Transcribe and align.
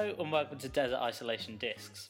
Hello 0.00 0.14
and 0.18 0.32
welcome 0.32 0.56
to 0.56 0.68
Desert 0.70 0.96
Isolation 0.96 1.58
Discs. 1.58 2.08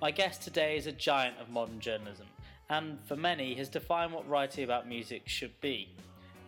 My 0.00 0.10
guest 0.10 0.42
today 0.42 0.76
is 0.76 0.88
a 0.88 0.92
giant 0.92 1.38
of 1.40 1.48
modern 1.48 1.78
journalism, 1.78 2.26
and 2.68 2.98
for 3.06 3.14
many 3.14 3.54
has 3.54 3.68
defined 3.68 4.12
what 4.12 4.28
writing 4.28 4.64
about 4.64 4.88
music 4.88 5.28
should 5.28 5.52
be. 5.60 5.88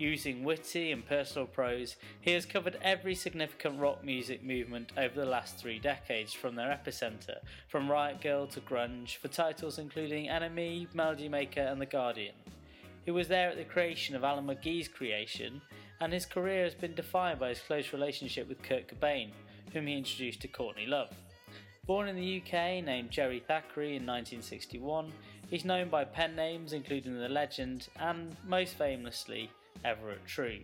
Using 0.00 0.42
witty 0.42 0.91
and 0.91 1.06
personal 1.06 1.46
prose, 1.46 1.95
he 2.20 2.32
has 2.32 2.45
covered 2.45 2.77
every 2.82 3.14
significant 3.14 3.79
rock 3.79 4.02
music 4.02 4.42
movement 4.42 4.91
over 4.96 5.14
the 5.14 5.30
last 5.30 5.59
three 5.59 5.79
decades 5.79 6.32
from 6.32 6.56
their 6.56 6.77
epicenter, 6.77 7.36
from 7.68 7.88
Riot 7.88 8.20
Grrrl 8.20 8.50
to 8.50 8.61
grunge, 8.61 9.14
for 9.19 9.28
titles 9.28 9.78
including 9.78 10.27
NME, 10.27 10.92
Melody 10.92 11.28
Maker, 11.28 11.61
and 11.61 11.80
The 11.80 11.86
Guardian. 11.86 12.34
He 13.05 13.12
was 13.12 13.28
there 13.28 13.48
at 13.48 13.56
the 13.56 13.62
creation 13.62 14.16
of 14.16 14.25
Alan 14.25 14.48
McGee's 14.48 14.88
creation, 14.88 15.62
and 16.00 16.12
his 16.12 16.27
career 16.27 16.64
has 16.64 16.75
been 16.75 16.97
defined 16.97 17.38
by 17.38 17.50
his 17.50 17.61
close 17.61 17.92
relationship 17.92 18.48
with 18.48 18.61
Kurt 18.64 18.88
Cobain, 18.88 19.30
whom 19.73 19.87
he 19.87 19.97
introduced 19.97 20.41
to 20.42 20.48
Courtney 20.48 20.87
Love. 20.87 21.10
Born 21.87 22.09
in 22.09 22.16
the 22.16 22.42
UK, 22.42 22.84
named 22.84 23.11
Jerry 23.11 23.42
Thackray 23.48 23.97
in 23.97 24.06
1961, 24.06 25.12
he's 25.48 25.65
known 25.65 25.88
by 25.88 26.05
pen 26.05 26.37
names 26.37 26.73
including 26.73 27.19
The 27.19 27.28
Legend 27.28 27.88
and, 27.98 28.37
most 28.47 28.75
famously, 28.75 29.51
Everett 29.84 30.25
True. 30.27 30.61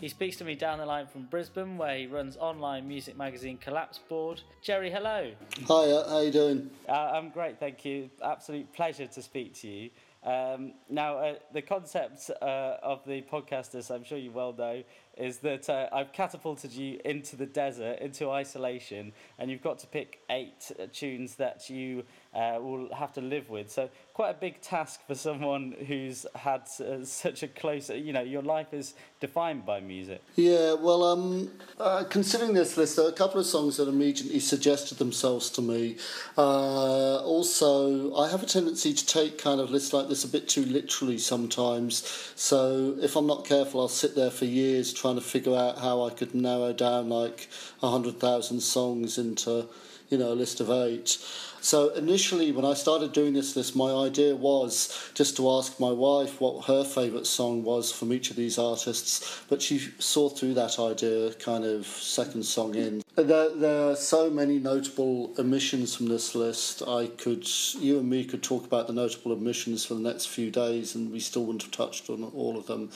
He 0.00 0.08
speaks 0.08 0.36
to 0.36 0.44
me 0.44 0.54
down 0.54 0.78
the 0.78 0.86
line 0.86 1.06
from 1.06 1.24
Brisbane, 1.24 1.76
where 1.76 1.94
he 1.98 2.06
runs 2.06 2.38
online 2.38 2.88
music 2.88 3.18
magazine 3.18 3.58
Collapse 3.58 3.98
Board. 3.98 4.40
Jerry, 4.62 4.90
hello. 4.90 5.30
Hi, 5.66 5.90
uh, 5.90 6.08
how 6.08 6.20
you 6.20 6.30
doing? 6.30 6.70
Uh, 6.88 6.92
I'm 6.92 7.28
great, 7.28 7.60
thank 7.60 7.84
you. 7.84 8.08
Absolute 8.24 8.72
pleasure 8.72 9.06
to 9.06 9.22
speak 9.22 9.54
to 9.56 9.68
you. 9.68 9.90
Um, 10.22 10.72
now, 10.88 11.16
uh, 11.16 11.34
the 11.52 11.60
concept 11.60 12.30
uh, 12.40 12.76
of 12.82 13.04
the 13.04 13.22
podcast, 13.22 13.74
as 13.74 13.90
I'm 13.90 14.04
sure 14.04 14.16
you 14.16 14.30
well 14.30 14.54
know, 14.54 14.82
is 15.16 15.38
that 15.38 15.68
uh, 15.68 15.88
I've 15.92 16.12
catapulted 16.12 16.72
you 16.72 17.00
into 17.04 17.36
the 17.36 17.46
desert, 17.46 17.98
into 17.98 18.30
isolation, 18.30 19.12
and 19.38 19.50
you've 19.50 19.62
got 19.62 19.78
to 19.80 19.86
pick 19.86 20.20
eight 20.30 20.70
uh, 20.78 20.86
tunes 20.92 21.36
that 21.36 21.68
you 21.68 22.04
uh, 22.34 22.58
will 22.60 22.92
have 22.94 23.12
to 23.14 23.20
live 23.20 23.50
with. 23.50 23.70
So, 23.70 23.90
quite 24.14 24.30
a 24.30 24.38
big 24.38 24.60
task 24.60 25.00
for 25.06 25.14
someone 25.14 25.74
who's 25.86 26.26
had 26.34 26.62
uh, 26.80 27.04
such 27.04 27.42
a 27.42 27.48
close, 27.48 27.90
you 27.90 28.12
know, 28.12 28.20
your 28.20 28.42
life 28.42 28.72
is 28.72 28.94
defined 29.18 29.66
by 29.66 29.80
music. 29.80 30.22
Yeah, 30.36 30.74
well, 30.74 31.02
um, 31.04 31.50
uh, 31.78 32.04
considering 32.08 32.52
this 32.52 32.76
list, 32.76 32.96
there 32.96 33.06
are 33.06 33.08
a 33.08 33.12
couple 33.12 33.40
of 33.40 33.46
songs 33.46 33.78
that 33.78 33.88
immediately 33.88 34.40
suggested 34.40 34.98
themselves 34.98 35.50
to 35.50 35.62
me. 35.62 35.96
Uh, 36.36 37.16
also, 37.24 38.14
I 38.14 38.28
have 38.28 38.42
a 38.42 38.46
tendency 38.46 38.92
to 38.94 39.06
take 39.06 39.38
kind 39.38 39.60
of 39.60 39.70
lists 39.70 39.92
like 39.92 40.08
this 40.08 40.24
a 40.24 40.28
bit 40.28 40.48
too 40.48 40.64
literally 40.66 41.18
sometimes. 41.18 42.32
So, 42.36 42.96
if 43.00 43.16
I'm 43.16 43.26
not 43.26 43.44
careful, 43.44 43.80
I'll 43.80 43.88
sit 43.88 44.14
there 44.14 44.30
for 44.30 44.44
years 44.44 44.92
trying 44.92 45.09
to 45.18 45.24
figure 45.24 45.56
out 45.56 45.78
how 45.78 46.04
I 46.04 46.10
could 46.10 46.34
narrow 46.34 46.72
down 46.72 47.08
like 47.08 47.48
100,000 47.80 48.60
songs 48.60 49.18
into, 49.18 49.66
you 50.08 50.18
know, 50.18 50.32
a 50.32 50.34
list 50.34 50.60
of 50.60 50.70
eight. 50.70 51.18
So 51.62 51.90
initially, 51.90 52.52
when 52.52 52.64
I 52.64 52.72
started 52.72 53.12
doing 53.12 53.34
this 53.34 53.54
list, 53.54 53.76
my 53.76 53.92
idea 53.92 54.34
was 54.34 55.10
just 55.14 55.36
to 55.36 55.50
ask 55.50 55.78
my 55.78 55.90
wife 55.90 56.40
what 56.40 56.64
her 56.64 56.84
favourite 56.84 57.26
song 57.26 57.64
was 57.64 57.92
from 57.92 58.12
each 58.12 58.30
of 58.30 58.36
these 58.36 58.58
artists, 58.58 59.42
but 59.48 59.60
she 59.60 59.78
saw 59.98 60.30
through 60.30 60.54
that 60.54 60.78
idea 60.78 61.34
kind 61.34 61.64
of 61.64 61.86
second 61.86 62.44
song 62.44 62.74
in. 62.74 63.02
There, 63.16 63.54
there 63.54 63.90
are 63.90 63.96
so 63.96 64.30
many 64.30 64.58
notable 64.58 65.34
omissions 65.38 65.94
from 65.94 66.08
this 66.08 66.34
list. 66.34 66.82
I 66.82 67.08
could, 67.08 67.46
you 67.78 67.98
and 67.98 68.08
me 68.08 68.24
could 68.24 68.42
talk 68.42 68.64
about 68.64 68.86
the 68.86 68.94
notable 68.94 69.32
omissions 69.32 69.84
for 69.84 69.94
the 69.94 70.00
next 70.00 70.26
few 70.26 70.50
days, 70.50 70.94
and 70.94 71.12
we 71.12 71.20
still 71.20 71.44
wouldn't 71.44 71.62
have 71.62 71.72
touched 71.72 72.08
on 72.08 72.24
all 72.24 72.56
of 72.56 72.66
them. 72.66 72.90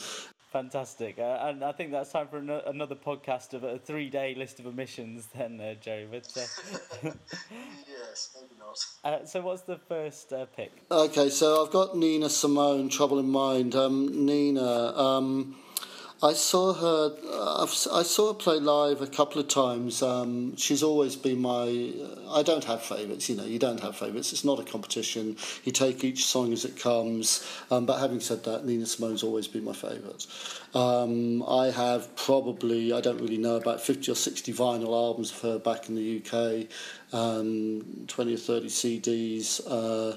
Fantastic, 0.55 1.19
uh, 1.19 1.39
and 1.41 1.65
I 1.65 1.73
think 1.73 1.91
that's 1.91 2.13
time 2.13 2.29
for 2.29 2.37
an- 2.37 2.49
another 2.49 2.95
podcast 2.95 3.53
of 3.53 3.65
a 3.65 3.77
three-day 3.77 4.35
list 4.35 4.57
of 4.57 4.67
omissions, 4.67 5.27
then, 5.35 5.59
uh, 5.59 5.73
Joe. 5.73 6.07
But 6.09 6.31
uh, 6.37 7.09
yes, 7.89 8.37
maybe 8.39 8.55
not. 8.57 8.77
Uh, 9.03 9.25
so, 9.25 9.41
what's 9.41 9.63
the 9.63 9.77
first 9.77 10.31
uh, 10.31 10.45
pick? 10.55 10.71
Okay, 10.89 11.29
so 11.29 11.61
I've 11.65 11.73
got 11.73 11.97
Nina 11.97 12.29
Simone, 12.29 12.87
Trouble 12.87 13.19
in 13.19 13.27
Mind. 13.27 13.75
Um, 13.75 14.25
Nina, 14.25 14.63
um, 14.97 15.57
I 16.23 16.31
saw 16.33 16.73
her. 16.73 17.15
Uh, 17.29 17.63
I 17.63 18.03
saw 18.03 18.29
her 18.29 18.33
play 18.33 18.59
live 18.59 19.01
a 19.01 19.07
couple 19.07 19.41
of 19.41 19.49
times. 19.49 20.01
Um, 20.01 20.55
she's 20.55 20.81
always 20.81 21.15
been 21.15 21.41
my. 21.41 21.91
I 22.29 22.41
don't 22.41 22.63
have 22.63 22.81
favourites. 22.81 23.29
You 23.29 23.35
know, 23.35 23.43
you 23.43 23.59
don't 23.59 23.81
have 23.81 23.97
favourites. 23.97 24.31
It's 24.31 24.45
not 24.45 24.59
a 24.59 24.63
competition. 24.63 25.35
You 25.65 25.73
take 25.73 26.03
each 26.05 26.25
song 26.25 26.53
as 26.53 26.63
it 26.63 26.79
comes. 26.79 27.45
Um, 27.69 27.85
but 27.85 27.99
having 27.99 28.21
said 28.21 28.45
that, 28.45 28.65
Nina 28.65 28.85
Simone's 28.85 29.23
always 29.23 29.47
been 29.47 29.65
my 29.65 29.73
favourite. 29.73 30.25
Um, 30.73 31.43
I 31.43 31.67
have 31.67 32.15
probably. 32.15 32.93
I 32.93 33.01
don't 33.01 33.19
really 33.19 33.37
know 33.37 33.57
about 33.57 33.81
fifty 33.81 34.09
or 34.09 34.15
sixty 34.15 34.53
vinyl 34.53 34.93
albums 34.93 35.31
of 35.31 35.41
her 35.41 35.59
back 35.59 35.89
in 35.89 35.95
the 35.95 36.21
UK. 36.23 36.67
Um, 37.13 38.05
Twenty 38.07 38.35
or 38.35 38.37
thirty 38.37 38.67
CDs. 38.67 39.59
Uh, 39.67 40.15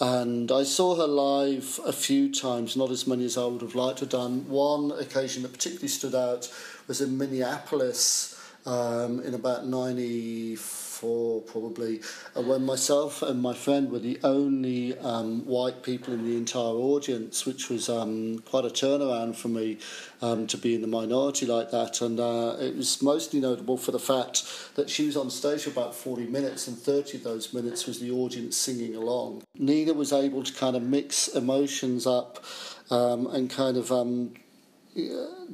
and 0.00 0.50
I 0.50 0.62
saw 0.62 0.96
her 0.96 1.06
live 1.06 1.78
a 1.84 1.92
few 1.92 2.32
times, 2.32 2.74
not 2.74 2.90
as 2.90 3.06
many 3.06 3.26
as 3.26 3.36
I 3.36 3.44
would 3.44 3.60
have 3.60 3.74
liked 3.74 3.98
to 3.98 4.04
have 4.06 4.10
done. 4.10 4.48
One 4.48 4.92
occasion 4.92 5.42
that 5.42 5.52
particularly 5.52 5.88
stood 5.88 6.14
out 6.14 6.50
was 6.88 7.02
in 7.02 7.18
Minneapolis 7.18 8.40
um, 8.64 9.20
in 9.20 9.34
about 9.34 9.66
94, 9.66 10.89
probably, 11.00 12.00
uh, 12.36 12.42
when 12.42 12.64
myself 12.64 13.22
and 13.22 13.40
my 13.40 13.54
friend 13.54 13.90
were 13.90 13.98
the 13.98 14.18
only 14.22 14.98
um, 14.98 15.46
white 15.46 15.82
people 15.82 16.12
in 16.12 16.24
the 16.24 16.36
entire 16.36 16.74
audience, 16.74 17.46
which 17.46 17.68
was 17.68 17.88
um, 17.88 18.38
quite 18.40 18.64
a 18.64 18.68
turnaround 18.68 19.36
for 19.36 19.48
me 19.48 19.78
um, 20.22 20.46
to 20.46 20.56
be 20.56 20.74
in 20.74 20.80
the 20.80 20.86
minority 20.86 21.46
like 21.46 21.70
that. 21.70 22.00
And 22.00 22.20
uh, 22.20 22.56
it 22.60 22.76
was 22.76 23.02
mostly 23.02 23.40
notable 23.40 23.76
for 23.76 23.92
the 23.92 23.98
fact 23.98 24.44
that 24.74 24.90
she 24.90 25.06
was 25.06 25.16
on 25.16 25.30
stage 25.30 25.62
for 25.62 25.70
about 25.70 25.94
40 25.94 26.26
minutes, 26.26 26.68
and 26.68 26.78
30 26.78 27.18
of 27.18 27.24
those 27.24 27.54
minutes 27.54 27.86
was 27.86 28.00
the 28.00 28.10
audience 28.10 28.56
singing 28.56 28.94
along. 28.94 29.42
Nina 29.54 29.92
was 29.92 30.12
able 30.12 30.42
to 30.42 30.52
kind 30.52 30.76
of 30.76 30.82
mix 30.82 31.28
emotions 31.28 32.06
up 32.06 32.44
um, 32.90 33.26
and 33.28 33.50
kind 33.50 33.76
of 33.76 33.90
um, 33.92 34.34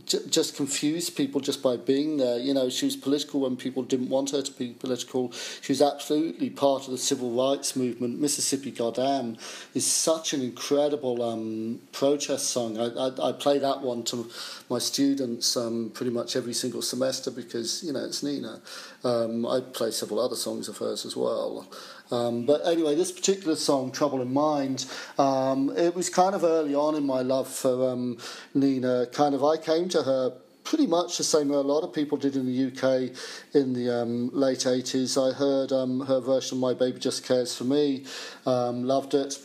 just 0.07 0.57
confuse 0.57 1.11
people 1.11 1.41
just 1.41 1.63
by 1.63 1.77
being 1.77 2.17
there. 2.17 2.39
You 2.39 2.55
know, 2.55 2.71
she 2.71 2.87
was 2.87 2.97
political 2.97 3.41
when 3.41 3.57
people 3.57 3.83
didn't 3.83 4.09
want 4.09 4.31
her 4.31 4.41
to 4.41 4.53
be 4.53 4.71
political. 4.71 5.33
She 5.61 5.73
was 5.73 5.83
absolutely 5.83 6.49
part 6.51 6.87
of 6.87 6.93
the 6.93 6.99
civil 6.99 7.31
rights 7.31 7.77
movement. 7.77 8.19
Mississippi 8.19 8.71
Goddam 8.71 9.37
is 9.75 9.87
such 9.87 10.33
an 10.33 10.41
incredible 10.41 11.23
um, 11.23 11.81
protest 11.93 12.49
song. 12.49 12.79
I, 12.79 12.87
I, 12.87 13.29
I, 13.29 13.33
play 13.33 13.59
that 13.59 13.83
one 13.83 14.05
to 14.05 14.31
my 14.71 14.79
students 14.79 15.57
um, 15.57 15.91
pretty 15.93 16.13
much 16.13 16.35
every 16.35 16.55
single 16.55 16.83
semester 16.83 17.31
because, 17.31 17.83
you 17.85 17.93
know, 17.93 18.05
it's 18.05 18.23
Nina. 18.23 18.61
Um, 19.05 19.45
I 19.47 19.61
play 19.61 19.91
several 19.91 20.21
other 20.21 20.37
songs 20.37 20.69
of 20.69 20.79
hers 20.79 21.05
as 21.05 21.15
well. 21.15 21.69
Um, 22.11 22.47
but 22.47 22.67
anyway, 22.67 22.95
this 22.95 23.13
particular 23.13 23.57
song, 23.57 23.91
Trouble 23.91 24.23
in 24.23 24.33
Mind, 24.33 24.87
um, 25.19 25.73
it 25.77 25.95
was 25.95 26.09
kind 26.09 26.35
of 26.35 26.45
early 26.45 26.75
on 26.75 26.95
in 26.95 27.05
my 27.05 27.23
love 27.23 27.49
for 27.49 27.91
um, 27.91 28.19
Nina. 28.55 29.07
Kind 29.07 29.35
of, 29.35 29.45
I 29.45 29.57
came 29.57 29.89
to 29.91 30.03
her 30.03 30.33
pretty 30.63 30.87
much 30.87 31.17
the 31.17 31.25
same 31.25 31.49
way 31.49 31.57
a 31.57 31.61
lot 31.61 31.83
of 31.83 31.93
people 31.93 32.19
did 32.19 32.35
in 32.35 32.45
the 32.45 32.67
UK 32.67 33.17
in 33.55 33.73
the 33.73 34.03
um, 34.03 34.31
late 34.33 34.61
80s. 34.61 35.17
I 35.17 35.33
heard 35.33 35.73
um, 35.73 36.01
her 36.01 36.21
version 36.21 36.59
of 36.59 36.61
My 36.61 36.75
Baby 36.75 36.99
Just 36.99 37.25
Cares 37.25 37.57
for 37.57 37.65
Me, 37.65 38.05
um, 38.47 38.85
loved 38.85 39.15
it 39.15 39.39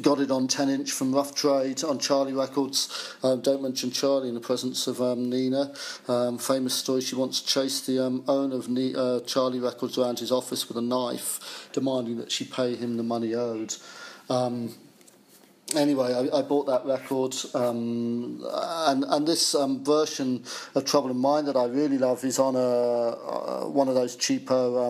got 0.00 0.20
it 0.20 0.30
on 0.30 0.46
10 0.46 0.68
inch 0.68 0.92
from 0.92 1.14
Rough 1.14 1.34
Trade 1.34 1.82
on 1.82 1.98
Charly 1.98 2.32
Records. 2.32 3.16
Um, 3.22 3.40
don't 3.40 3.62
mention 3.62 3.90
Charly 3.90 4.28
in 4.28 4.34
the 4.34 4.40
presence 4.40 4.86
of 4.86 5.00
um, 5.02 5.28
Nina. 5.28 5.72
Um, 6.06 6.38
famous 6.38 6.74
story 6.74 7.00
she 7.00 7.16
once 7.16 7.40
chased 7.42 7.86
the 7.86 8.04
um, 8.04 8.24
owner 8.28 8.54
of 8.54 8.68
ne- 8.68 8.94
uh, 8.94 9.20
Charly 9.20 9.60
Records 9.60 9.98
around 9.98 10.20
his 10.20 10.30
office 10.30 10.68
with 10.68 10.76
a 10.76 10.82
knife, 10.82 11.68
demanding 11.72 12.18
that 12.18 12.30
she 12.30 12.44
pay 12.44 12.76
him 12.76 12.96
the 12.96 13.02
money 13.02 13.34
owed. 13.34 13.74
Um, 14.28 14.76
anyway, 15.74 16.12
I, 16.12 16.38
I, 16.38 16.42
bought 16.42 16.66
that 16.66 16.86
record, 16.86 17.34
um, 17.54 18.46
and 18.86 19.04
and 19.08 19.26
this 19.26 19.56
version 19.58 20.44
of 20.76 20.84
Trouble 20.84 21.10
in 21.10 21.16
Mind 21.16 21.48
that 21.48 21.56
I 21.56 21.64
really 21.64 21.98
love 21.98 22.22
is 22.22 22.38
on 22.38 22.54
a, 22.54 22.60
uh, 22.60 23.68
one 23.68 23.88
of 23.88 23.96
those 23.96 24.14
cheaper 24.14 24.86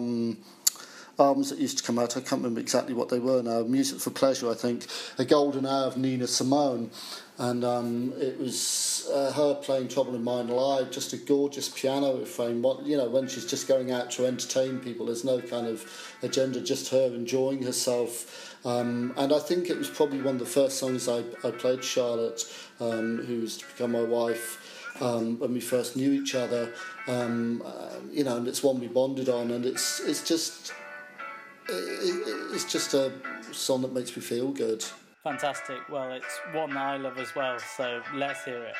albums 1.20 1.50
that 1.50 1.58
used 1.58 1.78
to 1.78 1.84
come 1.84 1.98
out. 1.98 2.16
I 2.16 2.20
can't 2.20 2.42
remember 2.42 2.60
exactly 2.60 2.94
what 2.94 3.08
they 3.08 3.18
were 3.18 3.42
now. 3.42 3.62
Music 3.62 4.00
for 4.00 4.10
Pleasure, 4.10 4.50
I 4.50 4.54
think. 4.54 4.86
A 5.18 5.24
Golden 5.24 5.66
Hour 5.66 5.86
of 5.86 5.96
Nina 5.96 6.26
Simone. 6.26 6.90
And 7.38 7.64
um, 7.64 8.12
it 8.18 8.38
was 8.38 9.08
uh, 9.10 9.32
her 9.32 9.54
playing 9.54 9.88
Trouble 9.88 10.14
in 10.14 10.22
Mind 10.22 10.50
live, 10.50 10.90
just 10.90 11.14
a 11.14 11.16
gorgeous 11.16 11.70
piano 11.70 12.18
refrain. 12.18 12.60
What, 12.60 12.84
you 12.84 12.98
know, 12.98 13.08
when 13.08 13.28
she's 13.28 13.46
just 13.46 13.66
going 13.66 13.90
out 13.90 14.10
to 14.12 14.26
entertain 14.26 14.78
people, 14.78 15.06
there's 15.06 15.24
no 15.24 15.40
kind 15.40 15.66
of 15.66 15.86
agenda, 16.22 16.60
just 16.60 16.90
her 16.90 17.06
enjoying 17.06 17.62
herself. 17.62 18.54
Um, 18.66 19.14
and 19.16 19.32
I 19.32 19.38
think 19.38 19.70
it 19.70 19.78
was 19.78 19.88
probably 19.88 20.20
one 20.20 20.34
of 20.34 20.40
the 20.40 20.44
first 20.44 20.76
songs 20.76 21.08
I, 21.08 21.20
I 21.42 21.50
played 21.50 21.82
Charlotte, 21.82 22.42
um, 22.78 23.24
who's 23.24 23.56
to 23.58 23.66
become 23.66 23.92
my 23.92 24.02
wife. 24.02 24.76
Um, 25.00 25.38
when 25.38 25.54
we 25.54 25.60
first 25.60 25.96
knew 25.96 26.12
each 26.12 26.34
other, 26.34 26.74
um, 27.06 27.62
uh, 27.64 27.94
you 28.10 28.22
know, 28.22 28.36
and 28.36 28.46
it's 28.46 28.62
one 28.62 28.80
we 28.80 28.88
bonded 28.88 29.30
on, 29.30 29.50
and 29.50 29.64
it's 29.64 30.00
it's 30.00 30.22
just 30.22 30.74
it's 31.70 32.70
just 32.70 32.94
a 32.94 33.12
song 33.52 33.82
that 33.82 33.92
makes 33.92 34.14
me 34.16 34.22
feel 34.22 34.50
good. 34.50 34.84
Fantastic. 35.22 35.88
Well, 35.90 36.12
it's 36.12 36.40
one 36.52 36.70
that 36.70 36.84
I 36.84 36.96
love 36.96 37.18
as 37.18 37.34
well, 37.34 37.58
so 37.76 38.02
let's 38.14 38.44
hear 38.44 38.62
it. 38.62 38.74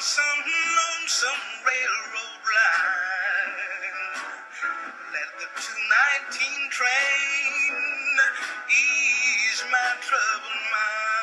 Some 0.00 0.22
lonesome 0.22 1.42
railroad 1.66 2.42
line. 2.54 3.54
Let 5.12 5.30
the 5.40 5.48
219 5.60 6.70
train 6.70 6.88
ease 8.70 9.64
my 9.72 9.90
troubled 10.00 10.62
mind. 10.72 11.18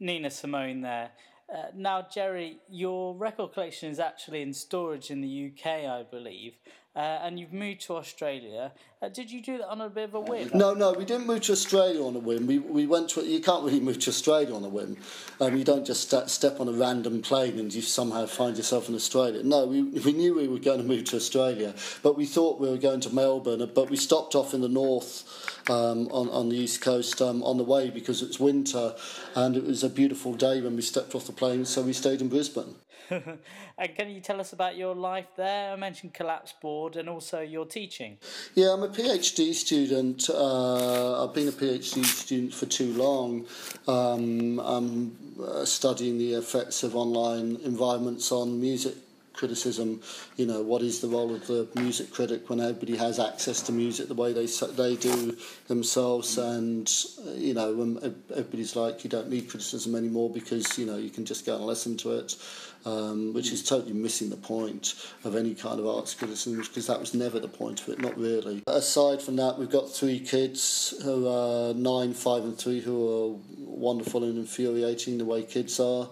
Nina 0.00 0.30
Simone 0.30 0.80
there. 0.80 1.10
Uh, 1.54 1.64
now, 1.76 2.06
Jerry, 2.10 2.56
your 2.70 3.14
record 3.14 3.52
collection 3.52 3.90
is 3.90 4.00
actually 4.00 4.40
in 4.40 4.54
storage 4.54 5.10
in 5.10 5.20
the 5.20 5.52
UK, 5.52 5.66
I 5.84 6.02
believe, 6.10 6.54
uh, 6.94 6.98
and 6.98 7.40
you've 7.40 7.52
moved 7.52 7.80
to 7.80 7.96
Australia. 7.96 8.70
Uh, 9.00 9.08
did 9.08 9.30
you 9.30 9.40
do 9.40 9.58
that 9.58 9.68
on 9.68 9.80
a 9.80 9.88
bit 9.88 10.04
of 10.04 10.14
a 10.14 10.20
whim? 10.20 10.50
No, 10.52 10.74
no, 10.74 10.92
we 10.92 11.06
didn't 11.06 11.26
move 11.26 11.40
to 11.42 11.52
Australia 11.52 12.04
on 12.04 12.14
a 12.14 12.18
whim. 12.18 12.46
We, 12.46 12.58
we 12.58 12.86
went 12.86 13.08
to. 13.10 13.22
You 13.22 13.40
can't 13.40 13.64
really 13.64 13.80
move 13.80 13.98
to 14.00 14.10
Australia 14.10 14.54
on 14.54 14.62
a 14.62 14.68
whim. 14.68 14.98
Um, 15.40 15.56
you 15.56 15.64
don't 15.64 15.86
just 15.86 16.10
st- 16.10 16.28
step 16.28 16.60
on 16.60 16.68
a 16.68 16.72
random 16.72 17.22
plane 17.22 17.58
and 17.58 17.72
you 17.72 17.80
somehow 17.80 18.26
find 18.26 18.58
yourself 18.58 18.90
in 18.90 18.94
Australia. 18.94 19.42
No, 19.42 19.64
we, 19.64 19.82
we 19.82 20.12
knew 20.12 20.34
we 20.34 20.48
were 20.48 20.58
going 20.58 20.78
to 20.78 20.84
move 20.84 21.04
to 21.04 21.16
Australia, 21.16 21.74
but 22.02 22.16
we 22.16 22.26
thought 22.26 22.60
we 22.60 22.68
were 22.68 22.76
going 22.76 23.00
to 23.00 23.14
Melbourne. 23.14 23.70
But 23.74 23.88
we 23.88 23.96
stopped 23.96 24.34
off 24.34 24.52
in 24.52 24.60
the 24.60 24.68
north 24.68 25.24
um, 25.70 26.08
on, 26.08 26.28
on 26.28 26.50
the 26.50 26.56
east 26.56 26.82
coast 26.82 27.22
um, 27.22 27.42
on 27.42 27.56
the 27.56 27.64
way 27.64 27.88
because 27.88 28.20
it's 28.20 28.38
winter 28.38 28.94
and 29.34 29.56
it 29.56 29.64
was 29.64 29.82
a 29.82 29.88
beautiful 29.88 30.34
day 30.34 30.60
when 30.60 30.76
we 30.76 30.82
stepped 30.82 31.14
off 31.14 31.26
the 31.26 31.32
plane, 31.32 31.64
so 31.64 31.80
we 31.80 31.94
stayed 31.94 32.20
in 32.20 32.28
Brisbane. 32.28 32.74
and 33.78 33.94
can 33.96 34.10
you 34.10 34.20
tell 34.20 34.40
us 34.40 34.52
about 34.52 34.76
your 34.76 34.94
life 34.94 35.26
there? 35.36 35.72
I 35.72 35.76
mentioned 35.76 36.14
Collapse 36.14 36.54
Board 36.60 36.96
and 36.96 37.08
also 37.08 37.40
your 37.40 37.66
teaching. 37.66 38.18
Yeah, 38.54 38.72
I'm 38.72 38.82
a 38.82 38.88
PhD 38.88 39.52
student. 39.54 40.28
Uh, 40.30 41.24
I've 41.24 41.34
been 41.34 41.48
a 41.48 41.52
PhD 41.52 42.04
student 42.04 42.54
for 42.54 42.66
too 42.66 42.92
long. 42.94 43.46
Um, 43.86 44.60
I'm 44.60 45.16
uh, 45.42 45.64
studying 45.64 46.18
the 46.18 46.34
effects 46.34 46.82
of 46.82 46.96
online 46.96 47.58
environments 47.64 48.32
on 48.32 48.60
music 48.60 48.94
criticism. 49.32 50.00
You 50.36 50.46
know, 50.46 50.62
what 50.62 50.82
is 50.82 51.00
the 51.00 51.08
role 51.08 51.34
of 51.34 51.46
the 51.46 51.68
music 51.74 52.12
critic 52.12 52.48
when 52.48 52.60
everybody 52.60 52.96
has 52.96 53.18
access 53.18 53.60
to 53.62 53.72
music 53.72 54.08
the 54.08 54.14
way 54.14 54.32
they 54.32 54.46
they 54.46 54.96
do 54.96 55.36
themselves? 55.68 56.38
And 56.38 56.90
uh, 57.26 57.32
you 57.32 57.54
know, 57.54 57.74
when 57.74 57.96
everybody's 58.30 58.76
like, 58.76 59.04
you 59.04 59.10
don't 59.10 59.28
need 59.28 59.48
criticism 59.48 59.94
anymore 59.94 60.30
because 60.30 60.78
you 60.78 60.86
know 60.86 60.96
you 60.96 61.10
can 61.10 61.24
just 61.24 61.46
go 61.46 61.56
and 61.56 61.64
listen 61.64 61.96
to 61.98 62.12
it. 62.12 62.36
Um, 62.84 63.32
which 63.32 63.52
is 63.52 63.62
totally 63.62 63.92
missing 63.92 64.28
the 64.28 64.36
point 64.36 64.96
of 65.22 65.36
any 65.36 65.54
kind 65.54 65.78
of 65.78 65.86
arts 65.86 66.14
criticism 66.14 66.60
because 66.62 66.88
that 66.88 66.98
was 66.98 67.14
never 67.14 67.38
the 67.38 67.46
point 67.46 67.80
of 67.80 67.88
it, 67.90 68.00
not 68.00 68.18
really. 68.18 68.64
Aside 68.66 69.22
from 69.22 69.36
that, 69.36 69.56
we've 69.56 69.70
got 69.70 69.88
three 69.88 70.18
kids 70.18 70.92
who 71.04 71.28
are 71.28 71.74
nine, 71.74 72.12
five, 72.12 72.42
and 72.42 72.58
three 72.58 72.80
who 72.80 72.96
are 73.06 73.38
wonderful 73.58 74.24
and 74.24 74.36
infuriating 74.36 75.18
the 75.18 75.24
way 75.24 75.44
kids 75.44 75.78
are. 75.78 76.08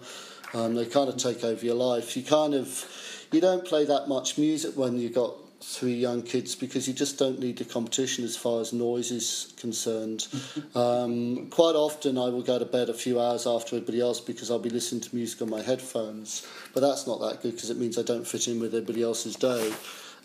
Um, 0.53 0.75
they 0.75 0.85
kind 0.85 1.09
of 1.09 1.17
take 1.17 1.43
over 1.43 1.65
your 1.65 1.75
life. 1.75 2.15
You 2.15 2.23
kind 2.23 2.53
of 2.53 2.85
you 3.31 3.39
don't 3.39 3.65
play 3.65 3.85
that 3.85 4.07
much 4.07 4.37
music 4.37 4.77
when 4.77 4.97
you've 4.97 5.13
got 5.13 5.35
three 5.63 5.93
young 5.93 6.23
kids 6.23 6.55
because 6.55 6.87
you 6.87 6.93
just 6.93 7.19
don't 7.19 7.39
need 7.39 7.57
the 7.57 7.65
competition 7.65 8.25
as 8.25 8.35
far 8.35 8.61
as 8.61 8.73
noise 8.73 9.11
is 9.11 9.53
concerned. 9.57 10.27
um, 10.75 11.47
quite 11.49 11.75
often, 11.75 12.17
I 12.17 12.29
will 12.29 12.41
go 12.41 12.57
to 12.57 12.65
bed 12.65 12.89
a 12.89 12.93
few 12.93 13.19
hours 13.21 13.45
after 13.45 13.75
everybody 13.75 14.01
else 14.01 14.19
because 14.19 14.49
I'll 14.49 14.59
be 14.59 14.69
listening 14.69 15.01
to 15.01 15.15
music 15.15 15.41
on 15.41 15.49
my 15.49 15.61
headphones, 15.61 16.47
but 16.73 16.81
that's 16.81 17.05
not 17.05 17.19
that 17.21 17.41
good 17.41 17.55
because 17.55 17.69
it 17.69 17.77
means 17.77 17.97
I 17.97 18.03
don't 18.03 18.27
fit 18.27 18.47
in 18.47 18.59
with 18.59 18.73
everybody 18.73 19.03
else's 19.03 19.35
day. 19.35 19.73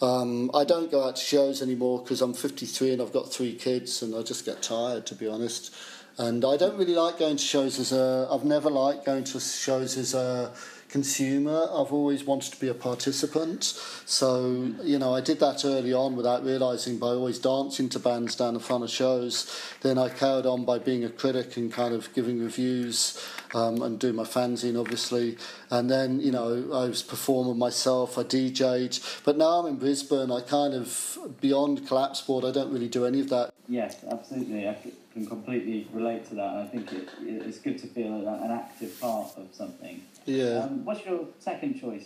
Um, 0.03 0.51
I 0.53 0.65
don't 0.65 0.91
go 0.91 1.07
out 1.07 1.17
to 1.17 1.23
shows 1.23 1.63
anymore 1.63 2.03
because 2.03 2.21
I'm 2.21 2.35
53 2.35 2.93
and 2.93 3.03
I've 3.03 3.13
got 3.13 3.33
three 3.33 3.55
kids 3.55 4.03
and 4.03 4.15
I 4.15 4.23
just 4.23 4.45
get 4.45 4.63
tired, 4.63 5.07
to 5.07 5.15
be 5.15 5.27
honest. 5.27 5.75
And 6.19 6.45
I 6.45 6.57
don't 6.57 6.79
really 6.79 6.95
like 6.95 7.19
going 7.19 7.37
to 7.37 7.45
shows 7.45 7.79
as 7.79 7.93
a. 7.93 8.27
I've 8.31 8.45
never 8.45 8.71
liked 8.71 9.05
going 9.05 9.25
to 9.25 9.41
shows 9.41 9.99
as 9.99 10.15
a 10.15 10.51
consumer. 10.89 11.65
I've 11.65 11.93
always 11.93 12.25
wanted 12.25 12.53
to 12.53 12.61
be 12.61 12.69
a 12.69 12.75
participant. 12.75 13.65
So, 14.05 14.73
you 14.83 14.99
know, 14.99 15.15
I 15.15 15.21
did 15.21 15.41
that 15.41 15.65
early 15.65 15.93
on 15.93 16.17
without 16.17 16.45
realising 16.45 16.99
by 16.99 17.09
always 17.09 17.39
dancing 17.39 17.89
to 17.91 17.99
bands 17.99 18.37
down 18.37 18.55
the 18.55 18.61
front 18.61 18.85
of 18.85 18.91
shows. 18.91 19.75
Then 19.83 19.99
I 19.99 20.09
carried 20.09 20.47
on 20.47 20.65
by 20.65 20.79
being 20.79 21.05
a 21.05 21.11
critic 21.11 21.57
and 21.57 21.73
kind 21.73 21.95
of 21.95 22.13
giving 22.15 22.43
reviews 22.43 23.23
um, 23.55 23.83
and 23.83 23.99
doing 23.99 24.15
my 24.15 24.25
fanzine, 24.25 24.79
obviously. 24.79 25.39
And 25.71 25.91
then, 25.91 26.21
you 26.21 26.33
know, 26.33 26.69
I 26.73 26.89
was 26.89 27.03
performing 27.03 27.59
myself, 27.59 28.19
I 28.19 28.23
DJ'd. 28.23 29.25
But 29.25 29.37
now 29.37 29.61
I'm 29.61 29.67
in 29.67 29.77
Brisbane, 29.77 30.31
I 30.31 30.41
kind 30.41 30.75
of, 30.75 31.19
beyond 31.41 31.87
collapse 31.87 32.21
board, 32.21 32.45
I 32.45 32.53
don't 32.53 32.73
really 32.73 32.89
do 32.89 33.07
any 33.07 33.21
of 33.21 33.29
that. 33.31 33.53
Yes, 33.69 34.05
absolutely. 34.11 34.69
I 34.69 34.77
can 35.13 35.27
completely 35.27 35.89
relate 35.93 36.27
to 36.29 36.35
that. 36.37 36.57
I 36.57 36.67
think 36.67 36.93
it, 36.93 37.09
it's 37.23 37.59
good 37.59 37.79
to 37.79 37.87
feel 37.87 38.29
an 38.29 38.51
active 38.51 39.01
part 39.01 39.37
of 39.37 39.49
something. 39.53 40.03
Yeah. 40.27 40.65
Um, 40.65 40.85
what's 40.85 41.05
your 41.07 41.29
second 41.39 41.81
choice? 41.81 42.05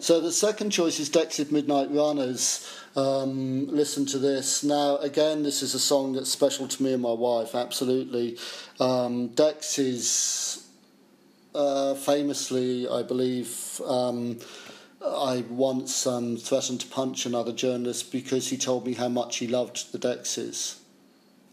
So 0.00 0.20
the 0.20 0.32
second 0.32 0.70
choice 0.70 0.98
is 0.98 1.08
Dexys 1.08 1.52
Midnight 1.52 1.88
Runners. 1.90 2.68
Um, 2.96 3.68
listen 3.68 4.06
to 4.06 4.18
this. 4.18 4.64
Now, 4.64 4.96
again, 4.96 5.44
this 5.44 5.62
is 5.62 5.74
a 5.74 5.78
song 5.78 6.12
that's 6.12 6.30
special 6.30 6.66
to 6.66 6.82
me 6.82 6.92
and 6.92 7.02
my 7.02 7.12
wife, 7.12 7.54
absolutely. 7.54 8.36
Um, 8.80 9.30
Dexys 9.30 10.64
uh, 11.54 11.94
famously, 11.94 12.88
I 12.88 13.04
believe, 13.04 13.80
um, 13.86 14.40
I 15.04 15.44
once 15.48 16.06
um, 16.06 16.36
threatened 16.36 16.80
to 16.80 16.88
punch 16.88 17.24
another 17.24 17.52
journalist 17.52 18.10
because 18.10 18.48
he 18.48 18.56
told 18.56 18.84
me 18.84 18.94
how 18.94 19.08
much 19.08 19.36
he 19.36 19.46
loved 19.46 19.92
the 19.92 19.98
Dexys. 19.98 20.78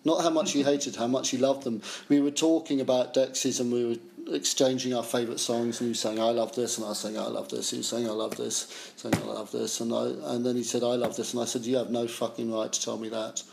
Not 0.04 0.24
how 0.24 0.32
much 0.32 0.54
he 0.54 0.64
hated, 0.72 0.96
how 0.96 1.08
much 1.08 1.30
he 1.30 1.38
loved 1.38 1.64
them. 1.64 1.84
We 2.10 2.22
were 2.22 2.32
talking 2.32 2.82
about 2.82 3.14
Dexys 3.14 3.60
and 3.60 3.72
we 3.72 3.86
were 3.86 3.98
exchanging 4.32 4.94
our 4.94 5.04
favourite 5.04 5.40
songs, 5.40 5.80
and 5.80 5.88
he 5.88 5.90
was 5.90 6.00
saying, 6.00 6.20
"I 6.20 6.32
love 6.32 6.56
this," 6.56 6.78
and 6.78 6.86
I 6.86 6.90
was 6.90 7.00
saying, 7.00 7.18
"I 7.18 7.28
love 7.28 7.50
this." 7.50 7.70
He 7.72 7.78
was 7.78 7.88
saying, 7.88 8.08
"I 8.08 8.14
love 8.14 8.36
this," 8.38 8.68
saying, 8.96 9.16
"I 9.16 9.26
love 9.26 9.52
this," 9.52 9.80
and 9.80 9.94
I 9.94 10.06
and 10.34 10.46
then 10.46 10.56
he 10.56 10.64
said, 10.64 10.84
"I 10.84 10.96
love 10.96 11.16
this," 11.16 11.34
and 11.34 11.42
I 11.42 11.46
said, 11.46 11.66
"You 11.66 11.78
have 11.78 11.90
no 11.90 12.08
fucking 12.08 12.52
right 12.52 12.72
to 12.72 12.82
tell 12.82 12.98
me 12.98 13.10
that." 13.10 13.44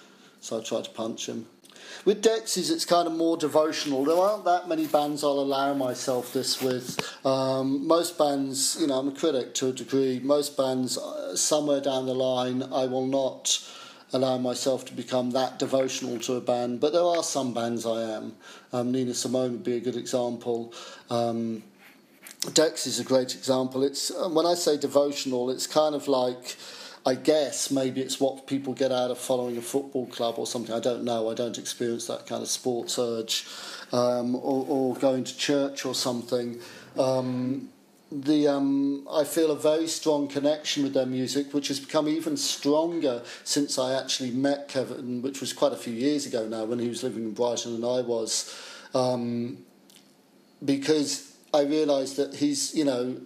So 0.40 0.58
I 0.58 0.62
tried 0.62 0.84
to 0.84 0.90
punch 0.90 1.28
him. 1.28 1.46
With 2.04 2.22
Dexys, 2.22 2.70
it's 2.70 2.84
kind 2.84 3.06
of 3.06 3.14
more 3.14 3.36
devotional. 3.36 4.04
There 4.04 4.16
aren't 4.16 4.44
that 4.44 4.68
many 4.68 4.86
bands 4.86 5.24
I'll 5.24 5.40
allow 5.40 5.74
myself 5.74 6.32
this 6.32 6.60
with. 6.60 6.98
Um, 7.24 7.86
most 7.86 8.18
bands, 8.18 8.76
you 8.80 8.86
know, 8.86 8.98
I'm 8.98 9.08
a 9.08 9.12
critic 9.12 9.54
to 9.54 9.68
a 9.68 9.72
degree. 9.72 10.20
Most 10.20 10.56
bands, 10.56 10.98
uh, 10.98 11.36
somewhere 11.36 11.80
down 11.80 12.06
the 12.06 12.14
line, 12.14 12.62
I 12.62 12.86
will 12.86 13.06
not 13.06 13.58
allow 14.14 14.38
myself 14.38 14.84
to 14.86 14.94
become 14.94 15.32
that 15.32 15.58
devotional 15.58 16.18
to 16.20 16.34
a 16.34 16.40
band. 16.40 16.80
But 16.80 16.92
there 16.92 17.02
are 17.02 17.22
some 17.22 17.52
bands 17.52 17.84
I 17.84 18.16
am. 18.16 18.36
Um, 18.72 18.92
Nina 18.92 19.12
Simone 19.12 19.52
would 19.52 19.64
be 19.64 19.76
a 19.76 19.80
good 19.80 19.96
example. 19.96 20.72
Um, 21.10 21.64
Dexys 22.40 23.00
a 23.00 23.04
great 23.04 23.34
example. 23.34 23.82
It's 23.82 24.10
uh, 24.10 24.28
when 24.28 24.46
I 24.46 24.54
say 24.54 24.78
devotional, 24.78 25.50
it's 25.50 25.66
kind 25.66 25.94
of 25.94 26.08
like. 26.08 26.56
I 27.06 27.16
guess 27.16 27.70
maybe 27.70 28.00
it's 28.00 28.18
what 28.18 28.46
people 28.46 28.72
get 28.72 28.90
out 28.90 29.10
of 29.10 29.18
following 29.18 29.58
a 29.58 29.60
football 29.60 30.06
club 30.06 30.36
or 30.38 30.46
something. 30.46 30.74
I 30.74 30.80
don't 30.80 31.04
know. 31.04 31.30
I 31.30 31.34
don't 31.34 31.58
experience 31.58 32.06
that 32.06 32.26
kind 32.26 32.40
of 32.40 32.48
sports 32.48 32.98
urge, 32.98 33.46
um, 33.92 34.34
or, 34.36 34.64
or, 34.66 34.94
going 34.94 35.24
to 35.24 35.36
church 35.36 35.84
or 35.84 35.94
something. 35.94 36.60
Um, 36.98 37.68
the 38.12 38.48
um, 38.48 39.06
I 39.10 39.24
feel 39.24 39.50
a 39.50 39.56
very 39.56 39.86
strong 39.86 40.28
connection 40.28 40.82
with 40.82 40.94
their 40.94 41.06
music, 41.06 41.52
which 41.52 41.68
has 41.68 41.80
become 41.80 42.08
even 42.08 42.36
stronger 42.36 43.22
since 43.44 43.78
I 43.78 43.94
actually 43.98 44.30
met 44.30 44.68
Kevin, 44.68 45.22
which 45.22 45.40
was 45.40 45.52
quite 45.52 45.72
a 45.72 45.76
few 45.76 45.92
years 45.92 46.26
ago 46.26 46.46
now, 46.46 46.64
when 46.64 46.78
he 46.78 46.88
was 46.88 47.02
living 47.02 47.24
in 47.24 47.32
Brighton 47.32 47.74
and 47.74 47.84
I 47.84 48.00
was, 48.00 48.54
um, 48.94 49.58
because 50.64 51.34
I 51.52 51.62
realised 51.62 52.16
that 52.16 52.34
he's 52.36 52.74
you 52.74 52.84
know. 52.84 53.20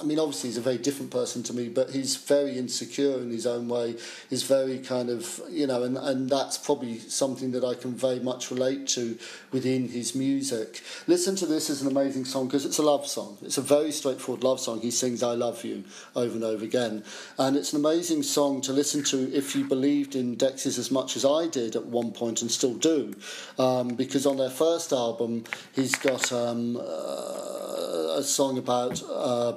I 0.00 0.04
mean, 0.04 0.18
obviously, 0.18 0.48
he's 0.48 0.56
a 0.56 0.62
very 0.62 0.78
different 0.78 1.10
person 1.10 1.42
to 1.44 1.52
me, 1.52 1.68
but 1.68 1.90
he's 1.90 2.16
very 2.16 2.56
insecure 2.56 3.18
in 3.18 3.30
his 3.30 3.46
own 3.46 3.68
way. 3.68 3.96
He's 4.30 4.44
very 4.44 4.78
kind 4.78 5.10
of, 5.10 5.40
you 5.50 5.66
know, 5.66 5.82
and, 5.82 5.98
and 5.98 6.30
that's 6.30 6.56
probably 6.56 6.98
something 6.98 7.52
that 7.52 7.64
I 7.64 7.74
can 7.74 7.94
very 7.94 8.20
much 8.20 8.50
relate 8.50 8.86
to 8.88 9.18
within 9.52 9.88
his 9.88 10.14
music. 10.14 10.82
Listen 11.06 11.36
to 11.36 11.46
this 11.46 11.68
as 11.68 11.82
an 11.82 11.88
amazing 11.88 12.24
song 12.24 12.46
because 12.46 12.64
it's 12.64 12.78
a 12.78 12.82
love 12.82 13.06
song. 13.06 13.36
It's 13.42 13.58
a 13.58 13.62
very 13.62 13.92
straightforward 13.92 14.42
love 14.42 14.60
song. 14.60 14.80
He 14.80 14.90
sings 14.90 15.22
I 15.22 15.32
Love 15.32 15.64
You 15.64 15.84
over 16.16 16.34
and 16.34 16.44
over 16.44 16.64
again. 16.64 17.04
And 17.38 17.56
it's 17.56 17.72
an 17.74 17.80
amazing 17.80 18.22
song 18.22 18.62
to 18.62 18.72
listen 18.72 19.04
to 19.04 19.30
if 19.34 19.54
you 19.54 19.64
believed 19.64 20.16
in 20.16 20.36
Dexys 20.36 20.78
as 20.78 20.90
much 20.90 21.16
as 21.16 21.24
I 21.24 21.46
did 21.48 21.76
at 21.76 21.84
one 21.84 22.12
point 22.12 22.40
and 22.40 22.50
still 22.50 22.74
do. 22.74 23.14
Um, 23.58 23.88
because 23.88 24.24
on 24.24 24.38
their 24.38 24.50
first 24.50 24.92
album, 24.92 25.44
he's 25.74 25.94
got 25.94 26.32
um, 26.32 26.76
uh, 26.76 28.16
a 28.16 28.22
song 28.22 28.56
about. 28.56 29.02
Uh, 29.02 29.54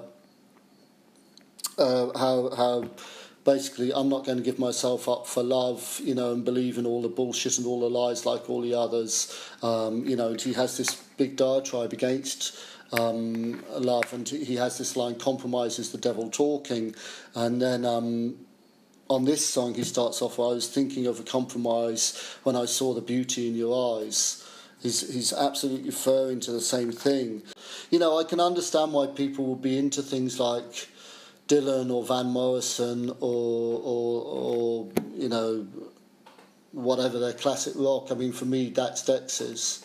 uh, 1.78 2.18
how 2.18 2.50
how 2.56 2.90
basically 3.44 3.92
I'm 3.94 4.10
not 4.10 4.26
going 4.26 4.38
to 4.38 4.44
give 4.44 4.60
myself 4.60 5.10
up 5.10 5.28
for 5.28 5.44
love, 5.44 6.00
you 6.04 6.16
know, 6.16 6.32
and 6.32 6.46
believe 6.46 6.78
in 6.78 6.86
all 6.86 7.02
the 7.02 7.10
bullshit 7.10 7.58
and 7.58 7.68
all 7.68 7.82
the 7.82 7.90
lies 7.90 8.26
like 8.26 8.50
all 8.50 8.62
the 8.62 8.74
others, 8.74 9.38
um, 9.62 10.06
you 10.06 10.16
know. 10.16 10.30
And 10.30 10.42
he 10.42 10.54
has 10.54 10.78
this 10.78 10.96
big 11.18 11.36
diatribe 11.36 11.94
against. 11.94 12.58
Um, 12.94 13.64
love, 13.72 14.14
and 14.14 14.30
he 14.30 14.56
has 14.58 14.78
this 14.78 14.96
line, 14.96 15.16
compromise 15.16 15.80
is 15.80 15.92
the 15.92 15.98
devil 15.98 16.30
talking. 16.30 16.94
And 17.34 17.60
then 17.60 17.86
um, 17.86 18.36
on 19.10 19.26
this 19.26 19.48
song, 19.48 19.74
he 19.74 19.84
starts 19.84 20.22
off, 20.22 20.40
I 20.40 20.54
was 20.54 20.68
thinking 20.68 21.08
of 21.08 21.20
a 21.20 21.24
compromise 21.24 22.38
when 22.44 22.56
I 22.56 22.66
saw 22.66 22.94
the 22.94 23.02
beauty 23.02 23.48
in 23.48 23.56
your 23.56 24.00
eyes. 24.00 24.48
He's, 24.80 25.12
he's 25.12 25.34
absolutely 25.34 25.90
referring 25.90 26.40
to 26.42 26.52
the 26.52 26.62
same 26.62 26.92
thing. 26.92 27.42
You 27.90 27.98
know, 27.98 28.20
I 28.20 28.26
can 28.26 28.40
understand 28.40 28.94
why 28.94 29.08
people 29.08 29.46
will 29.46 29.56
be 29.56 29.78
into 29.78 30.04
things 30.04 30.40
like 30.40 30.88
Dylan 31.48 31.92
or 31.94 32.04
Van 32.04 32.28
Morrison 32.28 33.10
or, 33.20 33.80
or, 33.84 34.22
or 34.26 34.92
you 35.16 35.30
know, 35.30 35.68
whatever 36.72 37.20
their 37.20 37.34
classic 37.34 37.74
rock. 37.76 38.08
I 38.12 38.16
mean, 38.16 38.32
for 38.32 38.46
me, 38.46 38.70
that's 38.70 39.04
Dexys. 39.04 39.84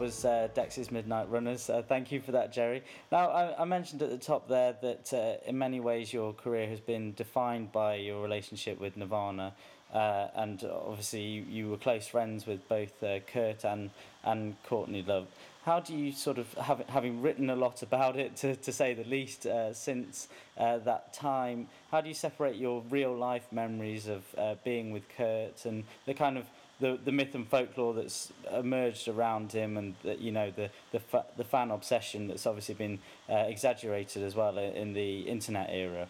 Was 0.00 0.24
uh, 0.24 0.48
Dexys 0.54 0.90
Midnight 0.90 1.28
Runners. 1.28 1.68
Uh, 1.68 1.82
thank 1.86 2.10
you 2.10 2.22
for 2.22 2.32
that, 2.32 2.54
Jerry. 2.54 2.82
Now, 3.12 3.28
I, 3.28 3.60
I 3.60 3.64
mentioned 3.66 4.00
at 4.00 4.08
the 4.08 4.16
top 4.16 4.48
there 4.48 4.74
that 4.80 5.12
uh, 5.12 5.46
in 5.46 5.58
many 5.58 5.78
ways 5.78 6.10
your 6.10 6.32
career 6.32 6.66
has 6.68 6.80
been 6.80 7.12
defined 7.12 7.70
by 7.70 7.96
your 7.96 8.22
relationship 8.22 8.80
with 8.80 8.96
Nirvana. 8.96 9.52
Uh, 9.92 10.28
and 10.36 10.64
obviously, 10.64 11.20
you, 11.20 11.42
you 11.42 11.68
were 11.68 11.76
close 11.76 12.06
friends 12.06 12.46
with 12.46 12.66
both 12.66 13.02
uh, 13.02 13.18
Kurt 13.30 13.62
and, 13.66 13.90
and 14.24 14.56
Courtney 14.64 15.02
Love. 15.06 15.26
How 15.66 15.80
do 15.80 15.94
you 15.94 16.12
sort 16.12 16.38
of, 16.38 16.50
have, 16.54 16.82
having 16.88 17.20
written 17.20 17.50
a 17.50 17.56
lot 17.56 17.82
about 17.82 18.16
it, 18.16 18.36
to, 18.36 18.56
to 18.56 18.72
say 18.72 18.94
the 18.94 19.04
least, 19.04 19.44
uh, 19.44 19.74
since 19.74 20.28
that 20.56 21.12
time, 21.12 21.68
how 21.90 22.00
do 22.00 22.08
you 22.08 22.14
separate 22.14 22.56
your 22.56 22.82
real 22.88 23.14
life 23.14 23.46
memories 23.52 24.08
of 24.08 24.24
being 24.64 24.92
with 24.92 25.02
Kurt 25.14 25.66
and 25.66 25.84
the 26.06 26.14
kind 26.14 26.38
of 26.38 26.46
the, 26.80 26.98
the 27.04 27.12
myth 27.12 27.34
and 27.34 27.46
folklore 27.48 27.94
that's 27.94 28.32
emerged 28.52 29.08
around 29.08 29.52
him 29.52 29.76
and 29.76 29.94
the, 30.02 30.16
you 30.16 30.32
know 30.32 30.50
the 30.50 30.70
the, 30.92 31.00
fa- 31.00 31.26
the 31.36 31.44
fan 31.44 31.70
obsession 31.70 32.28
that's 32.28 32.46
obviously 32.46 32.74
been 32.74 32.98
uh, 33.28 33.34
exaggerated 33.46 34.22
as 34.22 34.34
well 34.34 34.58
in 34.58 34.92
the 34.92 35.20
internet 35.20 35.70
era 35.70 36.08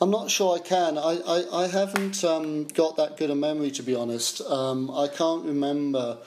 I'm 0.00 0.10
not 0.10 0.30
sure 0.30 0.56
I 0.56 0.60
can. 0.60 0.98
I, 0.98 1.20
I, 1.26 1.64
I 1.64 1.66
haven't 1.68 2.22
um, 2.22 2.64
got 2.68 2.96
that 2.96 3.16
good 3.16 3.30
a 3.30 3.34
memory, 3.34 3.70
to 3.72 3.82
be 3.82 3.94
honest. 3.94 4.40
Um, 4.42 4.90
I 4.90 5.08
can't 5.08 5.44
remember 5.44 6.18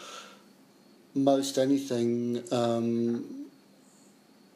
most 1.16 1.58
anything 1.58 2.44
um, 2.52 3.48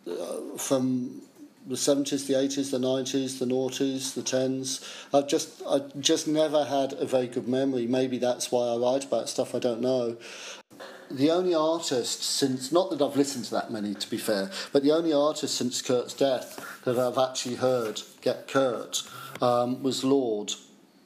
uh, 0.07 0.57
from 0.57 1.22
the 1.67 1.75
70s, 1.75 2.27
the 2.27 2.33
80s, 2.33 2.71
the 2.71 2.77
90s, 2.77 3.39
the 3.39 3.45
noughties, 3.45 4.13
the 4.13 4.21
10s. 4.21 4.83
I've 5.13 5.27
just, 5.27 5.61
I 5.67 5.81
just 5.99 6.27
never 6.27 6.65
had 6.65 6.93
a 6.93 7.05
very 7.05 7.27
good 7.27 7.47
memory. 7.47 7.87
Maybe 7.87 8.17
that's 8.17 8.51
why 8.51 8.67
I 8.67 8.77
write 8.77 9.05
about 9.05 9.29
stuff 9.29 9.55
I 9.55 9.59
don't 9.59 9.81
know. 9.81 10.17
The 11.11 11.29
only 11.29 11.53
artist 11.53 12.23
since, 12.23 12.71
not 12.71 12.89
that 12.89 13.01
I've 13.01 13.15
listened 13.15 13.45
to 13.45 13.51
that 13.51 13.71
many 13.71 13.93
to 13.93 14.09
be 14.09 14.17
fair, 14.17 14.49
but 14.71 14.83
the 14.83 14.91
only 14.91 15.13
artist 15.13 15.55
since 15.55 15.81
Kurt's 15.81 16.13
death 16.13 16.59
that 16.85 16.97
I've 16.97 17.17
actually 17.17 17.55
heard 17.55 18.01
get 18.21 18.47
Kurt 18.47 19.03
um, 19.41 19.83
was 19.83 20.03
Lorde 20.03 20.53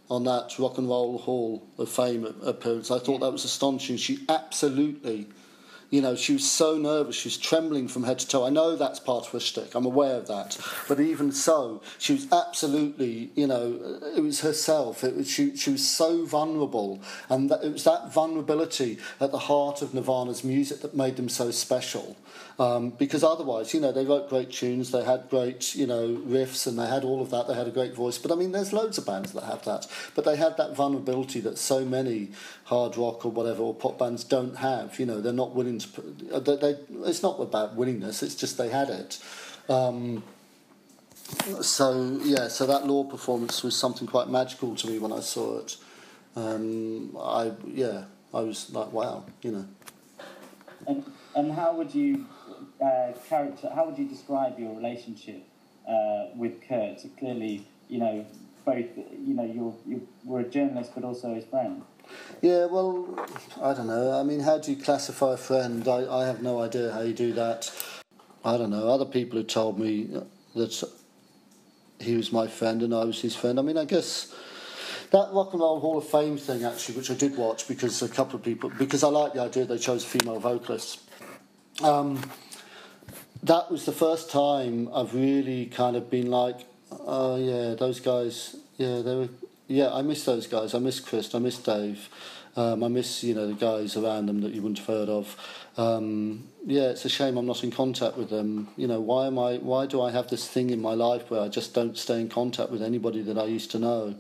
on 0.09 0.23
that 0.23 0.57
Rock 0.57 0.77
and 0.77 0.87
Roll 0.87 1.17
Hall 1.17 1.67
of 1.77 1.89
Fame 1.89 2.25
appearance. 2.41 2.89
I 2.91 2.99
thought 2.99 3.19
that 3.19 3.31
was 3.31 3.43
astonishing. 3.43 3.97
She 3.97 4.19
absolutely, 4.29 5.27
you 5.89 6.01
know, 6.01 6.15
she 6.15 6.34
was 6.34 6.50
so 6.50 6.77
nervous. 6.77 7.15
She 7.15 7.27
was 7.27 7.38
trembling 7.38 7.88
from 7.88 8.03
head 8.03 8.20
to 8.20 8.27
toe. 8.27 8.46
I 8.46 8.50
know 8.50 8.75
that's 8.75 9.00
part 9.00 9.25
of 9.25 9.32
her 9.32 9.39
shtick. 9.39 9.74
I'm 9.74 9.86
aware 9.86 10.15
of 10.15 10.27
that. 10.27 10.58
But 10.88 11.00
even 11.00 11.32
so, 11.32 11.82
she 11.98 12.13
was 12.13 12.27
absolutely, 12.32 13.32
you 13.36 13.48
know, 13.48 14.00
it 14.15 14.22
was 14.22 14.41
herself. 14.41 15.03
It 15.03 15.15
was 15.15 15.29
she. 15.29 15.56
She 15.56 15.72
was 15.72 15.88
so 15.88 16.25
vulnerable, 16.25 17.01
and 17.29 17.50
that, 17.50 17.63
it 17.63 17.72
was 17.72 17.84
that 17.86 18.13
vulnerability 18.13 18.98
at 19.20 19.32
the 19.32 19.39
heart 19.39 19.82
of 19.82 19.94
Nirvana's 19.94 20.44
music 20.44 20.82
that 20.82 20.96
made 20.96 21.15
them 21.15 21.29
so 21.29 21.51
special. 21.51 22.17
Um, 22.59 22.89
because 22.89 23.23
otherwise, 23.23 23.71
you 23.75 23.79
know, 23.79 23.91
they 23.91 24.03
wrote 24.03 24.29
great 24.29 24.51
tunes, 24.51 24.89
they 24.89 25.03
had 25.03 25.29
great, 25.29 25.75
you 25.75 25.85
know, 25.85 26.07
riffs, 26.25 26.65
and 26.65 26.79
they 26.79 26.87
had 26.87 27.03
all 27.03 27.21
of 27.21 27.29
that. 27.29 27.47
They 27.47 27.53
had 27.53 27.67
a 27.67 27.71
great 27.71 27.93
voice. 27.93 28.17
But 28.17 28.31
I 28.31 28.35
mean, 28.35 28.51
there's 28.51 28.73
loads 28.73 28.97
of 28.97 29.05
bands 29.05 29.31
that 29.33 29.43
have 29.43 29.63
that. 29.65 29.85
But 30.15 30.25
they 30.25 30.37
had 30.37 30.57
that 30.57 30.75
vulnerability 30.75 31.39
that 31.41 31.59
so 31.59 31.85
many 31.85 32.29
hard 32.63 32.97
rock 32.97 33.25
or 33.25 33.31
whatever 33.31 33.61
or 33.61 33.75
pop 33.75 33.99
bands 33.99 34.23
don't 34.23 34.57
have. 34.57 34.99
You 34.99 35.05
know, 35.05 35.21
they're 35.21 35.33
not 35.33 35.53
willing 35.53 35.77
to. 35.77 35.87
put- 35.87 36.45
They, 36.45 36.55
they, 36.55 36.79
it's 37.07 37.21
not 37.21 37.39
about 37.39 37.75
willingness. 37.75 38.23
It's 38.23 38.33
just 38.35 38.57
they 38.57 38.69
had 38.69 38.89
it. 38.89 39.19
Um, 39.69 40.23
so 41.61 42.19
yeah, 42.23 42.47
so 42.47 42.65
that 42.65 42.87
Lorde 42.87 43.09
performance 43.09 43.61
was 43.61 43.75
something 43.75 44.07
quite 44.07 44.29
magical 44.29 44.75
to 44.75 44.87
me 44.87 44.97
when 44.97 45.11
I 45.11 45.19
saw 45.19 45.59
it. 45.59 45.75
Um, 46.35 47.15
I 47.19 47.51
yeah, 47.67 48.05
I 48.33 48.41
was 48.41 48.71
like, 48.71 48.91
wow, 48.91 49.25
you 49.41 49.51
know. 49.51 51.03
And 51.38 51.51
how 51.51 51.75
would 51.75 51.94
you 51.94 52.25
uh, 52.82 53.12
character 53.29 53.70
how 53.74 53.86
would 53.86 53.98
you 53.98 54.08
describe 54.08 54.60
your 54.60 54.75
relationship 54.75 55.44
uh, 55.88 56.25
with 56.36 56.56
Kurt 56.67 57.00
clearly 57.17 57.65
you 57.88 58.00
know 58.00 58.25
both 58.65 58.89
you 59.27 59.34
know 59.34 59.46
you 59.46 59.75
you 59.86 60.08
were 60.25 60.41
a 60.41 60.50
journalist 60.50 60.91
but 60.96 61.03
also 61.03 61.34
his 61.36 61.46
friend 61.46 61.84
Yeah, 62.41 62.67
well, 62.67 62.89
I 63.62 63.74
don't 63.74 63.88
know. 63.88 64.17
I 64.17 64.24
mean, 64.24 64.39
how 64.39 64.58
do 64.60 64.72
you 64.72 64.77
classify 64.82 65.34
a 65.34 65.41
friend? 65.50 65.86
I, 65.88 66.00
I 66.20 66.22
have 66.25 66.41
no 66.41 66.53
idea 66.62 66.86
how 66.96 67.01
you 67.01 67.13
do 67.13 67.34
that. 67.34 67.70
I 68.46 68.53
don't 68.58 68.70
know. 68.70 68.88
Other 68.88 69.10
people 69.17 69.39
have 69.39 69.48
told 69.48 69.77
me 69.77 69.91
that 70.56 70.74
he 72.00 72.15
was 72.15 72.32
my 72.32 72.48
friend 72.48 72.82
and 72.82 72.94
I 72.94 73.03
was 73.03 73.20
his 73.22 73.36
friend. 73.36 73.60
I 73.60 73.62
mean, 73.62 73.77
I 73.77 73.84
guess 73.84 74.34
that 75.12 75.34
Rock 75.34 75.51
and 75.53 75.62
Roll 75.62 75.82
Hall 75.82 75.98
of 75.98 76.08
Fame 76.08 76.38
thing, 76.38 76.63
actually, 76.63 76.96
which 76.96 77.12
I 77.12 77.15
did 77.15 77.36
watch 77.38 77.67
because 77.67 78.01
a 78.01 78.10
couple 78.10 78.36
of 78.39 78.44
people, 78.44 78.70
because 78.70 79.03
I 79.03 79.10
like 79.10 79.34
the 79.34 79.41
idea 79.41 79.65
they 79.65 79.77
chose 79.77 80.06
female 80.06 80.39
vocalist. 80.39 81.06
Um, 81.84 82.22
that 83.43 83.72
was 83.72 83.86
the 83.86 83.91
first 83.91 84.31
time 84.31 84.89
I've 84.93 85.13
really 85.13 85.67
kind 85.67 85.96
of 85.96 86.10
been 86.10 86.29
like, 86.29 86.62
oh 86.91 87.38
yeah, 87.38 87.75
those 87.75 88.00
guys, 88.00 88.55
yeah, 88.77 89.01
they 89.01 89.15
were, 89.15 89.29
yeah, 89.67 89.93
I 89.93 90.01
miss 90.01 90.25
those 90.25 90.48
guys. 90.48 90.74
I 90.74 90.79
miss 90.79 91.00
Chris. 91.00 91.34
I 91.36 91.39
miss 91.39 91.57
Dave. 91.57 92.10
Um, 92.55 92.84
I 92.84 92.88
miss 92.88 93.24
you 93.24 93.36
know 93.36 93.48
the 93.48 93.53
guys 93.53 93.96
around 93.96 94.25
them 94.25 94.41
that 94.41 94.51
you 94.51 94.62
wouldn't 94.63 94.79
have 94.79 94.88
heard 94.88 95.10
of. 95.10 95.36
Um, 95.77 96.48
yeah, 96.65 96.89
it's 96.89 97.05
a 97.05 97.10
shame 97.10 97.38
I'm 97.38 97.46
not 97.46 97.63
in 97.63 97.69
contact 97.69 98.17
with 98.17 98.31
them. 98.31 98.69
You 98.77 98.88
know, 98.88 99.00
why 99.00 99.27
am 99.27 99.38
I? 99.38 99.57
Why 99.57 99.86
do 99.86 100.01
I 100.01 100.12
have 100.12 100.29
this 100.29 100.48
thing 100.48 100.72
in 100.72 100.81
my 100.81 100.93
life 100.93 101.29
where 101.29 101.41
I 101.41 101.50
just 101.50 101.75
don't 101.75 101.96
stay 101.98 102.19
in 102.19 102.29
contact 102.29 102.72
with 102.72 102.81
anybody 102.81 103.22
that 103.22 103.38
I 103.38 103.46
used 103.46 103.69
to 103.72 103.79
know? 103.79 104.15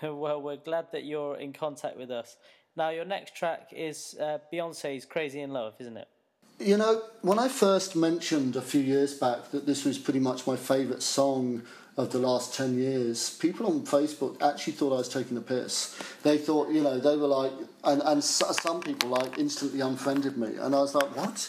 well 0.02 0.40
we're 0.40 0.56
glad 0.56 0.86
that 0.92 1.04
you're 1.04 1.36
in 1.36 1.52
contact 1.52 1.96
with 1.96 2.10
us 2.10 2.36
Now, 2.78 2.90
your 2.90 3.04
next 3.04 3.34
track 3.34 3.72
is 3.72 4.14
uh, 4.20 4.38
Beyonce's 4.52 5.04
Crazy 5.04 5.40
in 5.40 5.50
Love, 5.50 5.74
isn't 5.80 5.96
it? 5.96 6.06
You 6.60 6.76
know, 6.76 7.02
when 7.22 7.38
I 7.38 7.46
first 7.46 7.94
mentioned 7.94 8.56
a 8.56 8.60
few 8.60 8.80
years 8.80 9.14
back 9.14 9.52
that 9.52 9.64
this 9.64 9.84
was 9.84 9.96
pretty 9.96 10.18
much 10.18 10.44
my 10.44 10.56
favourite 10.56 11.02
song 11.02 11.62
of 11.96 12.10
the 12.10 12.18
last 12.18 12.52
10 12.54 12.76
years, 12.78 13.30
people 13.30 13.66
on 13.66 13.82
Facebook 13.82 14.42
actually 14.42 14.72
thought 14.72 14.92
I 14.92 14.96
was 14.96 15.08
taking 15.08 15.36
the 15.36 15.40
piss. 15.40 15.96
They 16.24 16.36
thought, 16.36 16.70
you 16.70 16.82
know, 16.82 16.98
they 16.98 17.16
were 17.16 17.28
like, 17.28 17.52
and, 17.84 18.02
and 18.02 18.24
some 18.24 18.80
people 18.80 19.10
like 19.10 19.38
instantly 19.38 19.80
unfriended 19.80 20.36
me. 20.36 20.56
And 20.56 20.74
I 20.74 20.80
was 20.80 20.96
like, 20.96 21.14
what? 21.16 21.48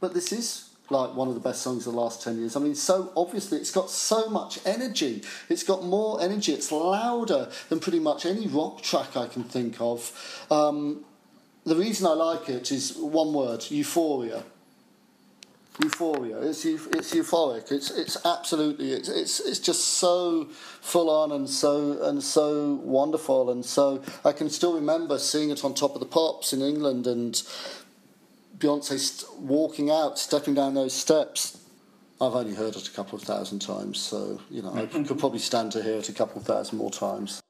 But 0.00 0.14
this 0.14 0.32
is 0.32 0.68
like 0.90 1.14
one 1.14 1.28
of 1.28 1.34
the 1.34 1.40
best 1.40 1.62
songs 1.62 1.86
of 1.86 1.92
the 1.92 2.00
last 2.00 2.20
10 2.22 2.38
years. 2.38 2.56
I 2.56 2.60
mean, 2.60 2.74
so 2.74 3.12
obviously 3.16 3.58
it's 3.58 3.70
got 3.70 3.88
so 3.88 4.28
much 4.28 4.58
energy. 4.66 5.22
It's 5.48 5.62
got 5.62 5.84
more 5.84 6.20
energy. 6.20 6.52
It's 6.52 6.72
louder 6.72 7.50
than 7.68 7.78
pretty 7.78 8.00
much 8.00 8.26
any 8.26 8.48
rock 8.48 8.82
track 8.82 9.16
I 9.16 9.28
can 9.28 9.44
think 9.44 9.80
of. 9.80 10.44
Um, 10.50 11.04
the 11.64 11.76
reason 11.76 12.06
I 12.06 12.12
like 12.12 12.48
it 12.48 12.70
is 12.70 12.96
one 12.96 13.32
word 13.32 13.70
euphoria 13.70 14.44
euphoria. 15.82 16.40
It's 16.40 16.64
it's 16.64 17.14
euphoric. 17.14 17.72
It's 17.72 17.90
it's 17.90 18.24
absolutely 18.24 18.92
it's 18.92 19.08
it's 19.08 19.40
it's 19.40 19.58
just 19.58 19.84
so 19.84 20.46
full 20.80 21.10
on 21.10 21.32
and 21.32 21.48
so 21.48 22.02
and 22.02 22.22
so 22.22 22.74
wonderful 22.82 23.50
and 23.50 23.64
so 23.64 24.02
I 24.24 24.32
can 24.32 24.50
still 24.50 24.74
remember 24.74 25.18
seeing 25.18 25.50
it 25.50 25.64
on 25.64 25.74
Top 25.74 25.94
of 25.94 26.00
the 26.00 26.06
Pops 26.06 26.52
in 26.52 26.62
England 26.62 27.06
and 27.06 27.34
Beyonce 28.58 28.98
st- 28.98 29.40
walking 29.40 29.90
out, 29.90 30.18
stepping 30.18 30.54
down 30.54 30.74
those 30.74 30.94
steps. 30.94 31.58
I've 32.20 32.34
only 32.34 32.54
heard 32.54 32.76
it 32.76 32.86
a 32.86 32.92
couple 32.92 33.18
of 33.18 33.24
thousand 33.24 33.58
times, 33.58 33.98
so 33.98 34.40
you 34.50 34.62
know 34.62 34.74
I 34.74 34.86
could 35.04 35.18
probably 35.18 35.40
stand 35.40 35.72
to 35.72 35.82
hear 35.82 35.96
it 35.96 36.08
a 36.08 36.12
couple 36.12 36.40
of 36.40 36.46
thousand 36.46 36.78
more 36.78 36.90
times. 36.90 37.43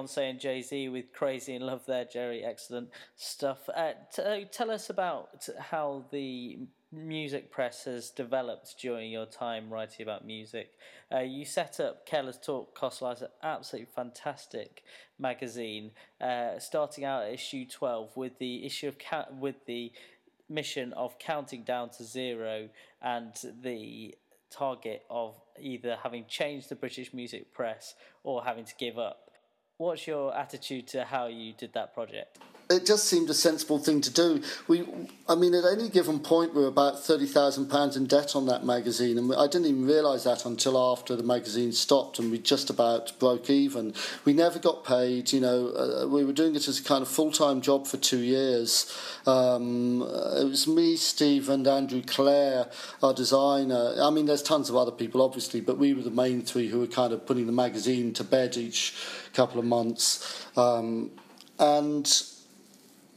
Beyonce 0.00 0.30
and 0.30 0.40
Jay 0.40 0.62
Z 0.62 0.88
with 0.88 1.12
Crazy 1.12 1.54
in 1.54 1.62
Love 1.62 1.84
there, 1.86 2.04
Jerry. 2.04 2.42
Excellent 2.42 2.88
stuff. 3.16 3.68
Uh, 3.74 3.92
t- 4.14 4.22
uh, 4.22 4.40
tell 4.50 4.70
us 4.70 4.88
about 4.88 5.48
how 5.58 6.04
the 6.10 6.58
music 6.92 7.50
press 7.50 7.84
has 7.84 8.10
developed 8.10 8.74
during 8.80 9.10
your 9.10 9.26
time 9.26 9.70
writing 9.70 10.02
about 10.02 10.26
music. 10.26 10.72
Uh, 11.12 11.20
you 11.20 11.44
set 11.44 11.78
up 11.80 12.06
Careless 12.06 12.38
Talk 12.38 12.74
Cost 12.74 13.02
an 13.02 13.28
absolutely 13.42 13.88
fantastic 13.94 14.82
magazine, 15.18 15.90
uh, 16.20 16.58
starting 16.58 17.04
out 17.04 17.24
at 17.24 17.32
issue 17.32 17.66
12 17.66 18.16
with 18.16 18.38
the 18.38 18.64
issue 18.64 18.88
of 18.88 18.98
ca- 18.98 19.28
with 19.38 19.66
the 19.66 19.92
mission 20.48 20.92
of 20.94 21.18
counting 21.18 21.62
down 21.62 21.90
to 21.90 22.04
zero 22.04 22.68
and 23.02 23.34
the 23.62 24.14
target 24.50 25.04
of 25.08 25.36
either 25.60 25.96
having 26.02 26.24
changed 26.26 26.68
the 26.70 26.74
British 26.74 27.14
music 27.14 27.52
press 27.54 27.94
or 28.24 28.42
having 28.42 28.64
to 28.64 28.74
give 28.76 28.98
up. 28.98 29.29
What's 29.80 30.06
your 30.06 30.36
attitude 30.36 30.88
to 30.88 31.04
how 31.04 31.28
you 31.28 31.54
did 31.54 31.72
that 31.72 31.94
project? 31.94 32.38
It 32.70 32.86
just 32.86 33.06
seemed 33.06 33.28
a 33.30 33.34
sensible 33.34 33.80
thing 33.80 34.00
to 34.00 34.12
do. 34.12 34.40
We, 34.68 34.86
I 35.28 35.34
mean, 35.34 35.54
at 35.54 35.64
any 35.64 35.88
given 35.88 36.20
point, 36.20 36.54
we 36.54 36.62
were 36.62 36.68
about 36.68 37.02
thirty 37.02 37.26
thousand 37.26 37.68
pounds 37.68 37.96
in 37.96 38.06
debt 38.06 38.36
on 38.36 38.46
that 38.46 38.64
magazine, 38.64 39.18
and 39.18 39.34
I 39.34 39.48
didn't 39.48 39.66
even 39.66 39.86
realise 39.86 40.22
that 40.22 40.46
until 40.46 40.78
after 40.78 41.16
the 41.16 41.24
magazine 41.24 41.72
stopped, 41.72 42.20
and 42.20 42.30
we 42.30 42.38
just 42.38 42.70
about 42.70 43.18
broke 43.18 43.50
even. 43.50 43.92
We 44.24 44.34
never 44.34 44.60
got 44.60 44.84
paid. 44.84 45.32
You 45.32 45.40
know, 45.40 45.68
uh, 45.70 46.06
we 46.06 46.24
were 46.24 46.32
doing 46.32 46.54
it 46.54 46.68
as 46.68 46.78
a 46.78 46.84
kind 46.84 47.02
of 47.02 47.08
full 47.08 47.32
time 47.32 47.60
job 47.60 47.88
for 47.88 47.96
two 47.96 48.20
years. 48.20 48.96
Um, 49.26 50.02
it 50.02 50.44
was 50.48 50.68
me, 50.68 50.94
Steve, 50.94 51.48
and 51.48 51.66
Andrew 51.66 52.02
Clare, 52.06 52.70
our 53.02 53.12
designer. 53.12 53.96
I 54.00 54.10
mean, 54.10 54.26
there's 54.26 54.44
tons 54.44 54.70
of 54.70 54.76
other 54.76 54.92
people, 54.92 55.22
obviously, 55.22 55.60
but 55.60 55.76
we 55.76 55.92
were 55.92 56.02
the 56.02 56.10
main 56.12 56.42
three 56.42 56.68
who 56.68 56.78
were 56.78 56.86
kind 56.86 57.12
of 57.12 57.26
putting 57.26 57.46
the 57.46 57.52
magazine 57.52 58.12
to 58.14 58.22
bed 58.22 58.56
each 58.56 58.94
couple 59.34 59.58
of 59.58 59.64
months. 59.64 60.46
Um, 60.56 61.10
and 61.58 62.06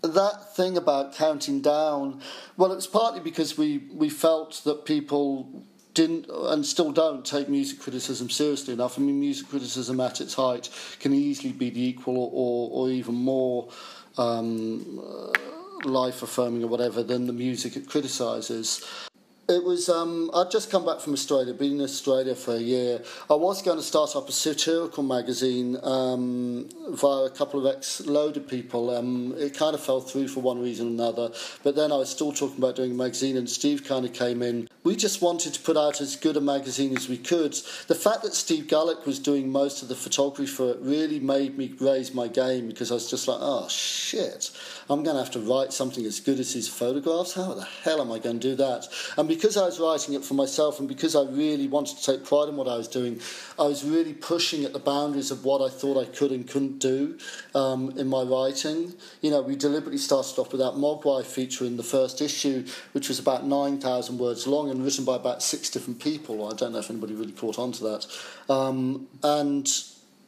that 0.03 0.55
thing 0.55 0.77
about 0.77 1.15
counting 1.15 1.61
down, 1.61 2.21
well, 2.57 2.71
it's 2.73 2.87
partly 2.87 3.21
because 3.21 3.57
we, 3.57 3.89
we 3.91 4.09
felt 4.09 4.61
that 4.65 4.85
people 4.85 5.63
didn't 5.93 6.25
and 6.29 6.65
still 6.65 6.91
don't 6.91 7.25
take 7.25 7.47
music 7.49 7.79
criticism 7.79 8.29
seriously 8.29 8.73
enough. 8.73 8.97
I 8.97 9.01
mean, 9.01 9.19
music 9.19 9.47
criticism 9.47 9.99
at 9.99 10.21
its 10.21 10.33
height 10.33 10.69
can 10.99 11.13
easily 11.13 11.53
be 11.53 11.69
the 11.69 11.83
equal 11.83 12.17
or, 12.17 12.69
or, 12.71 12.89
even 12.89 13.15
more 13.15 13.69
um, 14.17 15.01
life 15.83 16.23
affirming 16.23 16.63
or 16.63 16.67
whatever 16.67 17.03
than 17.03 17.27
the 17.27 17.33
music 17.33 17.75
it 17.75 17.87
criticises. 17.87 18.83
It 19.49 19.62
was. 19.62 19.89
Um, 19.89 20.32
I'd 20.34 20.51
just 20.51 20.71
come 20.71 20.86
back 20.86 21.01
from 21.01 21.12
Australia, 21.12 21.53
been 21.53 21.73
in 21.73 21.82
Australia 21.82 22.34
for 22.34 22.56
a 22.56 22.60
year. 22.60 23.01
I 23.29 23.34
was 23.34 23.62
going 23.62 23.75
to 23.75 23.84
start 23.84 24.15
up 24.15 24.29
a 24.29 24.32
satirical 24.32 25.03
magazine 25.03 25.77
um, 25.84 26.69
via 26.91 27.25
a 27.25 27.29
couple 27.29 27.60
of 27.60 27.75
ex-loaded 27.75 28.47
people. 28.47 28.89
Um, 28.95 29.36
it 29.38 29.53
kind 29.58 29.75
of 29.75 29.84
fell 29.84 29.99
through 29.99 30.29
for 30.29 30.39
one 30.39 30.62
reason 30.62 30.88
or 30.88 30.91
another. 30.91 31.32
But 31.62 31.75
then 31.75 31.91
I 31.91 31.97
was 31.97 32.10
still 32.10 32.32
talking 32.32 32.58
about 32.58 32.77
doing 32.77 32.91
a 32.91 32.95
magazine, 32.95 33.36
and 33.36 33.49
Steve 33.49 33.84
kind 33.84 34.06
of 34.06 34.13
came 34.13 34.41
in. 34.41 34.69
We 34.86 34.95
just 34.95 35.21
wanted 35.21 35.53
to 35.56 35.60
put 35.60 35.75
out 35.75 35.99
as 35.99 36.15
good 36.15 36.38
a 36.38 36.41
magazine 36.41 36.95
as 36.95 37.10
we 37.10 37.17
could. 37.17 37.53
The 37.88 37.95
fact 37.95 38.23
that 38.23 38.36
Steve 38.36 38.67
Gullick 38.67 39.06
was 39.06 39.19
doing 39.19 39.49
most 39.49 39.82
of 39.82 39.89
the 39.89 39.95
photography 39.95 40.45
for 40.45 40.71
it 40.71 40.77
really 40.79 41.19
made 41.19 41.58
me 41.58 41.73
raise 41.82 42.13
my 42.13 42.29
game 42.29 42.67
because 42.67 42.91
I 42.91 42.93
was 42.93 43.10
just 43.10 43.27
like, 43.27 43.39
oh 43.41 43.67
shit, 43.67 44.51
I'm 44.89 45.03
going 45.03 45.15
to 45.15 45.23
have 45.23 45.32
to 45.32 45.39
write 45.39 45.73
something 45.73 46.06
as 46.06 46.21
good 46.21 46.39
as 46.39 46.53
his 46.53 46.69
photographs. 46.69 47.34
How 47.34 47.53
the 47.53 47.67
hell 47.84 47.99
am 47.99 48.12
I 48.12 48.19
going 48.19 48.39
to 48.39 48.49
do 48.49 48.56
that? 48.56 48.88
And 49.17 49.32
because 49.35 49.57
I 49.57 49.65
was 49.65 49.79
writing 49.79 50.13
it 50.13 50.23
for 50.23 50.35
myself 50.35 50.79
and 50.79 50.87
because 50.87 51.15
I 51.15 51.23
really 51.23 51.67
wanted 51.67 51.97
to 51.97 52.03
take 52.03 52.25
pride 52.25 52.49
in 52.49 52.55
what 52.55 52.67
I 52.67 52.75
was 52.75 52.87
doing, 52.87 53.19
I 53.57 53.63
was 53.63 53.83
really 53.83 54.13
pushing 54.13 54.63
at 54.63 54.73
the 54.73 54.79
boundaries 54.79 55.31
of 55.31 55.43
what 55.43 55.59
I 55.59 55.73
thought 55.73 55.99
I 55.99 56.05
could 56.05 56.31
and 56.31 56.47
couldn't 56.47 56.79
do 56.79 57.17
um, 57.55 57.97
in 57.97 58.07
my 58.07 58.21
writing. 58.21 58.93
You 59.21 59.31
know, 59.31 59.41
we 59.41 59.55
deliberately 59.55 59.97
started 59.97 60.39
off 60.39 60.51
with 60.51 60.61
that 60.61 60.73
Mogwai 60.73 61.25
feature 61.25 61.65
in 61.65 61.77
the 61.77 61.83
first 61.83 62.21
issue, 62.21 62.65
which 62.91 63.07
was 63.07 63.17
about 63.17 63.45
9,000 63.45 64.19
words 64.19 64.45
long 64.45 64.69
and 64.69 64.83
written 64.83 65.03
by 65.03 65.15
about 65.15 65.41
six 65.41 65.69
different 65.69 65.99
people. 65.99 66.47
I 66.51 66.55
don't 66.55 66.73
know 66.73 66.79
if 66.79 66.91
anybody 66.91 67.15
really 67.15 67.31
caught 67.31 67.57
on 67.57 67.71
to 67.73 67.83
that. 67.85 68.05
Um, 68.49 69.07
and, 69.23 69.67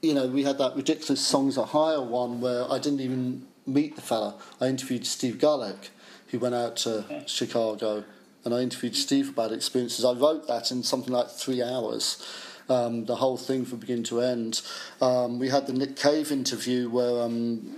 you 0.02 0.16
know, 0.16 0.28
we 0.28 0.44
had 0.44 0.58
that 0.58 0.76
ridiculous 0.76 1.26
Songs: 1.26 1.58
Ohia 1.58 2.02
one 2.02 2.42
where 2.42 2.72
I 2.72 2.80
didn't 2.80 3.02
even 3.02 3.46
meet 3.68 3.96
the 3.96 4.02
fella. 4.02 4.36
I 4.60 4.68
interviewed 4.68 5.06
Steve 5.06 5.36
Gullick, 5.36 5.90
who 6.28 6.40
went 6.40 6.56
out 6.56 6.76
to 6.78 7.24
Chicago 7.28 8.04
and 8.46 8.54
I 8.54 8.60
interviewed 8.60 8.96
Steve 8.96 9.30
about 9.30 9.52
experiences. 9.52 10.06
I 10.06 10.14
wrote 10.14 10.48
that 10.48 10.72
in 10.72 10.84
something 10.84 11.12
like 11.12 11.30
three 11.30 11.64
hours. 11.64 12.24
Um, 12.70 13.06
the 13.06 13.16
whole 13.16 13.38
thing 13.38 13.66
from 13.66 13.80
beginning 13.80 14.06
to 14.06 14.22
end. 14.22 14.62
Um, 15.02 15.40
we 15.40 15.50
had 15.50 15.68
the 15.68 15.74
Nick 15.74 15.96
Cave 15.96 16.32
interview 16.32 16.90
where 16.90 17.24
um, 17.24 17.76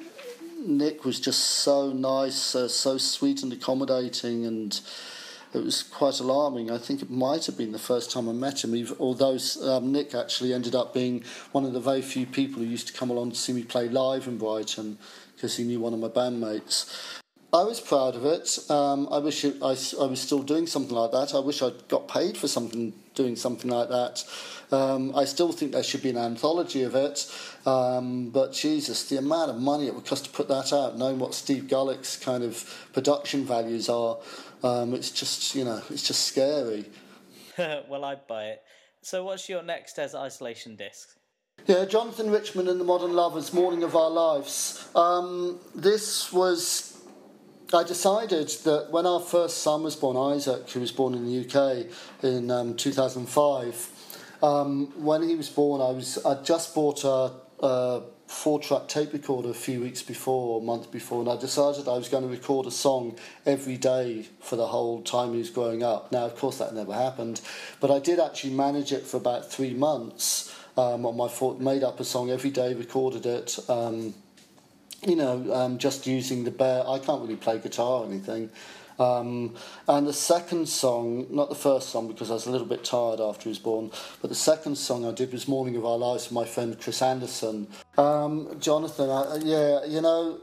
Nick 0.66 1.04
was 1.04 1.20
just 1.20 1.40
so 1.40 1.92
nice, 1.92 2.56
uh, 2.56 2.68
so 2.68 2.98
sweet 2.98 3.44
and 3.44 3.52
accommodating, 3.52 4.46
and 4.46 4.80
it 5.54 5.64
was 5.64 5.84
quite 5.84 6.20
alarming. 6.20 6.72
I 6.72 6.78
think 6.78 7.02
it 7.02 7.10
might 7.10 7.46
have 7.48 7.58
been 7.58 7.74
the 7.74 7.80
first 7.80 8.12
time 8.12 8.30
I 8.30 8.34
met 8.34 8.64
him, 8.64 8.96
although 9.00 9.38
um, 9.64 9.92
Nick 9.92 10.16
actually 10.16 10.54
ended 10.54 10.76
up 10.76 10.94
being 10.94 11.24
one 11.52 11.66
of 11.66 11.74
the 11.74 11.82
very 11.82 12.02
few 12.02 12.26
people 12.26 12.62
who 12.62 12.68
used 12.68 12.88
to 12.88 12.94
come 12.94 13.10
along 13.10 13.32
to 13.32 13.38
see 13.38 13.54
me 13.54 13.64
play 13.64 13.90
live 13.90 14.28
in 14.28 14.38
Brighton 14.38 14.98
because 15.36 15.58
he 15.58 15.66
knew 15.66 15.80
one 15.80 15.94
of 15.94 16.00
my 16.00 16.10
bandmates 16.10 17.22
I 17.54 17.64
was 17.64 17.80
proud 17.80 18.16
of 18.16 18.26
it. 18.26 18.60
Um, 18.70 19.08
I 19.10 19.20
wish 19.20 19.46
it, 19.46 19.56
I, 19.62 19.70
I 20.02 20.06
was 20.06 20.20
still 20.20 20.44
doing 20.44 20.68
something 20.68 20.96
like 20.96 21.12
that. 21.12 21.34
I 21.34 21.40
wish 21.40 21.62
I'd 21.62 21.88
got 21.88 22.08
paid 22.08 22.38
for 22.38 22.48
something 22.48 22.94
doing 23.16 23.36
something 23.36 23.72
like 23.72 23.90
that. 23.90 24.24
Um, 24.72 25.16
I 25.16 25.26
still 25.26 25.52
think 25.52 25.72
there 25.72 25.84
should 25.84 26.04
be 26.04 26.10
an 26.10 26.18
anthology 26.18 26.84
of 26.84 26.94
it. 26.94 27.32
Um, 27.66 28.30
but 28.30 28.54
Jesus, 28.54 29.08
the 29.10 29.18
amount 29.18 29.50
of 29.50 29.58
money 29.58 29.88
it 29.88 29.96
would 29.96 30.06
cost 30.06 30.26
to 30.26 30.32
put 30.32 30.48
that 30.50 30.74
out, 30.74 30.98
knowing 30.98 31.20
what 31.20 31.34
Steve 31.34 31.68
Gullick's 31.68 32.18
kind 32.18 32.44
of 32.44 32.90
production 32.94 33.46
values 33.46 33.90
are, 33.90 34.18
um, 34.64 34.94
it's 34.94 35.12
just 35.12 35.56
you 35.56 35.64
know 35.64 35.82
it's 35.90 36.08
just 36.08 36.26
scary. 36.26 36.86
well, 37.58 38.04
I'd 38.06 38.28
buy 38.28 38.46
it. 38.46 38.64
So, 39.02 39.24
what's 39.24 39.48
your 39.48 39.64
next 39.64 40.00
as 40.00 40.16
Isolation 40.16 40.76
disc? 40.76 41.10
Yeah, 41.66 41.86
Jonathan 41.86 42.30
Richman 42.30 42.68
and 42.68 42.80
the 42.80 42.84
Modern 42.86 43.14
Lovers, 43.14 43.54
Morning 43.54 43.84
of 43.84 43.96
Our 43.96 44.10
Lives. 44.10 44.88
Um, 44.96 45.60
this 45.76 46.32
was. 46.32 46.97
I 47.74 47.84
decided 47.84 48.48
that 48.64 48.92
when 48.92 49.06
our 49.06 49.20
first 49.20 49.58
son 49.58 49.84
was 49.84 49.96
born, 49.96 50.16
Isaac, 50.16 50.70
who 50.70 50.80
was 50.80 50.92
born 50.92 51.14
in 51.14 51.26
the 51.26 51.46
UK 51.46 51.88
in 52.24 52.50
um, 52.50 52.76
2005, 52.76 53.90
um, 54.42 54.88
when 55.04 55.28
he 55.28 55.36
was 55.36 55.50
born, 55.50 55.82
I 55.82 55.92
was 55.92 56.24
I 56.26 56.42
just 56.44 56.74
bought 56.74 57.04
a, 57.04 57.34
a 57.60 58.04
four-track 58.28 58.88
tape 58.88 59.12
recorder 59.12 59.50
a 59.50 59.54
few 59.54 59.82
weeks 59.82 60.02
before, 60.02 60.62
a 60.62 60.64
month 60.64 60.92
before, 60.92 61.20
and 61.20 61.30
I 61.30 61.36
decided 61.36 61.88
I 61.88 61.98
was 61.98 62.08
going 62.08 62.24
to 62.24 62.30
record 62.30 62.68
a 62.68 62.72
song 62.72 63.18
every 63.46 63.78
day 63.78 64.28
for 64.40 64.56
the 64.56 64.68
whole 64.68 65.02
time 65.02 65.34
he 65.34 65.40
was 65.40 65.50
growing 65.50 65.84
up. 65.84 66.12
Now, 66.12 66.26
of 66.26 66.36
course, 66.36 66.60
that 66.60 66.74
never 66.74 66.94
happened, 66.94 67.42
but 67.82 67.92
I 67.92 68.00
did 68.00 68.20
actually 68.20 68.54
manage 68.54 68.94
it 68.94 69.06
for 69.06 69.18
about 69.18 69.52
three 69.52 69.74
months 69.74 70.56
um, 70.78 71.06
on 71.06 71.18
my 71.18 71.30
made 71.60 71.84
up 71.84 72.00
a 72.00 72.06
song 72.06 72.30
every 72.30 72.52
day, 72.52 72.74
recorded 72.76 73.26
it. 73.26 73.58
Um, 73.68 74.14
you 75.06 75.16
know, 75.16 75.54
um, 75.54 75.78
just 75.78 76.08
using 76.08 76.44
the 76.44 76.52
bare. 76.52 76.88
I 76.88 77.00
can't 77.00 77.22
really 77.22 77.36
play 77.36 77.60
guitar 77.60 78.04
or 78.04 78.06
anything. 78.06 78.50
Um, 79.00 79.56
and 79.88 80.08
the 80.08 80.14
second 80.14 80.68
song, 80.68 81.28
not 81.30 81.50
the 81.50 81.56
first 81.56 81.90
song 81.90 82.08
because 82.08 82.32
I 82.32 82.34
was 82.34 82.48
a 82.48 82.52
little 82.52 82.66
bit 82.66 82.84
tired 82.84 83.20
after 83.20 83.44
he 83.44 83.50
was 83.50 83.60
born, 83.60 83.92
but 84.22 84.30
the 84.30 84.36
second 84.36 84.76
song 84.76 85.06
I 85.06 85.12
did 85.12 85.32
was 85.32 85.48
Morning 85.48 85.76
of 85.76 85.86
Our 85.86 85.98
Lives 85.98 86.26
with 86.26 86.32
my 86.32 86.46
friend 86.46 86.80
Chris 86.80 87.02
Anderson. 87.02 87.68
Um, 87.98 88.58
Jonathan, 88.60 89.10
I, 89.10 89.38
yeah, 89.44 89.86
you 89.86 90.02
know, 90.02 90.40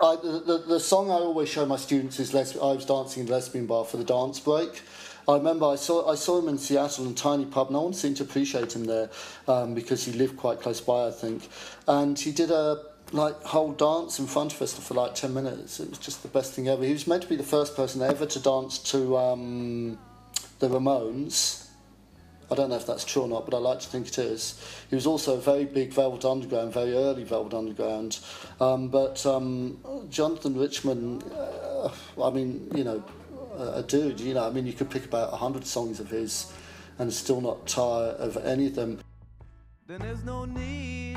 I, 0.00 0.16
the, 0.16 0.64
the 0.68 0.80
song 0.80 1.10
I 1.10 1.14
always 1.14 1.48
show 1.48 1.66
my 1.66 1.76
students 1.76 2.20
is 2.20 2.32
Les- 2.32 2.56
I 2.56 2.72
was 2.72 2.84
dancing 2.84 3.22
in 3.22 3.26
the 3.26 3.32
lesbian 3.32 3.66
bar 3.66 3.84
for 3.84 3.96
the 3.96 4.04
dance 4.04 4.38
break. 4.38 4.82
I 5.28 5.36
remember 5.36 5.66
I 5.66 5.76
saw 5.76 6.10
I 6.10 6.14
saw 6.14 6.40
him 6.40 6.48
in 6.48 6.58
Seattle 6.58 7.04
in 7.04 7.12
a 7.12 7.14
tiny 7.14 7.44
pub. 7.44 7.70
No 7.70 7.82
one 7.82 7.92
seemed 7.92 8.16
to 8.16 8.22
appreciate 8.22 8.74
him 8.74 8.84
there 8.84 9.10
um, 9.46 9.74
because 9.74 10.04
he 10.04 10.12
lived 10.12 10.36
quite 10.36 10.60
close 10.60 10.80
by, 10.80 11.08
I 11.08 11.10
think. 11.10 11.48
And 11.86 12.18
he 12.18 12.32
did 12.32 12.50
a 12.50 12.82
like 13.12 13.40
whole 13.42 13.72
dance 13.72 14.18
in 14.18 14.26
front 14.26 14.52
of 14.52 14.62
us 14.62 14.78
for 14.78 14.94
like 14.94 15.14
ten 15.14 15.34
minutes. 15.34 15.80
It 15.80 15.90
was 15.90 15.98
just 15.98 16.22
the 16.22 16.28
best 16.28 16.52
thing 16.52 16.68
ever. 16.68 16.84
He 16.84 16.92
was 16.92 17.06
meant 17.06 17.22
to 17.22 17.28
be 17.28 17.36
the 17.36 17.42
first 17.42 17.76
person 17.76 18.02
ever 18.02 18.26
to 18.26 18.40
dance 18.40 18.78
to 18.90 19.16
um, 19.16 19.98
the 20.58 20.68
Ramones. 20.68 21.66
I 22.50 22.56
don't 22.56 22.70
know 22.70 22.76
if 22.76 22.86
that's 22.86 23.04
true 23.04 23.22
or 23.22 23.28
not, 23.28 23.44
but 23.44 23.54
I 23.54 23.58
like 23.58 23.78
to 23.80 23.86
think 23.86 24.08
it 24.08 24.18
is. 24.18 24.60
He 24.88 24.96
was 24.96 25.06
also 25.06 25.36
a 25.36 25.40
very 25.40 25.64
big 25.64 25.92
Velvet 25.92 26.24
Underground, 26.24 26.72
very 26.72 26.94
early 26.94 27.22
Velvet 27.22 27.54
Underground. 27.54 28.18
Um, 28.60 28.88
but 28.88 29.24
um, 29.24 29.78
Jonathan 30.10 30.58
Richman, 30.58 31.22
uh, 31.22 31.90
I 32.20 32.30
mean, 32.30 32.68
you 32.74 32.82
know, 32.82 33.04
a 33.56 33.84
dude, 33.84 34.18
you 34.18 34.34
know, 34.34 34.46
I 34.46 34.50
mean, 34.50 34.66
you 34.66 34.72
could 34.72 34.90
pick 34.90 35.04
about 35.04 35.32
a 35.32 35.36
hundred 35.36 35.64
songs 35.64 36.00
of 36.00 36.10
his 36.10 36.52
and 36.98 37.12
still 37.12 37.40
not 37.40 37.66
tire 37.68 38.10
of 38.18 38.36
any 38.38 38.66
of 38.66 38.74
them. 38.74 39.00
Then 39.86 40.00
there's 40.00 40.24
no 40.24 40.44
need 40.44 41.09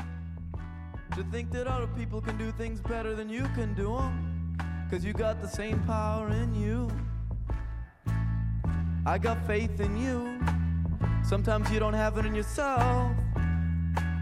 to 1.14 1.22
think 1.30 1.50
that 1.52 1.66
other 1.66 1.86
people 1.86 2.20
can 2.20 2.36
do 2.36 2.50
things 2.52 2.80
better 2.80 3.14
than 3.14 3.28
you 3.28 3.42
can 3.54 3.72
do 3.74 3.96
them. 3.96 4.56
Cause 4.90 5.04
you 5.04 5.12
got 5.12 5.40
the 5.40 5.48
same 5.48 5.80
power 5.84 6.28
in 6.30 6.54
you. 6.54 6.90
I 9.06 9.18
got 9.18 9.46
faith 9.46 9.80
in 9.80 9.96
you. 9.96 10.40
Sometimes 11.22 11.70
you 11.70 11.78
don't 11.78 11.94
have 11.94 12.18
it 12.18 12.26
in 12.26 12.34
yourself, 12.34 13.12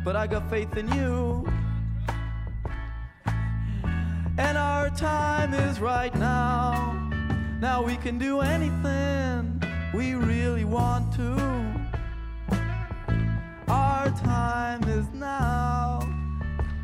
but 0.04 0.16
I 0.16 0.26
got 0.26 0.48
faith 0.50 0.76
in 0.76 0.88
you. 0.92 1.46
And 4.38 4.58
our 4.58 4.90
time 4.90 5.54
is 5.54 5.80
right 5.80 6.14
now. 6.14 7.10
Now 7.60 7.82
we 7.82 7.96
can 7.96 8.18
do 8.18 8.40
anything 8.40 9.62
we 9.94 10.14
really 10.14 10.64
want 10.64 11.12
to. 11.14 11.82
Our 13.68 14.10
time 14.10 14.82
is 14.84 15.06
now, 15.14 15.81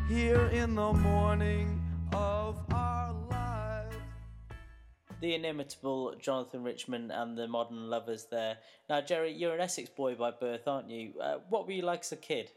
here 0.09 0.49
in 0.51 0.73
the 0.73 0.91
morning 0.91 1.79
of 2.13 2.57
our 2.71 3.13
lives. 3.29 3.95
The 5.21 5.35
inimitable 5.35 6.15
Jonathan 6.19 6.63
Richman 6.63 7.11
and 7.11 7.37
the 7.37 7.47
Modern 7.47 7.91
Lovers 7.91 8.25
there. 8.31 8.57
Now, 8.89 9.01
Jerry, 9.01 9.31
you're 9.31 9.53
an 9.53 9.61
Essex 9.61 9.87
boy 9.87 10.15
by 10.15 10.31
birth, 10.31 10.67
aren't 10.67 10.89
you? 10.89 11.13
Uh, 11.21 11.37
what 11.49 11.67
were 11.67 11.73
you 11.73 11.83
like 11.83 11.99
as 11.99 12.11
a 12.11 12.15
kid? 12.15 12.49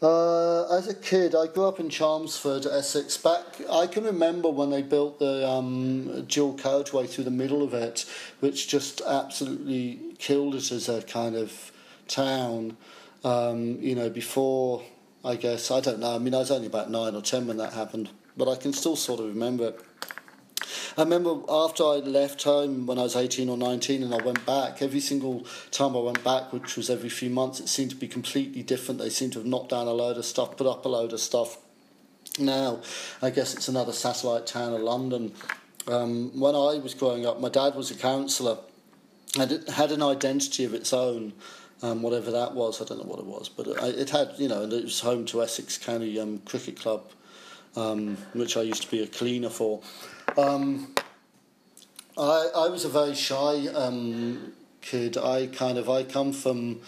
Uh, 0.00 0.72
as 0.72 0.86
a 0.86 0.94
kid, 0.94 1.34
I 1.34 1.48
grew 1.48 1.64
up 1.64 1.80
in 1.80 1.90
Chelmsford, 1.90 2.66
Essex. 2.66 3.16
Back, 3.16 3.46
I 3.68 3.88
can 3.88 4.04
remember 4.04 4.48
when 4.48 4.70
they 4.70 4.82
built 4.82 5.18
the 5.18 5.48
um, 5.48 6.24
dual 6.26 6.54
carriageway 6.54 7.08
through 7.08 7.24
the 7.24 7.32
middle 7.32 7.64
of 7.64 7.74
it, 7.74 8.08
which 8.38 8.68
just 8.68 9.00
absolutely 9.04 9.98
killed 10.18 10.54
it 10.54 10.70
as 10.70 10.88
a 10.88 11.02
kind 11.02 11.34
of 11.34 11.72
town. 12.06 12.76
Um, 13.24 13.78
you 13.80 13.96
know, 13.96 14.08
before 14.08 14.84
I 15.24 15.36
guess 15.36 15.70
I 15.70 15.80
don't 15.80 16.00
know. 16.00 16.14
I 16.14 16.18
mean, 16.18 16.34
I 16.34 16.38
was 16.38 16.50
only 16.50 16.66
about 16.66 16.90
nine 16.90 17.14
or 17.14 17.22
ten 17.22 17.46
when 17.46 17.56
that 17.58 17.72
happened, 17.72 18.10
but 18.36 18.50
I 18.50 18.56
can 18.56 18.72
still 18.72 18.96
sort 18.96 19.20
of 19.20 19.26
remember 19.26 19.68
it. 19.68 19.80
I 20.96 21.02
remember 21.02 21.40
after 21.48 21.84
I 21.84 21.96
left 21.96 22.42
home 22.42 22.86
when 22.86 22.98
I 22.98 23.02
was 23.02 23.16
18 23.16 23.48
or 23.48 23.56
19 23.56 24.02
and 24.02 24.14
I 24.14 24.22
went 24.22 24.44
back, 24.44 24.82
every 24.82 25.00
single 25.00 25.46
time 25.70 25.96
I 25.96 26.00
went 26.00 26.22
back, 26.22 26.52
which 26.52 26.76
was 26.76 26.90
every 26.90 27.08
few 27.08 27.30
months, 27.30 27.60
it 27.60 27.68
seemed 27.68 27.90
to 27.90 27.96
be 27.96 28.08
completely 28.08 28.62
different. 28.62 29.00
They 29.00 29.08
seemed 29.08 29.32
to 29.34 29.38
have 29.38 29.46
knocked 29.46 29.70
down 29.70 29.86
a 29.86 29.92
load 29.92 30.18
of 30.18 30.24
stuff, 30.24 30.56
put 30.56 30.66
up 30.66 30.84
a 30.84 30.88
load 30.88 31.12
of 31.12 31.20
stuff. 31.20 31.56
Now, 32.38 32.80
I 33.22 33.30
guess 33.30 33.54
it's 33.54 33.68
another 33.68 33.92
satellite 33.92 34.46
town 34.46 34.74
of 34.74 34.80
London. 34.80 35.32
Um, 35.86 36.38
when 36.38 36.54
I 36.54 36.78
was 36.78 36.94
growing 36.94 37.26
up, 37.26 37.40
my 37.40 37.48
dad 37.48 37.74
was 37.74 37.90
a 37.90 37.94
councillor 37.94 38.58
and 39.38 39.50
it 39.50 39.68
had 39.70 39.92
an 39.92 40.02
identity 40.02 40.64
of 40.64 40.74
its 40.74 40.92
own. 40.92 41.32
Um, 41.82 42.00
whatever 42.00 42.30
that 42.30 42.54
was, 42.54 42.80
I 42.80 42.84
don't 42.84 42.98
know 42.98 43.10
what 43.10 43.18
it 43.18 43.26
was, 43.26 43.48
but 43.48 43.66
it, 43.66 43.98
it 43.98 44.10
had, 44.10 44.34
you 44.38 44.46
know, 44.46 44.62
and 44.62 44.72
it 44.72 44.84
was 44.84 45.00
home 45.00 45.24
to 45.26 45.42
Essex 45.42 45.78
County 45.78 46.18
um, 46.20 46.38
Cricket 46.44 46.78
Club, 46.78 47.10
um, 47.74 48.16
which 48.34 48.56
I 48.56 48.62
used 48.62 48.82
to 48.82 48.90
be 48.90 49.02
a 49.02 49.06
cleaner 49.06 49.50
for. 49.50 49.82
Um, 50.36 50.94
I 52.16 52.50
I 52.54 52.68
was 52.68 52.84
a 52.84 52.88
very 52.88 53.14
shy 53.14 53.66
um, 53.74 54.52
kid. 54.80 55.16
I 55.16 55.46
kind 55.46 55.78
of 55.78 55.90
I 55.90 56.04
come 56.04 56.32
from 56.32 56.80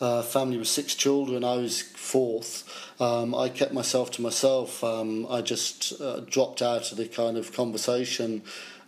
a 0.00 0.22
family 0.22 0.58
with 0.58 0.68
six 0.68 0.94
children. 0.94 1.44
I 1.44 1.56
was 1.56 1.82
fourth. 1.82 2.64
Um, 3.00 3.34
I 3.34 3.48
kept 3.48 3.72
myself 3.72 4.10
to 4.12 4.22
myself. 4.22 4.82
Um, 4.82 5.26
I 5.30 5.42
just 5.42 6.00
uh, 6.00 6.20
dropped 6.20 6.60
out 6.62 6.90
of 6.90 6.96
the 6.98 7.06
kind 7.06 7.36
of 7.36 7.52
conversation. 7.52 8.42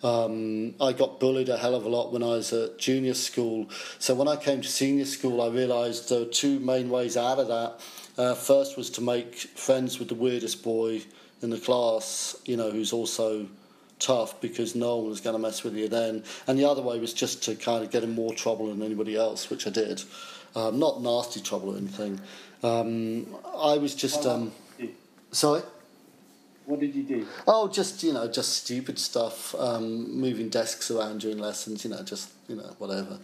Um, 0.04 0.74
I 0.82 0.92
got 0.92 1.18
bullied 1.18 1.48
a 1.48 1.56
hell 1.56 1.74
of 1.74 1.86
a 1.86 1.88
lot 1.88 2.12
when 2.12 2.22
I 2.22 2.28
was 2.28 2.52
at 2.52 2.78
junior 2.78 3.14
school. 3.14 3.70
So 3.98 4.14
when 4.14 4.28
I 4.28 4.36
came 4.36 4.60
to 4.60 4.68
senior 4.68 5.06
school, 5.06 5.40
I 5.40 5.48
realised 5.48 6.10
there 6.10 6.20
were 6.20 6.24
two 6.26 6.60
main 6.60 6.90
ways 6.90 7.16
out 7.16 7.38
of 7.38 7.48
that. 7.48 7.80
Uh, 8.16 8.34
first 8.34 8.76
was 8.76 8.90
to 8.90 9.00
make 9.00 9.34
friends 9.34 9.98
with 9.98 10.08
the 10.08 10.14
weirdest 10.14 10.62
boy 10.62 11.02
in 11.40 11.50
the 11.50 11.58
class, 11.58 12.36
you 12.44 12.56
know, 12.56 12.70
who's 12.70 12.92
also 12.92 13.48
tough 13.98 14.40
because 14.42 14.74
no 14.74 14.98
one 14.98 15.08
was 15.08 15.20
going 15.22 15.34
to 15.34 15.40
mess 15.40 15.64
with 15.64 15.74
you 15.74 15.88
then. 15.88 16.22
And 16.46 16.58
the 16.58 16.68
other 16.68 16.82
way 16.82 16.98
was 16.98 17.14
just 17.14 17.42
to 17.44 17.54
kind 17.54 17.82
of 17.82 17.90
get 17.90 18.04
in 18.04 18.14
more 18.14 18.34
trouble 18.34 18.68
than 18.68 18.82
anybody 18.82 19.16
else, 19.16 19.48
which 19.48 19.66
I 19.66 19.70
did. 19.70 20.02
Um, 20.54 20.78
not 20.78 21.02
nasty 21.02 21.40
trouble 21.40 21.74
or 21.74 21.78
anything. 21.78 22.20
Um, 22.62 23.26
I 23.56 23.78
was 23.78 23.94
just. 23.94 24.26
Um, 24.26 24.52
sorry? 25.32 25.62
What 26.66 26.80
did 26.80 26.94
you 26.94 27.02
do? 27.02 27.26
Oh, 27.46 27.68
just 27.68 28.02
you 28.02 28.12
know, 28.12 28.26
just 28.28 28.52
stupid 28.52 28.98
stuff. 28.98 29.54
Um, 29.54 30.18
moving 30.18 30.48
desks 30.48 30.90
around 30.90 31.20
during 31.20 31.38
lessons. 31.38 31.84
You 31.84 31.90
know, 31.90 32.02
just 32.02 32.30
you 32.48 32.56
know, 32.56 32.74
whatever. 32.78 33.18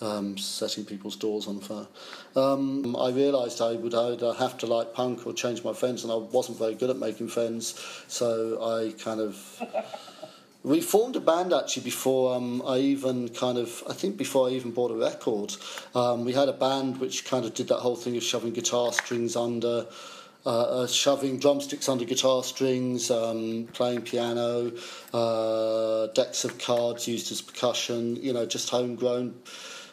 Um, 0.00 0.38
setting 0.38 0.84
people's 0.84 1.16
doors 1.16 1.48
on 1.48 1.58
fire. 1.58 1.88
Um, 2.36 2.94
I 2.94 3.10
realised 3.10 3.60
I 3.60 3.72
would 3.72 3.94
either 3.94 4.32
have 4.34 4.56
to 4.58 4.66
like 4.66 4.94
punk 4.94 5.26
or 5.26 5.32
change 5.32 5.64
my 5.64 5.72
friends, 5.72 6.04
and 6.04 6.12
I 6.12 6.16
wasn't 6.16 6.58
very 6.58 6.76
good 6.76 6.88
at 6.88 6.98
making 6.98 7.28
friends. 7.28 7.74
So 8.06 8.62
I 8.62 8.92
kind 8.92 9.20
of 9.20 9.60
we 10.62 10.80
formed 10.80 11.16
a 11.16 11.20
band 11.20 11.52
actually 11.52 11.82
before 11.82 12.36
um, 12.36 12.62
I 12.64 12.78
even 12.78 13.28
kind 13.30 13.58
of 13.58 13.82
I 13.88 13.92
think 13.92 14.16
before 14.16 14.48
I 14.48 14.52
even 14.52 14.70
bought 14.70 14.92
a 14.92 14.94
record. 14.94 15.56
Um, 15.96 16.24
we 16.24 16.32
had 16.32 16.48
a 16.48 16.52
band 16.52 17.00
which 17.00 17.24
kind 17.24 17.44
of 17.44 17.54
did 17.54 17.66
that 17.68 17.78
whole 17.78 17.96
thing 17.96 18.16
of 18.16 18.22
shoving 18.22 18.52
guitar 18.52 18.92
strings 18.92 19.34
under. 19.34 19.86
Uh, 20.48 20.62
uh, 20.62 20.86
shoving 20.86 21.38
drumsticks 21.38 21.90
under 21.90 22.06
guitar 22.06 22.42
strings, 22.42 23.10
um, 23.10 23.68
playing 23.74 24.00
piano, 24.00 24.72
uh, 25.12 26.06
decks 26.14 26.42
of 26.42 26.58
cards 26.58 27.06
used 27.06 27.30
as 27.30 27.42
percussion, 27.42 28.16
you 28.16 28.32
know, 28.32 28.46
just 28.46 28.70
homegrown 28.70 29.34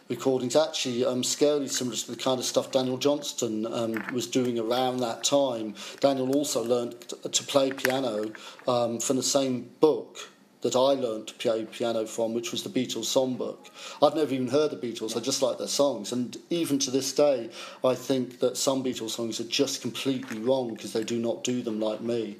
recordings. 0.07 0.55
Actually, 0.55 1.03
um, 1.03 1.23
scarily 1.23 1.69
similar 1.69 1.97
to 1.97 2.09
the 2.09 2.15
kind 2.15 2.39
of 2.39 2.45
stuff 2.45 2.71
Daniel 2.71 2.97
Johnston 2.97 3.65
um, 3.65 4.01
was 4.13 4.27
doing 4.27 4.57
around 4.57 5.01
that 5.01 5.25
time. 5.25 5.75
Daniel 5.99 6.33
also 6.33 6.63
learned 6.63 7.01
to 7.09 7.43
play 7.43 7.73
piano 7.73 8.31
um, 8.65 9.01
from 9.01 9.17
the 9.17 9.23
same 9.23 9.69
book 9.81 10.29
that 10.65 10.75
I 10.75 10.99
learned 10.99 11.27
to 11.27 11.35
play 11.35 11.63
piano 11.63 12.07
from, 12.07 12.33
which 12.33 12.51
was 12.51 12.63
the 12.63 12.69
Beatles 12.71 13.05
songbook. 13.05 13.69
I'd 14.01 14.15
never 14.15 14.33
even 14.33 14.47
heard 14.47 14.71
the 14.71 14.77
Beatles. 14.77 15.15
I 15.15 15.19
just 15.19 15.43
like 15.43 15.59
their 15.59 15.67
songs, 15.67 16.11
and 16.11 16.35
even 16.49 16.79
to 16.79 16.89
this 16.89 17.13
day, 17.13 17.51
I 17.83 17.93
think 17.93 18.39
that 18.39 18.57
some 18.57 18.83
Beatles 18.83 19.11
songs 19.11 19.39
are 19.39 19.43
just 19.43 19.83
completely 19.83 20.39
wrong 20.39 20.73
because 20.73 20.91
they 20.91 21.03
do 21.03 21.19
not 21.19 21.43
do 21.43 21.61
them 21.61 21.79
like 21.79 22.01
me. 22.01 22.37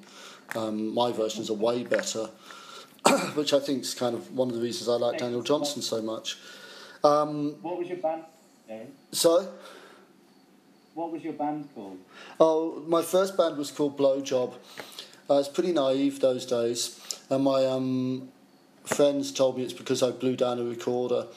Um, 0.56 0.92
my 0.92 1.12
versions 1.12 1.52
are 1.52 1.54
way 1.54 1.84
better, 1.84 2.32
which 3.36 3.54
I 3.54 3.60
think 3.60 3.84
is 3.84 3.94
kind 3.94 4.16
of 4.16 4.36
one 4.36 4.50
of 4.50 4.56
the 4.56 4.62
reasons 4.62 4.90
I 4.90 4.94
like 4.94 5.20
Daniel 5.20 5.44
Johnston 5.44 5.84
so 5.84 6.02
much. 6.02 6.40
Um, 7.04 7.58
What 7.62 7.78
was 7.78 7.88
your 7.88 7.98
band 7.98 8.24
name? 8.68 8.88
so. 9.12 9.48
What 10.96 11.12
was 11.12 11.24
your 11.24 11.34
band 11.34 11.70
called? 11.76 12.00
Oh, 12.40 12.82
my 12.88 13.04
first 13.04 13.38
band 13.38 13.58
was 13.58 13.70
called 13.70 13.98
Blowjob. 13.98 14.54
I 15.30 15.34
was 15.34 15.50
pretty 15.50 15.74
naive 15.74 16.20
those 16.22 16.46
days, 16.46 17.00
and 17.30 17.44
my 17.44 17.66
um, 17.66 18.30
friends 18.84 19.32
told 19.32 19.58
me 19.58 19.64
it's 19.64 19.74
because 19.74 20.04
I 20.04 20.12
blew 20.12 20.36
down 20.36 20.60
a 20.60 20.64
recorder. 20.64 21.28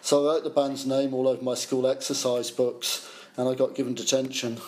So 0.00 0.22
I 0.22 0.34
wrote 0.34 0.44
the 0.44 0.50
band's 0.50 0.86
name 0.86 1.12
all 1.14 1.28
over 1.28 1.42
my 1.42 1.54
school 1.54 1.86
exercise 1.86 2.50
books, 2.50 3.08
and 3.36 3.48
I 3.48 3.54
got 3.54 3.74
given 3.74 3.94
detention. 3.94 4.58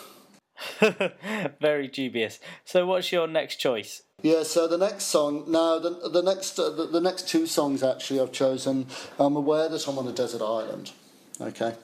Very 1.61 1.89
dubious. 1.89 2.39
So, 2.65 2.87
what's 2.87 3.13
your 3.13 3.27
next 3.27 3.57
choice? 3.57 4.03
Yeah, 4.23 4.43
so 4.43 4.69
the 4.69 4.77
next 4.77 5.05
song 5.05 5.45
now, 5.49 5.79
the 5.79 6.11
the 6.13 6.23
next 6.23 6.59
uh, 6.59 6.71
the, 6.71 6.87
the 6.87 7.01
next 7.01 7.29
two 7.29 7.47
songs 7.47 7.83
actually 7.83 8.21
I've 8.21 8.33
chosen. 8.33 8.87
I'm 9.19 9.37
aware 9.37 9.69
that 9.69 9.89
I'm 9.89 9.99
on 9.99 10.07
a 10.07 10.13
desert 10.13 10.43
island, 10.43 10.93
okay, 11.41 11.75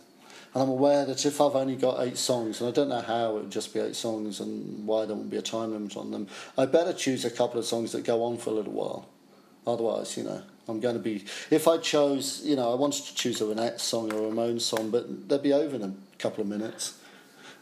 and 0.56 0.62
I'm 0.62 0.70
aware 0.70 1.04
that 1.04 1.26
if 1.26 1.38
I've 1.38 1.54
only 1.54 1.76
got 1.76 2.00
eight 2.00 2.16
songs, 2.16 2.62
and 2.62 2.70
I 2.70 2.72
don't 2.72 2.88
know 2.88 3.02
how 3.02 3.36
it 3.36 3.42
would 3.42 3.50
just 3.50 3.74
be 3.74 3.80
eight 3.80 3.94
songs, 3.94 4.40
and 4.40 4.86
why 4.86 5.04
there 5.04 5.14
won't 5.14 5.28
be 5.28 5.36
a 5.36 5.42
time 5.42 5.72
limit 5.72 5.98
on 5.98 6.12
them, 6.12 6.28
I 6.56 6.64
better 6.64 6.94
choose 6.94 7.26
a 7.26 7.30
couple 7.30 7.60
of 7.60 7.66
songs 7.66 7.92
that 7.92 8.04
go 8.04 8.22
on 8.22 8.38
for 8.38 8.48
a 8.48 8.52
little 8.54 8.72
while. 8.72 9.06
Otherwise, 9.66 10.16
you 10.16 10.24
know, 10.24 10.40
I'm 10.66 10.80
going 10.80 10.94
to 10.94 11.02
be. 11.02 11.26
If 11.50 11.68
I 11.68 11.76
chose, 11.76 12.40
you 12.42 12.56
know, 12.56 12.72
I 12.72 12.74
wanted 12.74 13.04
to 13.04 13.14
choose 13.14 13.42
a 13.42 13.44
Ronettes 13.44 13.80
song 13.80 14.10
or 14.14 14.16
a 14.16 14.30
Ramones 14.30 14.62
song, 14.62 14.88
but 14.88 15.28
they'd 15.28 15.42
be 15.42 15.52
over 15.52 15.76
in 15.76 15.82
a 15.82 15.92
couple 16.18 16.40
of 16.40 16.48
minutes. 16.48 16.98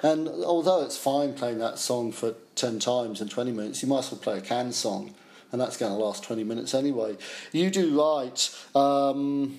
And 0.00 0.28
although 0.28 0.84
it's 0.84 0.96
fine 0.96 1.34
playing 1.34 1.58
that 1.58 1.80
song 1.80 2.12
for 2.12 2.36
10 2.54 2.78
times 2.78 3.20
in 3.20 3.26
20 3.26 3.50
minutes, 3.50 3.82
you 3.82 3.88
might 3.88 4.04
as 4.04 4.12
well 4.12 4.20
play 4.20 4.38
a 4.38 4.40
Can 4.40 4.70
song, 4.70 5.12
and 5.50 5.60
that's 5.60 5.76
going 5.76 5.90
to 5.90 5.98
last 5.98 6.22
20 6.22 6.44
minutes 6.44 6.74
anyway. 6.74 7.16
You 7.50 7.70
do 7.70 8.00
right. 8.00 8.56
Um, 8.72 9.58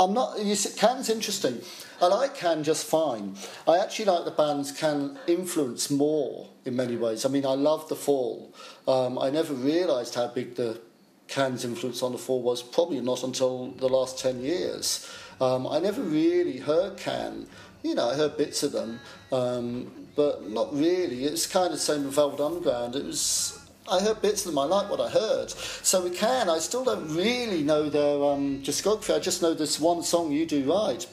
I'm 0.00 0.14
not. 0.14 0.38
You 0.38 0.54
see, 0.54 0.78
Can's 0.78 1.10
interesting. 1.10 1.60
I 2.00 2.06
like 2.06 2.36
Can 2.36 2.62
just 2.62 2.86
fine. 2.86 3.34
I 3.66 3.78
actually 3.78 4.04
like 4.04 4.24
the 4.24 4.30
band's 4.30 4.70
Can 4.70 5.18
influence 5.26 5.90
more 5.90 6.48
in 6.64 6.76
many 6.76 6.96
ways. 6.96 7.24
I 7.24 7.28
mean, 7.28 7.44
I 7.44 7.54
love 7.54 7.88
The 7.88 7.96
Fall. 7.96 8.54
Um, 8.86 9.18
I 9.18 9.30
never 9.30 9.54
realised 9.54 10.14
how 10.14 10.28
big 10.28 10.54
the 10.54 10.80
Can's 11.26 11.64
influence 11.64 12.02
on 12.02 12.12
The 12.12 12.18
Fall 12.18 12.42
was, 12.42 12.62
probably 12.62 13.00
not 13.00 13.24
until 13.24 13.72
the 13.72 13.88
last 13.88 14.20
10 14.20 14.40
years. 14.40 15.10
Um, 15.40 15.66
I 15.66 15.80
never 15.80 16.02
really 16.02 16.58
heard 16.58 16.96
Can. 16.96 17.48
You 17.82 17.96
know, 17.96 18.10
I 18.10 18.14
heard 18.14 18.36
bits 18.36 18.62
of 18.62 18.72
them, 18.72 19.00
um, 19.32 19.90
but 20.14 20.48
not 20.48 20.72
really. 20.72 21.24
It's 21.24 21.46
kind 21.46 21.66
of 21.66 21.72
the 21.72 21.78
same 21.78 22.04
with 22.04 22.14
Velvet 22.14 22.40
Underground. 22.40 22.94
It 22.94 23.04
was 23.04 23.57
I 23.90 24.00
heard 24.00 24.20
bits 24.20 24.44
of 24.44 24.52
them. 24.52 24.58
I 24.58 24.64
like 24.64 24.90
what 24.90 25.00
I 25.00 25.08
heard. 25.08 25.50
So 25.50 26.02
we 26.02 26.10
can. 26.10 26.48
I 26.48 26.58
still 26.58 26.84
don't 26.84 27.08
really 27.14 27.62
know 27.62 27.88
their 27.88 28.22
um, 28.24 28.62
discography. 28.62 29.14
I 29.14 29.18
just 29.18 29.42
know 29.42 29.54
this 29.54 29.80
one 29.80 30.02
song, 30.02 30.30
"You 30.30 30.46
Do 30.46 30.70
Right," 30.70 31.06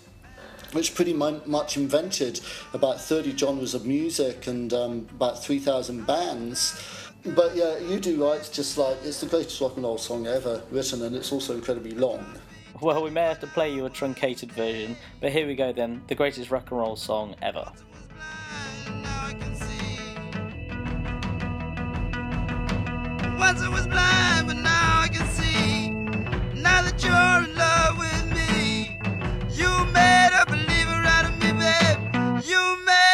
which 0.74 0.94
pretty 0.94 1.14
mu- 1.14 1.42
much 1.46 1.78
invented 1.78 2.42
about 2.74 3.00
thirty 3.00 3.36
genres 3.36 3.74
of 3.74 3.86
music 3.86 4.48
and 4.48 4.74
um, 4.74 5.08
about 5.12 5.44
three 5.44 5.60
thousand 5.60 6.06
bands. 6.06 6.80
But 7.26 7.56
yeah, 7.56 7.78
"You 7.78 8.00
Do 8.00 8.24
Right's 8.24 8.50
just 8.50 8.78
like 8.78 8.98
it's 9.04 9.22
the 9.22 9.28
greatest 9.28 9.60
rock 9.62 9.76
and 9.76 9.84
roll 9.86 9.98
song 9.98 10.28
ever 10.28 10.62
written, 10.72 11.02
and 11.04 11.16
it's 11.16 11.32
also 11.32 11.56
incredibly 11.56 11.92
long. 11.92 12.26
Well, 12.82 13.02
we 13.02 13.10
may 13.10 13.22
have 13.22 13.40
to 13.40 13.48
play 13.48 13.74
you 13.74 13.86
a 13.86 13.90
truncated 13.90 14.52
version, 14.52 14.98
but 15.22 15.32
here 15.32 15.48
we 15.48 15.56
go 15.56 15.72
then 15.72 16.02
the 16.08 16.16
greatest 16.16 16.52
rock 16.52 16.72
and 16.72 16.80
roll 16.80 16.98
song 16.98 17.36
ever. 17.42 17.72
Once 23.38 23.62
I 23.62 23.68
was 23.68 23.86
blind, 23.86 24.48
but 24.48 24.56
now 24.56 25.02
I 25.02 25.08
can 25.10 25.28
see. 25.28 25.90
Now 26.62 26.82
that 26.84 27.04
you're 27.04 27.44
in 27.44 27.56
love 27.56 27.98
with 27.98 28.26
me, 28.34 28.98
you 29.52 29.70
made 29.94 30.32
a 30.42 30.46
believer 30.46 31.04
out 31.16 31.26
of 31.26 31.34
me, 31.42 31.52
babe. 31.52 32.00
You 32.46 32.78
made 32.86 33.05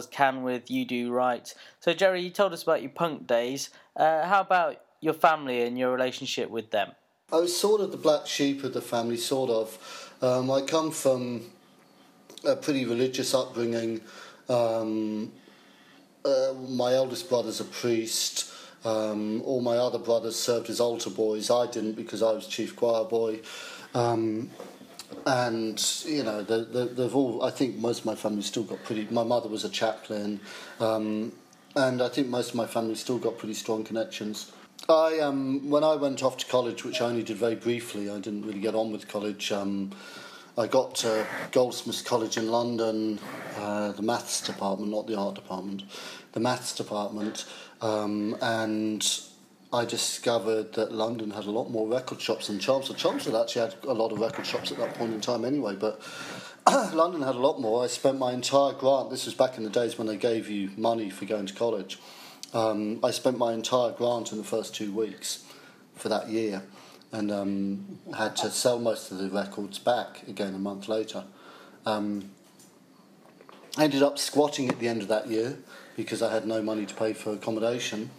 was 0.00 0.06
Can 0.06 0.42
with 0.42 0.70
You 0.70 0.86
Do 0.86 1.12
Right. 1.12 1.52
So, 1.78 1.92
Jerry, 1.92 2.22
you 2.22 2.30
told 2.30 2.54
us 2.54 2.62
about 2.62 2.80
your 2.80 2.90
punk 2.90 3.26
days. 3.26 3.68
Uh, 3.94 4.26
how 4.26 4.40
about 4.40 4.80
your 5.02 5.12
family 5.12 5.60
and 5.64 5.78
your 5.78 5.92
relationship 5.92 6.48
with 6.48 6.70
them? 6.70 6.92
I 7.30 7.36
was 7.36 7.54
sort 7.54 7.82
of 7.82 7.90
the 7.90 7.98
black 7.98 8.26
sheep 8.26 8.64
of 8.64 8.72
the 8.72 8.80
family, 8.80 9.18
sort 9.18 9.50
of. 9.50 10.16
Um, 10.22 10.50
I 10.50 10.62
come 10.62 10.90
from 10.90 11.42
a 12.46 12.56
pretty 12.56 12.86
religious 12.86 13.34
upbringing. 13.34 14.00
Um, 14.48 15.32
uh, 16.24 16.54
my 16.66 16.94
eldest 16.94 17.28
brother's 17.28 17.60
a 17.60 17.64
priest. 17.64 18.50
Um, 18.86 19.42
all 19.42 19.60
my 19.60 19.76
other 19.76 19.98
brothers 19.98 20.36
served 20.36 20.70
as 20.70 20.80
altar 20.80 21.10
boys. 21.10 21.50
I 21.50 21.66
didn't 21.66 21.92
because 21.92 22.22
I 22.22 22.32
was 22.32 22.46
chief 22.46 22.74
choir 22.74 23.04
boy. 23.04 23.40
Um, 23.94 24.48
and 25.26 26.02
you 26.04 26.22
know, 26.22 26.42
they, 26.42 26.64
they, 26.64 26.86
they've 26.86 27.14
all. 27.14 27.42
I 27.42 27.50
think 27.50 27.76
most 27.76 28.00
of 28.00 28.06
my 28.06 28.14
family 28.14 28.42
still 28.42 28.64
got 28.64 28.82
pretty. 28.84 29.06
My 29.10 29.24
mother 29.24 29.48
was 29.48 29.64
a 29.64 29.68
chaplain, 29.68 30.40
um, 30.78 31.32
and 31.76 32.02
I 32.02 32.08
think 32.08 32.28
most 32.28 32.50
of 32.50 32.54
my 32.54 32.66
family 32.66 32.94
still 32.94 33.18
got 33.18 33.38
pretty 33.38 33.54
strong 33.54 33.84
connections. 33.84 34.52
I 34.88 35.20
um, 35.20 35.68
when 35.70 35.84
I 35.84 35.94
went 35.96 36.22
off 36.22 36.36
to 36.38 36.46
college, 36.46 36.84
which 36.84 37.00
I 37.00 37.06
only 37.06 37.22
did 37.22 37.36
very 37.36 37.54
briefly, 37.54 38.10
I 38.10 38.18
didn't 38.18 38.46
really 38.46 38.60
get 38.60 38.74
on 38.74 38.92
with 38.92 39.08
college. 39.08 39.52
Um, 39.52 39.90
I 40.58 40.66
got 40.66 40.96
to 40.96 41.26
Goldsmiths 41.52 42.02
College 42.02 42.36
in 42.36 42.50
London, 42.50 43.18
uh, 43.56 43.92
the 43.92 44.02
maths 44.02 44.40
department, 44.40 44.90
not 44.90 45.06
the 45.06 45.16
art 45.16 45.34
department, 45.34 45.84
the 46.32 46.40
maths 46.40 46.74
department, 46.74 47.46
um, 47.80 48.36
and 48.42 49.06
I 49.72 49.84
discovered 49.84 50.72
that 50.72 50.90
London 50.90 51.30
had 51.30 51.44
a 51.44 51.50
lot 51.50 51.70
more 51.70 51.86
record 51.86 52.20
shops 52.20 52.48
than 52.48 52.58
Chelmsford. 52.58 52.96
Chelmsford 52.96 53.34
actually 53.34 53.70
had 53.70 53.74
a 53.84 53.94
lot 53.94 54.10
of 54.10 54.18
record 54.18 54.44
shops 54.44 54.72
at 54.72 54.78
that 54.78 54.94
point 54.94 55.14
in 55.14 55.20
time 55.20 55.44
anyway, 55.44 55.76
but 55.76 56.00
London 56.92 57.22
had 57.22 57.36
a 57.36 57.38
lot 57.38 57.60
more. 57.60 57.84
I 57.84 57.86
spent 57.86 58.18
my 58.18 58.32
entire 58.32 58.72
grant, 58.72 59.10
this 59.10 59.26
was 59.26 59.34
back 59.34 59.56
in 59.56 59.62
the 59.62 59.70
days 59.70 59.96
when 59.96 60.08
they 60.08 60.16
gave 60.16 60.48
you 60.48 60.70
money 60.76 61.08
for 61.08 61.24
going 61.24 61.46
to 61.46 61.54
college. 61.54 62.00
Um, 62.52 62.98
I 63.04 63.12
spent 63.12 63.38
my 63.38 63.52
entire 63.52 63.92
grant 63.92 64.32
in 64.32 64.38
the 64.38 64.44
first 64.44 64.74
two 64.74 64.92
weeks 64.92 65.44
for 65.94 66.08
that 66.08 66.28
year 66.28 66.64
and 67.12 67.30
um, 67.30 67.98
had 68.16 68.34
to 68.36 68.50
sell 68.50 68.80
most 68.80 69.12
of 69.12 69.18
the 69.18 69.28
records 69.28 69.78
back 69.78 70.26
again 70.26 70.54
a 70.54 70.58
month 70.58 70.88
later. 70.88 71.24
Um, 71.86 72.30
I 73.78 73.84
ended 73.84 74.02
up 74.02 74.18
squatting 74.18 74.68
at 74.68 74.80
the 74.80 74.88
end 74.88 75.00
of 75.00 75.08
that 75.08 75.28
year 75.28 75.58
because 75.96 76.22
I 76.22 76.32
had 76.32 76.44
no 76.44 76.60
money 76.60 76.86
to 76.86 76.94
pay 76.94 77.12
for 77.12 77.32
accommodation. 77.32 78.10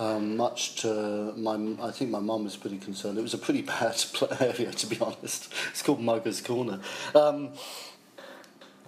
Um, 0.00 0.34
much 0.38 0.76
to 0.76 1.34
my, 1.36 1.56
I 1.78 1.90
think 1.90 2.10
my 2.10 2.20
mum 2.20 2.44
was 2.44 2.56
pretty 2.56 2.78
concerned. 2.78 3.18
It 3.18 3.22
was 3.22 3.34
a 3.34 3.38
pretty 3.38 3.60
bad 3.76 4.02
area, 4.40 4.72
to 4.72 4.86
be 4.86 4.98
honest. 4.98 5.52
It's 5.68 5.82
called 5.82 6.00
Mugger's 6.00 6.40
Corner, 6.40 6.80
um, 7.14 7.50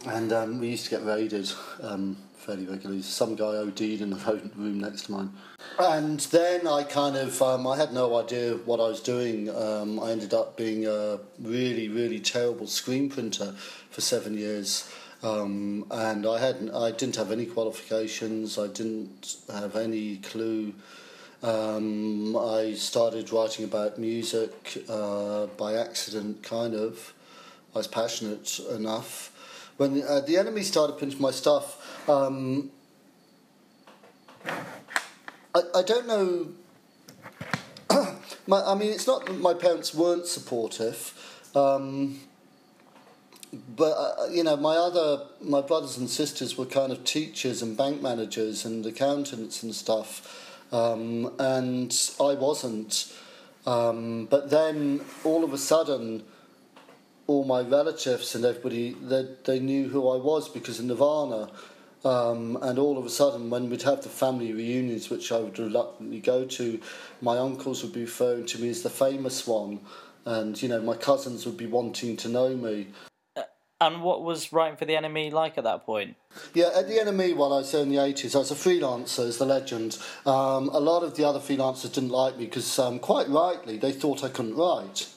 and 0.07 0.33
um, 0.33 0.59
we 0.59 0.69
used 0.69 0.85
to 0.85 0.91
get 0.91 1.05
raided 1.05 1.53
um, 1.83 2.17
fairly 2.39 2.65
regularly. 2.65 3.03
Some 3.03 3.37
guy 3.37 3.45
OD'd 3.45 3.83
in 3.83 4.09
the 4.09 4.51
room 4.57 4.81
next 4.81 5.03
to 5.03 5.13
mine, 5.13 5.35
and 5.79 6.19
then 6.19 6.67
I 6.67 6.83
kind 6.83 7.17
of, 7.17 7.43
um, 7.43 7.67
I 7.67 7.77
had 7.77 7.93
no 7.93 8.19
idea 8.19 8.55
what 8.55 8.81
I 8.81 8.89
was 8.89 9.03
doing. 9.03 9.51
Um, 9.55 10.01
I 10.01 10.13
ended 10.13 10.33
up 10.33 10.57
being 10.57 10.87
a 10.87 11.19
really, 11.39 11.91
really 11.91 12.21
terrible 12.21 12.67
screen 12.67 13.11
printer 13.11 13.53
for 13.91 14.01
seven 14.01 14.33
years. 14.33 14.91
Um, 15.23 15.87
and 15.93 16.27
I 16.27 16.41
hadn't, 16.41 16.71
I 16.75 16.91
didn't 16.91 17.15
have 17.15 17.31
any 17.31 17.47
qualifications. 17.47 18.59
I 18.59 18.67
didn't 18.67 19.37
have 19.53 19.77
any 19.77 20.17
clue. 20.17 20.75
Um, 21.43 22.37
I 22.37 22.75
started 22.75 23.33
writing 23.33 23.65
about 23.65 23.99
music 23.99 24.85
uh, 24.89 25.47
by 25.47 25.75
accident, 25.75 26.45
kind 26.45 26.75
of. 26.75 27.13
I 27.75 27.79
was 27.79 27.89
passionate 27.89 28.61
enough. 28.71 29.31
When 29.77 30.03
uh, 30.03 30.21
the 30.21 30.35
NME 30.35 30.63
started 30.63 30.99
printing 30.99 31.21
my 31.21 31.33
stuff, 31.33 32.09
um, 32.09 32.71
I, 34.47 35.63
I 35.75 35.83
don't 35.83 36.07
know. 36.07 36.49
my, 38.47 38.63
I 38.63 38.75
mean, 38.77 38.93
it's 38.93 39.09
not 39.09 39.27
that 39.27 39.41
my 39.41 39.55
parents 39.55 39.93
weren't 39.93 40.27
supportive. 40.27 41.13
Um, 41.57 42.21
but 43.77 43.93
uh, 43.93 44.27
you 44.31 44.45
know, 44.45 44.57
my 44.57 44.77
other 44.77 45.27
my 45.41 45.61
brothers 45.61 45.99
and 45.99 46.09
sisters 46.09 46.57
were 46.57 46.65
kind 46.65 46.91
of 46.91 47.05
teachers 47.05 47.61
and 47.63 47.77
bank 47.77 48.01
managers 48.01 48.65
and 48.65 48.85
accountants 48.87 49.63
and 49.63 49.75
stuff, 49.75 50.42
um, 50.73 51.33
and 51.39 51.93
I 52.19 52.35
wasn't. 52.35 53.13
Um, 53.67 54.27
but 54.27 54.51
then 54.51 55.03
all 55.23 55.45
of 55.45 55.53
a 55.53 55.59
sudden, 55.59 56.25
all 57.27 57.45
my 57.45 57.61
relatives 57.61 58.35
and 58.35 58.45
everybody 58.45 58.95
they 58.95 59.29
they 59.45 59.61
knew 59.61 59.89
who 59.89 60.09
I 60.09 60.17
was 60.17 60.49
because 60.49 60.79
of 60.81 60.87
Nirvana. 60.87 61.51
Um, 62.05 62.59
and 62.61 62.81
all 62.81 62.99
of 62.99 63.07
a 63.07 63.11
sudden, 63.11 63.49
when 63.49 63.71
we'd 63.71 63.83
have 63.83 64.03
the 64.03 64.09
family 64.09 64.53
reunions, 64.53 65.09
which 65.09 65.31
I 65.31 65.39
would 65.39 65.57
reluctantly 65.57 66.19
go 66.19 66.45
to, 66.45 66.81
my 67.21 67.39
uncles 67.39 67.85
would 67.85 67.93
be 67.93 68.01
referring 68.01 68.45
to 68.47 68.61
me 68.61 68.71
as 68.71 68.83
the 68.83 68.91
famous 68.91 69.47
one, 69.47 69.79
and 70.25 70.61
you 70.61 70.69
know 70.69 70.83
my 70.83 70.97
cousins 70.97 71.47
would 71.47 71.57
be 71.57 71.67
wanting 71.67 72.17
to 72.17 72.29
know 72.29 72.57
me. 72.57 72.89
And 73.83 74.01
what 74.01 74.23
was 74.23 74.53
writing 74.53 74.77
for 74.77 74.85
the 74.85 74.93
NME 74.93 75.33
like 75.33 75.59
at 75.59 75.65
that 75.65 75.85
point? 75.85 76.15
Yeah, 76.55 76.71
at 76.73 76.87
the 76.87 76.95
NME, 76.95 77.35
while 77.35 77.53
I 77.53 77.59
was 77.59 77.75
in 77.75 77.89
the 77.89 77.97
80s, 77.97 78.37
I 78.37 78.39
was 78.39 78.53
a 78.53 78.55
freelancer, 78.55 79.27
as 79.27 79.39
the 79.39 79.45
legend. 79.45 79.99
Um, 80.25 80.69
a 80.69 80.79
lot 80.79 81.03
of 81.03 81.17
the 81.17 81.25
other 81.25 81.41
freelancers 81.41 81.93
didn't 81.93 82.11
like 82.11 82.39
me 82.39 82.45
because, 82.45 82.79
um, 82.79 83.01
quite 83.01 83.29
rightly, 83.29 83.79
they 83.79 83.91
thought 83.91 84.23
I 84.23 84.29
couldn't 84.29 84.55
write. 84.55 85.09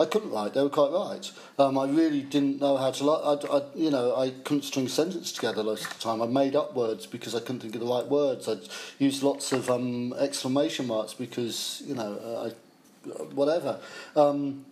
I 0.00 0.04
couldn't 0.04 0.32
write, 0.32 0.54
they 0.54 0.62
were 0.62 0.68
quite 0.68 0.90
right. 0.90 1.30
Um, 1.60 1.78
I 1.78 1.86
really 1.86 2.22
didn't 2.22 2.60
know 2.60 2.76
how 2.76 2.90
to, 2.90 3.08
I, 3.08 3.34
I, 3.34 3.62
you 3.76 3.90
know, 3.90 4.16
I 4.16 4.30
couldn't 4.30 4.62
string 4.62 4.88
sentences 4.88 5.32
together 5.32 5.62
most 5.62 5.84
of 5.84 5.94
the 5.94 6.02
time. 6.02 6.20
I 6.20 6.26
made 6.26 6.56
up 6.56 6.74
words 6.74 7.06
because 7.06 7.36
I 7.36 7.40
couldn't 7.40 7.60
think 7.60 7.76
of 7.76 7.80
the 7.80 7.86
right 7.86 8.06
words. 8.06 8.48
I'd 8.48 8.68
use 8.98 9.22
lots 9.22 9.52
of 9.52 9.70
um, 9.70 10.12
exclamation 10.14 10.88
marks 10.88 11.14
because, 11.14 11.84
you 11.86 11.94
know, 11.94 12.18
uh, 12.24 12.50
I, 12.50 13.22
whatever. 13.34 13.78
Um, 14.16 14.66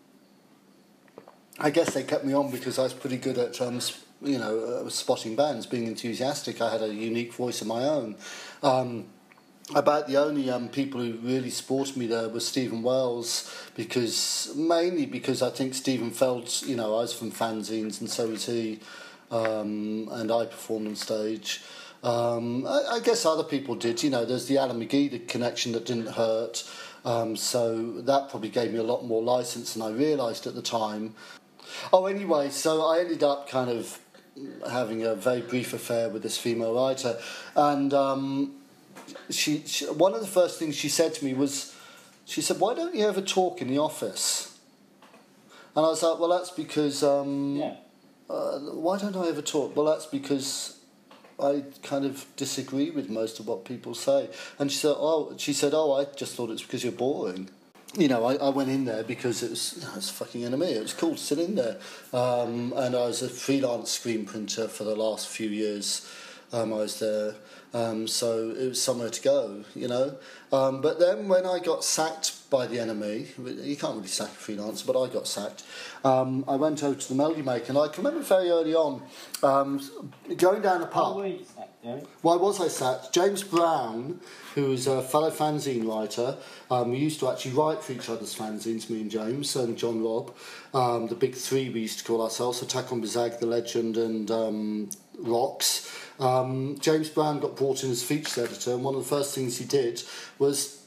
I 1.59 1.71
guess 1.71 1.95
they 1.95 2.03
kept 2.03 2.25
me 2.25 2.35
on 2.35 2.51
because 2.51 2.79
I 2.79 2.83
was 2.83 2.93
pretty 2.93 3.17
good 3.17 3.39
at, 3.39 3.61
um, 3.63 3.81
you 4.21 4.39
know, 4.39 4.85
uh, 4.87 4.89
spotting 4.91 5.37
bands, 5.37 5.67
being 5.67 5.87
enthusiastic. 5.87 6.61
I 6.61 6.71
had 6.71 6.83
a 6.83 6.93
unique 6.93 7.33
voice 7.33 7.63
of 7.63 7.67
my 7.67 7.83
own. 7.83 8.17
Um, 8.63 9.07
about 9.75 10.07
the 10.07 10.17
only 10.17 10.49
um, 10.51 10.69
people 10.69 11.01
who 11.01 11.15
really 11.15 11.51
supported 11.51 11.97
me 11.97 12.07
there 12.07 12.29
was 12.29 12.47
Steven 12.47 12.83
Wells, 12.83 13.53
because 13.75 14.53
mainly 14.55 15.07
because 15.07 15.43
I 15.43 15.51
think 15.51 15.75
Stephen 15.75 16.11
felt, 16.11 16.63
you 16.63 16.77
know, 16.77 16.95
I 16.95 17.01
was 17.01 17.15
from 17.15 17.33
fanzines 17.33 18.01
and 18.01 18.09
so 18.09 18.29
was 18.29 18.47
he, 18.47 18.81
um, 19.31 20.09
and 20.13 20.31
I 20.31 20.45
performed 20.47 20.89
on 20.89 20.95
stage. 20.95 21.63
Um, 22.05 22.67
I, 22.67 22.83
I, 22.93 23.01
guess 23.01 23.27
other 23.27 23.43
people 23.43 23.75
did, 23.75 24.03
you 24.03 24.11
know. 24.11 24.25
There's 24.25 24.47
the 24.47 24.59
Alan 24.59 24.79
McGee 24.79 25.27
connection 25.27 25.73
that 25.73 25.87
didn't 25.87 26.11
hurt, 26.11 26.63
um, 27.05 27.35
so 27.35 28.01
that 28.03 28.29
probably 28.29 28.51
gave 28.51 28.71
me 28.71 28.79
a 28.79 28.85
lot 28.85 29.05
more 29.05 29.23
license 29.23 29.75
than 29.75 29.83
I 29.83 29.91
realised 29.91 30.47
at 30.47 30.55
the 30.55 30.63
time. 30.63 31.15
Oh, 31.93 32.07
anyway, 32.07 32.51
so 32.51 32.83
I 32.87 33.01
ended 33.01 33.23
up 33.23 33.49
kind 33.49 33.71
of 33.71 33.99
having 34.69 35.03
a 35.05 35.15
very 35.15 35.41
brief 35.41 35.73
affair 35.73 36.09
with 36.09 36.23
this 36.23 36.37
female 36.39 36.75
writer, 36.75 37.19
and 37.55 37.93
um, 37.95 38.53
she, 39.31 39.63
she, 39.67 39.87
one 39.87 40.15
of 40.15 40.21
the 40.21 40.27
first 40.27 40.59
things 40.59 40.77
she 40.77 40.89
said 40.89 41.15
to 41.15 41.25
me 41.25 41.35
was, 41.35 41.75
she 42.25 42.41
said, 42.43 42.59
"Why 42.61 42.75
don't 42.75 42.95
you 42.95 43.07
ever 43.07 43.23
talk 43.23 43.63
in 43.63 43.69
the 43.69 43.79
office?" 43.79 44.59
And 45.75 45.85
I 45.85 45.89
was 45.89 46.03
like, 46.03 46.19
"Well, 46.19 46.31
that's 46.31 46.51
because." 46.51 47.03
Um, 47.03 47.57
Yeah. 47.57 47.77
uh, 48.29 48.59
why 48.59 48.99
don't 48.99 49.17
I 49.17 49.29
ever 49.29 49.43
talk? 49.43 49.77
Well, 49.77 49.87
that's 49.87 50.07
because 50.07 50.79
I 51.39 51.63
kind 51.83 52.05
of 52.05 52.27
disagree 52.37 52.91
with 52.91 53.09
most 53.11 53.39
of 53.41 53.47
what 53.47 53.65
people 53.65 53.95
say. 53.95 54.29
And 54.59 54.71
she 54.71 54.79
said, 54.79 54.95
"Oh, 54.99 55.35
she 55.39 55.53
said, 55.53 55.73
oh, 55.75 55.93
I 55.93 56.05
just 56.17 56.35
thought 56.35 56.51
it's 56.51 56.63
because 56.63 56.83
you're 56.83 56.93
boring." 56.93 57.49
You 57.97 58.09
know, 58.09 58.27
I, 58.27 58.35
I 58.35 58.51
went 58.51 58.69
in 58.69 58.85
there 58.85 59.03
because 59.03 59.43
it 59.43 59.51
was, 59.51 59.79
it 59.79 59.97
was 59.97 60.11
fucking 60.11 60.43
NME. 60.43 60.71
It 60.71 60.83
was 60.83 60.93
cool 60.93 61.13
to 61.13 61.19
sit 61.19 61.39
in 61.39 61.55
there. 61.55 61.79
Um, 62.13 62.75
and 62.77 62.95
I 62.95 63.07
was 63.07 63.23
a 63.23 63.29
freelance 63.29 63.91
screen 63.91 64.27
printer 64.27 64.69
for 64.69 64.85
the 64.85 64.95
last 64.95 65.29
few 65.29 65.49
years. 65.49 66.07
Um, 66.53 66.75
I 66.75 66.77
was 66.77 67.01
there. 67.01 67.35
Um, 67.73 68.07
so 68.07 68.51
it 68.51 68.69
was 68.69 68.83
somewhere 68.83 69.11
to 69.11 69.23
go, 69.23 69.65
you 69.75 69.89
know. 69.89 70.17
Um, 70.53 70.81
but 70.81 70.99
then 70.99 71.29
when 71.29 71.47
I 71.47 71.59
got 71.59 71.85
sacked 71.85 72.49
by 72.49 72.67
the 72.67 72.77
NME, 72.77 73.67
you 73.67 73.77
can't 73.77 73.97
really 73.97 74.09
sack 74.09 74.29
a 74.29 74.33
freelancer, 74.33 74.87
but 74.87 74.99
I 74.99 75.13
got 75.13 75.27
sacked. 75.27 75.65
Um, 76.05 76.45
I 76.47 76.57
went 76.57 76.83
over 76.83 76.99
to 76.99 77.09
the 77.09 77.15
Melody 77.15 77.43
Maker, 77.43 77.67
and 77.71 77.79
I 77.79 77.89
can 77.89 78.05
remember 78.05 78.25
very 78.25 78.49
early 78.51 78.75
on 78.75 79.03
um, 79.43 79.81
going 80.37 80.63
down 80.63 80.83
a 80.83 80.87
How 80.87 80.91
pub. 80.91 81.17
were 81.17 81.27
Why 82.23 82.35
was 82.35 82.61
I 82.61 82.67
sacked? 82.67 83.13
James 83.13 83.45
Brown, 83.45 84.21
who's 84.55 84.89
a 84.89 85.03
fellow 85.03 85.31
fanzine 85.31 85.87
writer, 85.87 86.37
um, 86.69 86.91
we 86.91 86.99
used 86.99 87.21
to 87.21 87.31
actually 87.31 87.53
write 87.53 87.83
for 87.83 87.93
each 87.93 88.09
other's 88.09 88.35
fanzines, 88.35 88.91
me 88.91 89.03
and 89.03 89.11
James 89.11 89.55
and 89.55 89.77
John 89.77 90.03
Robb. 90.03 90.35
Um, 90.75 91.07
the 91.07 91.15
big 91.15 91.37
three 91.37 91.69
we 91.71 91.83
used 91.83 92.01
to 92.01 92.05
call 92.05 92.23
ourselves 92.23 92.61
Attack 92.61 92.91
on 92.91 93.01
Bzag, 93.01 93.39
The 93.39 93.47
Legend, 93.47 93.97
and 93.99 94.29
um, 94.33 94.91
Rox. 95.21 95.89
Um, 96.21 96.77
James 96.81 97.09
Brown 97.09 97.39
got 97.39 97.57
brought 97.57 97.85
in 97.85 97.91
as 97.93 98.03
features 98.03 98.37
editor, 98.37 98.73
and 98.73 98.83
one 98.83 98.97
of 98.97 99.03
the 99.05 99.09
first 99.09 99.35
things 99.35 99.59
he 99.59 99.65
did 99.65 100.03
was 100.41 100.83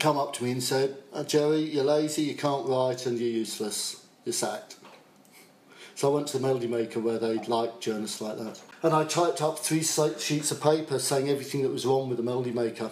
come 0.00 0.18
up 0.18 0.32
to 0.34 0.44
me 0.44 0.50
and 0.50 0.62
said, 0.62 0.96
"Uh, 1.12 1.22
Jerry, 1.22 1.60
you're 1.60 1.84
lazy, 1.84 2.22
you 2.22 2.34
can't 2.34 2.66
write, 2.66 3.06
and 3.06 3.16
you're 3.18 3.30
useless. 3.30 4.04
You're 4.24 4.32
sacked. 4.32 4.76
So 5.94 6.10
I 6.10 6.14
went 6.14 6.26
to 6.28 6.38
the 6.38 6.46
Melody 6.46 6.66
Maker 6.66 6.98
where 6.98 7.18
they 7.18 7.38
like 7.44 7.80
journalists 7.80 8.20
like 8.20 8.38
that. 8.38 8.60
And 8.82 8.94
I 8.94 9.04
typed 9.04 9.42
up 9.42 9.58
three 9.58 9.82
sheets 9.82 10.50
of 10.50 10.60
paper 10.60 10.98
saying 10.98 11.28
everything 11.28 11.62
that 11.62 11.70
was 11.70 11.86
wrong 11.86 12.08
with 12.08 12.18
the 12.18 12.22
Melody 12.22 12.52
Maker. 12.52 12.90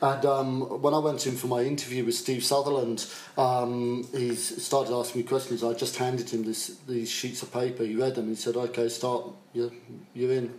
And 0.00 0.24
um, 0.24 0.60
when 0.80 0.94
I 0.94 0.98
went 0.98 1.26
in 1.26 1.34
for 1.36 1.48
my 1.48 1.62
interview 1.62 2.04
with 2.04 2.14
Steve 2.14 2.44
Sutherland, 2.44 3.06
um, 3.36 4.06
he 4.12 4.34
started 4.36 4.94
asking 4.94 5.22
me 5.22 5.26
questions. 5.26 5.64
I 5.64 5.72
just 5.72 5.96
handed 5.96 6.30
him 6.30 6.44
this, 6.44 6.78
these 6.86 7.10
sheets 7.10 7.42
of 7.42 7.52
paper. 7.52 7.84
He 7.84 7.96
read 7.96 8.14
them. 8.14 8.26
And 8.26 8.36
he 8.36 8.40
said, 8.40 8.56
"Okay, 8.56 8.88
start. 8.88 9.24
You're, 9.52 9.72
you're 10.14 10.32
in." 10.32 10.54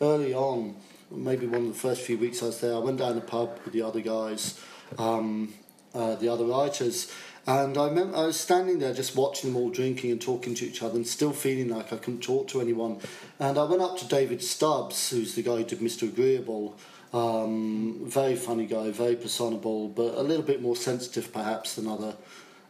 Early 0.00 0.34
on, 0.34 0.76
maybe 1.10 1.46
one 1.46 1.62
of 1.62 1.68
the 1.68 1.78
first 1.78 2.02
few 2.02 2.18
weeks 2.18 2.42
I 2.42 2.46
was 2.46 2.60
there, 2.60 2.74
I 2.74 2.78
went 2.78 2.98
down 2.98 3.14
the 3.16 3.22
pub 3.22 3.58
with 3.64 3.72
the 3.72 3.82
other 3.82 4.00
guys, 4.00 4.60
um, 4.98 5.54
uh, 5.94 6.14
the 6.16 6.28
other 6.28 6.44
writers, 6.44 7.10
and 7.46 7.78
I 7.78 7.86
remember 7.86 8.16
I 8.16 8.26
was 8.26 8.38
standing 8.38 8.78
there 8.80 8.92
just 8.92 9.14
watching 9.14 9.52
them 9.52 9.62
all 9.62 9.70
drinking 9.70 10.10
and 10.10 10.20
talking 10.20 10.54
to 10.56 10.66
each 10.66 10.82
other, 10.82 10.96
and 10.96 11.06
still 11.06 11.32
feeling 11.32 11.68
like 11.68 11.92
I 11.92 11.96
couldn't 11.96 12.22
talk 12.22 12.48
to 12.48 12.60
anyone. 12.60 12.98
And 13.38 13.56
I 13.58 13.64
went 13.64 13.82
up 13.82 13.98
to 13.98 14.08
David 14.08 14.42
Stubbs, 14.42 15.10
who's 15.10 15.34
the 15.34 15.42
guy 15.42 15.58
who 15.58 15.64
did 15.64 15.78
Mr. 15.78 16.04
Agreeable. 16.04 16.76
Um, 17.12 18.00
very 18.04 18.34
funny 18.34 18.66
guy, 18.66 18.90
very 18.90 19.16
personable, 19.16 19.88
but 19.88 20.14
a 20.14 20.22
little 20.22 20.42
bit 20.42 20.60
more 20.60 20.76
sensitive 20.76 21.32
perhaps 21.32 21.76
than 21.76 21.86
other. 21.86 22.16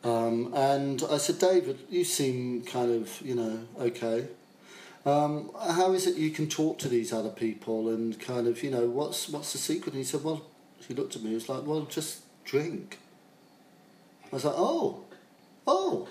Um, 0.04 0.52
and 0.54 1.02
I 1.10 1.16
said, 1.16 1.38
David, 1.38 1.78
you 1.88 2.04
seem 2.04 2.62
kind 2.62 2.92
of, 2.92 3.20
you 3.22 3.34
know, 3.34 3.60
okay. 3.80 4.28
Um, 5.04 5.50
how 5.58 5.92
is 5.92 6.06
it 6.06 6.16
you 6.16 6.30
can 6.30 6.48
talk 6.48 6.78
to 6.80 6.88
these 6.88 7.12
other 7.12 7.30
people 7.30 7.88
and 7.88 8.18
kind 8.20 8.46
of, 8.46 8.62
you 8.62 8.70
know, 8.70 8.86
what's 8.86 9.28
what's 9.28 9.52
the 9.52 9.58
secret? 9.58 9.94
And 9.94 9.98
he 9.98 10.04
said, 10.04 10.22
well, 10.22 10.42
he 10.86 10.94
looked 10.94 11.16
at 11.16 11.22
me. 11.22 11.30
He 11.30 11.34
was 11.34 11.48
like, 11.48 11.64
well, 11.64 11.82
just 11.82 12.22
drink. 12.44 12.98
I 14.32 14.34
was 14.34 14.44
like, 14.44 14.54
oh, 14.56 15.04
oh, 15.66 16.08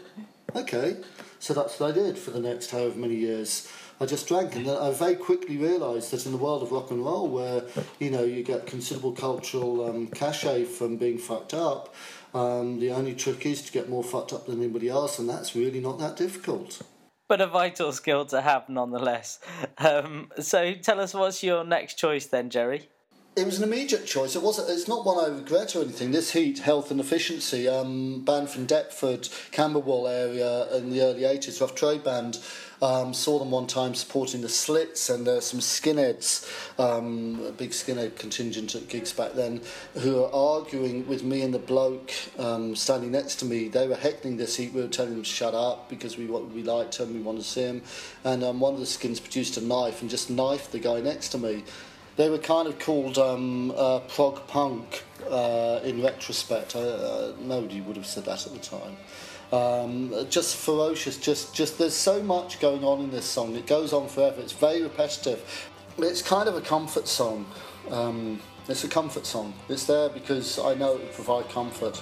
okay. 0.56 0.98
So 1.40 1.54
that's 1.54 1.80
what 1.80 1.92
I 1.92 1.94
did 1.94 2.18
for 2.18 2.32
the 2.32 2.40
next 2.40 2.72
however 2.72 2.98
many 2.98 3.16
years. 3.16 3.72
I 4.00 4.06
just 4.06 4.28
drank, 4.28 4.56
and 4.56 4.66
then 4.66 4.78
I 4.78 4.92
very 4.92 5.16
quickly 5.16 5.58
realised 5.58 6.12
that 6.12 6.26
in 6.26 6.34
the 6.34 6.38
world 6.38 6.64
of 6.64 6.72
rock 6.72 6.92
and 6.92 7.06
roll, 7.06 7.30
where 7.30 7.64
you 8.00 8.10
know 8.10 8.24
you 8.24 8.44
get 8.44 8.68
considerable 8.68 9.14
cultural 9.14 9.90
um, 9.90 10.08
cachet 10.08 10.66
from 10.66 10.98
being 10.98 11.18
fucked 11.18 11.54
up, 11.54 11.96
um, 12.34 12.80
the 12.80 12.92
only 12.92 13.16
trick 13.16 13.46
is 13.46 13.62
to 13.62 13.72
get 13.72 13.88
more 13.88 14.04
fucked 14.04 14.34
up 14.34 14.48
than 14.48 14.60
anybody 14.60 14.90
else, 14.90 15.18
and 15.18 15.30
that's 15.30 15.56
really 15.56 15.80
not 15.80 16.00
that 16.00 16.18
difficult. 16.18 16.82
But 17.28 17.42
a 17.42 17.48
vital 17.48 17.92
skill 17.92 18.26
to 18.26 18.42
have 18.42 18.68
nonetheless. 18.70 19.40
Um, 19.78 20.30
so 20.40 20.74
tell 20.74 21.00
us 21.00 21.14
what's 21.14 21.42
your 21.44 21.64
next 21.64 21.98
choice 21.98 22.26
then, 22.28 22.50
Jerry? 22.50 22.90
It 23.36 23.46
was 23.46 23.58
an 23.58 23.66
immediate 23.66 24.06
choice. 24.06 24.38
It 24.38 24.42
wasn't. 24.42 24.70
It's 24.70 24.88
not 24.88 25.06
one 25.06 25.18
I 25.18 25.28
regret 25.28 25.76
or 25.76 25.82
anything. 25.82 26.12
This 26.12 26.32
heat, 26.32 26.60
health, 26.60 26.90
and 26.90 27.02
efficiency. 27.02 27.68
Um, 27.68 28.22
band 28.22 28.50
from 28.50 28.66
Deptford, 28.66 29.28
Camberwell 29.52 30.08
area 30.08 30.74
in 30.74 30.90
the 30.90 31.02
early 31.02 31.26
eighties, 31.26 31.60
rough 31.60 31.76
trade 31.76 32.02
band. 32.02 32.40
Um, 32.82 33.14
saw 33.14 33.40
them 33.40 33.52
one 33.52 33.68
time 33.68 33.94
supporting 33.94 34.42
the 34.42 34.48
Slits 34.48 35.10
and 35.10 35.28
uh, 35.28 35.42
some 35.42 35.60
skinheads, 35.60 36.46
um, 36.80 37.42
a 37.46 37.52
big 37.52 37.72
skinhead 37.72 38.18
contingent 38.18 38.76
at 38.76 38.88
gigs 38.88 39.12
back 39.12 39.34
then, 39.34 39.62
who 39.96 40.16
were 40.16 40.34
arguing 40.34 41.06
with 41.08 41.24
me 41.24 41.42
and 41.42 41.54
the 41.54 41.60
bloke 41.60 42.12
um, 42.38 42.74
standing 42.74 43.12
next 43.12 43.36
to 43.38 43.46
me. 43.46 43.68
They 43.68 43.88
were 43.88 43.96
heckling 43.96 44.38
this 44.38 44.56
heat. 44.56 44.74
We 44.74 44.82
were 44.82 44.88
telling 44.88 45.12
them 45.12 45.24
to 45.24 45.30
shut 45.30 45.54
up 45.54 45.90
because 45.90 46.18
we 46.18 46.26
we 46.26 46.64
liked 46.64 47.00
him, 47.00 47.14
we 47.14 47.20
wanted 47.20 47.42
to 47.42 47.48
see 47.48 47.64
him, 47.64 47.82
and 48.24 48.46
um, 48.46 48.62
one 48.62 48.76
of 48.76 48.80
the 48.80 48.86
skins 48.86 49.20
produced 49.20 49.58
a 49.58 49.62
knife 49.62 50.00
and 50.00 50.10
just 50.10 50.30
knifed 50.30 50.72
the 50.72 50.80
guy 50.80 51.02
next 51.02 51.30
to 51.30 51.38
me. 51.38 51.66
They 52.18 52.30
were 52.30 52.38
kind 52.38 52.68
of 52.68 52.80
called 52.80 53.18
um, 53.18 53.72
uh, 53.76 54.00
prog 54.00 54.48
punk 54.48 55.04
uh, 55.30 55.82
in 55.84 56.02
retrospect. 56.02 56.76
Uh, 56.76 57.34
nobody 57.42 57.82
would 57.82 57.98
have 57.98 58.06
said 58.06 58.26
that 58.26 58.46
at 58.46 58.54
the 58.54 58.60
time. 58.60 58.98
Um, 59.52 60.14
just 60.30 60.56
ferocious. 60.56 61.18
Just, 61.18 61.54
just 61.54 61.78
there's 61.78 61.94
so 61.94 62.24
much 62.24 62.60
going 62.60 62.84
on 62.84 63.02
in 63.02 63.12
this 63.12 63.26
song. 63.26 63.56
It 63.56 63.68
goes 63.68 63.92
on 63.92 64.08
forever. 64.08 64.40
It's 64.42 64.54
very 64.54 64.82
repetitive. 64.82 65.70
It's 65.98 66.22
kind 66.22 66.48
of 66.48 66.56
a 66.56 66.62
comfort 66.62 67.08
song. 67.08 67.46
Um, 67.90 68.40
it's 68.68 68.84
a 68.84 68.88
comfort 68.88 69.26
song. 69.26 69.54
It's 69.70 69.86
there 69.86 70.10
because 70.10 70.58
I 70.58 70.74
know 70.74 70.96
it 70.96 71.02
will 71.02 71.08
provide 71.10 71.50
comfort. 71.50 72.02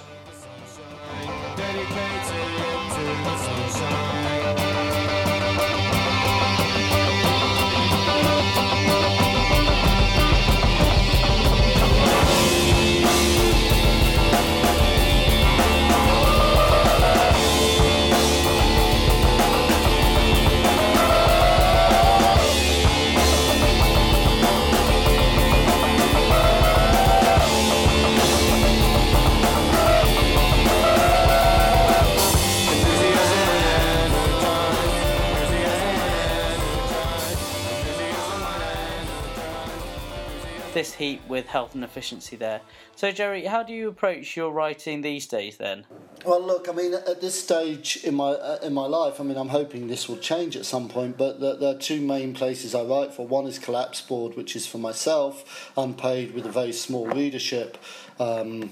This 40.84 40.94
heat 40.94 41.22
with 41.28 41.46
health 41.46 41.74
and 41.74 41.82
efficiency 41.82 42.36
there. 42.36 42.60
So, 42.94 43.10
Jerry, 43.10 43.46
how 43.46 43.62
do 43.62 43.72
you 43.72 43.88
approach 43.88 44.36
your 44.36 44.52
writing 44.52 45.00
these 45.00 45.26
days 45.26 45.56
then? 45.56 45.86
Well, 46.26 46.42
look, 46.42 46.68
I 46.68 46.72
mean, 46.72 46.92
at 46.92 47.22
this 47.22 47.42
stage 47.42 48.04
in 48.04 48.14
my 48.14 48.32
uh, 48.32 48.58
in 48.62 48.74
my 48.74 48.84
life, 48.84 49.18
I 49.18 49.24
mean, 49.24 49.38
I'm 49.38 49.48
hoping 49.48 49.88
this 49.88 50.08
will 50.08 50.18
change 50.18 50.56
at 50.56 50.66
some 50.66 50.90
point. 50.90 51.16
But 51.16 51.40
there, 51.40 51.56
there 51.56 51.74
are 51.74 51.78
two 51.78 52.02
main 52.02 52.34
places 52.34 52.74
I 52.74 52.82
write 52.82 53.14
for. 53.14 53.26
One 53.26 53.46
is 53.46 53.58
Collapse 53.58 54.02
Board, 54.02 54.36
which 54.36 54.54
is 54.54 54.66
for 54.66 54.76
myself, 54.76 55.72
unpaid 55.74 56.34
with 56.34 56.44
a 56.44 56.52
very 56.52 56.72
small 56.72 57.06
readership, 57.06 57.78
um, 58.20 58.70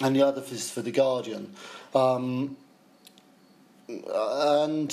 and 0.00 0.16
the 0.16 0.22
other 0.22 0.42
is 0.50 0.70
for 0.70 0.80
the 0.80 0.90
Guardian. 0.90 1.52
Um, 1.94 2.56
and 3.88 4.90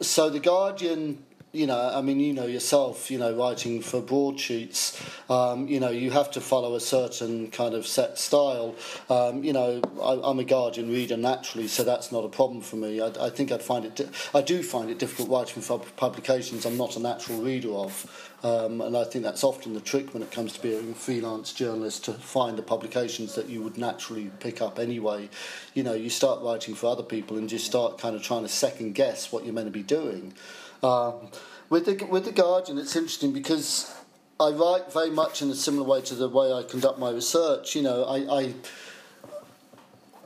so 0.00 0.28
the 0.28 0.40
Guardian 0.40 1.22
you 1.52 1.66
know, 1.66 1.90
I 1.94 2.02
mean, 2.02 2.20
you 2.20 2.34
know 2.34 2.46
yourself, 2.46 3.10
you 3.10 3.18
know, 3.18 3.34
writing 3.34 3.80
for 3.80 4.02
broadsheets, 4.02 5.02
um, 5.30 5.66
you 5.66 5.80
know, 5.80 5.88
you 5.88 6.10
have 6.10 6.30
to 6.32 6.40
follow 6.42 6.74
a 6.74 6.80
certain 6.80 7.50
kind 7.50 7.74
of 7.74 7.86
set 7.86 8.18
style. 8.18 8.74
Um, 9.08 9.42
you 9.42 9.54
know, 9.54 9.80
I, 10.02 10.30
am 10.30 10.38
a 10.38 10.44
Guardian 10.44 10.90
reader 10.90 11.16
naturally, 11.16 11.66
so 11.66 11.84
that's 11.84 12.12
not 12.12 12.24
a 12.24 12.28
problem 12.28 12.60
for 12.60 12.76
me. 12.76 13.00
I, 13.00 13.06
I 13.18 13.30
think 13.30 13.50
I'd 13.50 13.62
find 13.62 13.86
it, 13.86 13.96
di- 13.96 14.08
I 14.34 14.42
do 14.42 14.62
find 14.62 14.90
it 14.90 14.98
difficult 14.98 15.30
writing 15.30 15.62
for 15.62 15.78
publications 15.78 16.66
I'm 16.66 16.76
not 16.76 16.96
a 16.96 17.00
natural 17.00 17.40
reader 17.40 17.70
of. 17.70 18.34
Um, 18.44 18.80
and 18.80 18.96
I 18.96 19.02
think 19.02 19.24
that's 19.24 19.42
often 19.42 19.74
the 19.74 19.80
trick 19.80 20.14
when 20.14 20.22
it 20.22 20.30
comes 20.30 20.52
to 20.52 20.62
being 20.62 20.92
a 20.92 20.94
freelance 20.94 21.52
journalist 21.52 22.04
to 22.04 22.12
find 22.12 22.56
the 22.56 22.62
publications 22.62 23.34
that 23.34 23.48
you 23.48 23.62
would 23.62 23.76
naturally 23.76 24.30
pick 24.38 24.62
up 24.62 24.78
anyway. 24.78 25.28
You 25.74 25.82
know, 25.82 25.94
you 25.94 26.08
start 26.08 26.42
writing 26.42 26.76
for 26.76 26.86
other 26.86 27.02
people 27.02 27.36
and 27.36 27.50
you 27.50 27.58
start 27.58 27.98
kind 27.98 28.14
of 28.14 28.22
trying 28.22 28.42
to 28.42 28.48
second 28.48 28.94
guess 28.94 29.32
what 29.32 29.44
you're 29.44 29.54
meant 29.54 29.66
to 29.66 29.72
be 29.72 29.82
doing. 29.82 30.34
Um, 30.82 31.28
with 31.70 31.86
the 31.86 32.04
with 32.06 32.24
the 32.24 32.32
Guardian, 32.32 32.78
it's 32.78 32.96
interesting 32.96 33.32
because 33.32 33.94
I 34.40 34.50
write 34.50 34.92
very 34.92 35.10
much 35.10 35.42
in 35.42 35.50
a 35.50 35.54
similar 35.54 35.86
way 35.86 36.00
to 36.02 36.14
the 36.14 36.28
way 36.28 36.52
I 36.52 36.62
conduct 36.62 36.98
my 36.98 37.10
research. 37.10 37.74
You 37.74 37.82
know, 37.82 38.04
I, 38.04 38.40
I 38.40 38.54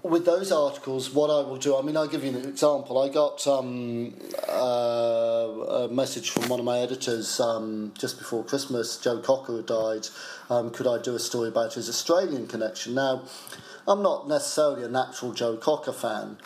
with 0.03 0.25
those 0.25 0.51
articles, 0.51 1.15
what 1.15 1.31
I 1.31 1.49
will 1.49 1.57
do, 1.57 1.77
I 1.77 1.83
mean, 1.83 1.97
I'll 1.97 2.09
give 2.09 2.25
you 2.25 2.31
an 2.31 2.49
example. 2.49 3.01
I 3.01 3.09
got 3.09 3.47
um, 3.47 4.15
uh, 4.49 4.53
a 4.53 5.89
message 5.89 6.31
from 6.31 6.49
one 6.49 6.59
of 6.59 6.67
my 6.67 6.79
editors 6.79 7.39
um, 7.39 7.93
just 7.97 8.19
before 8.19 8.45
Christmas. 8.45 8.97
Joe 8.97 9.21
Cocker 9.21 9.63
died. 9.63 10.09
Um, 10.51 10.71
could 10.71 10.89
I 10.89 11.01
do 11.01 11.15
a 11.15 11.21
story 11.21 11.49
about 11.49 11.75
his 11.75 11.89
Australian 11.89 12.49
connection? 12.49 12.95
Now, 12.95 13.23
I'm 13.87 14.03
not 14.03 14.29
necessarily 14.29 14.83
a 14.83 14.89
natural 14.89 15.33
Joe 15.33 15.57
Cocker 15.57 15.93
fan. 15.93 16.37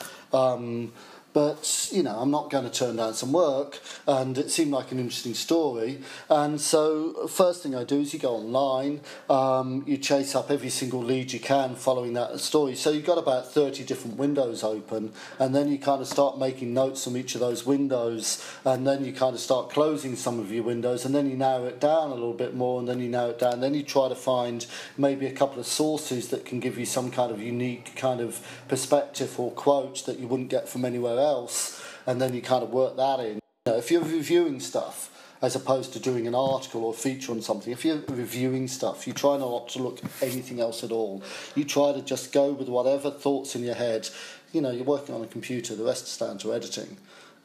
But 1.37 1.91
you 1.93 2.03
know 2.03 2.17
I'm 2.19 2.31
not 2.31 2.49
going 2.49 2.65
to 2.65 2.71
turn 2.71 2.97
down 2.97 3.13
some 3.13 3.31
work 3.31 3.79
and 4.07 4.39
it 4.39 4.51
seemed 4.51 4.71
like 4.71 4.91
an 4.91 4.99
interesting 4.99 5.35
story. 5.35 6.01
And 6.31 6.59
so 6.59 7.27
first 7.27 7.63
thing 7.63 7.75
I 7.75 7.85
do 7.85 8.01
is 8.01 8.15
you 8.15 8.19
go 8.19 8.37
online 8.37 9.03
um, 9.29 9.85
you 9.87 9.99
chase 9.99 10.35
up 10.35 10.51
every 10.51 10.71
single 10.71 11.03
lead 11.03 11.35
you 11.35 11.41
can 11.41 11.75
following 11.75 12.15
that 12.15 12.41
story. 12.41 12.75
So 12.75 12.89
you've 12.89 13.05
got 13.05 13.19
about 13.19 13.53
30 13.53 13.85
different 13.85 14.17
windows 14.17 14.65
open 14.65 15.13
and 15.39 15.55
then 15.55 15.69
you 15.69 15.77
kind 15.79 16.01
of 16.01 16.09
start 16.09 16.39
making 16.39 16.73
notes 16.73 17.07
on 17.07 17.15
each 17.19 17.35
of 17.35 17.43
those 17.43 17.67
windows 17.67 18.43
and 18.65 18.87
then 18.87 19.05
you 19.05 19.13
kind 19.13 19.35
of 19.35 19.41
start 19.41 19.69
closing 19.69 20.17
some 20.17 20.41
of 20.41 20.51
your 20.51 20.65
windows 20.65 21.05
and 21.05 21.15
then 21.15 21.29
you 21.29 21.37
narrow 21.37 21.67
it 21.67 21.79
down 21.83 22.13
a 22.13 22.15
little 22.15 22.33
bit 22.33 22.55
more 22.55 22.81
and 22.81 22.89
then 22.89 22.99
you 22.99 23.11
narrow 23.11 23.29
it 23.29 23.39
down. 23.39 23.61
Then 23.61 23.75
you 23.75 23.83
try 23.83 24.09
to 24.09 24.15
find 24.15 24.65
maybe 24.97 25.27
a 25.27 25.33
couple 25.33 25.61
of 25.61 25.67
sources 25.67 26.29
that 26.29 26.47
can 26.47 26.61
give 26.61 26.79
you 26.79 26.87
some 26.87 27.11
kind 27.11 27.31
of 27.31 27.43
unique 27.43 27.95
kind 27.95 28.23
of 28.23 28.41
perspective 28.69 29.39
or 29.39 29.51
quote 29.51 30.07
that 30.07 30.19
you 30.19 30.27
wouldn't 30.27 30.49
get 30.49 30.67
from 30.67 30.87
anywhere 30.87 31.19
else 31.19 31.26
else, 31.27 31.85
and 32.07 32.21
then 32.21 32.35
you 32.35 32.43
kind 32.43 32.63
of 32.63 32.71
work 32.71 32.97
that 32.97 33.21
in. 33.21 33.35
You 33.35 33.73
know, 33.73 33.77
if 33.77 33.91
you're 33.91 34.03
reviewing 34.03 34.61
stuff, 34.61 35.11
as 35.43 35.55
opposed 35.55 35.93
to 35.93 36.01
doing 36.01 36.27
an 36.27 36.35
article 36.35 36.85
or 36.85 36.95
feature 36.95 37.33
on 37.33 37.43
something. 37.43 37.73
If 37.73 37.85
you're 37.85 38.03
reviewing 38.09 38.69
stuff, 38.69 39.07
you 39.07 39.13
try 39.13 39.37
not 39.37 39.69
to 39.71 39.83
look 39.83 40.01
anything 40.23 40.61
else 40.61 40.83
at 40.83 40.91
all. 40.91 41.23
You 41.55 41.65
try 41.65 41.93
to 41.93 42.01
just 42.01 42.33
go 42.33 42.53
with 42.53 42.69
whatever 42.69 43.11
thoughts 43.11 43.55
in 43.55 43.63
your 43.63 43.75
head. 43.75 44.09
You 44.53 44.61
know, 44.61 44.71
you're 44.71 44.85
working 44.85 45.15
on 45.15 45.23
a 45.23 45.27
computer, 45.27 45.75
the 45.75 45.85
rest 45.85 46.07
is 46.07 46.17
down 46.17 46.39
to 46.39 46.55
editing. 46.55 46.97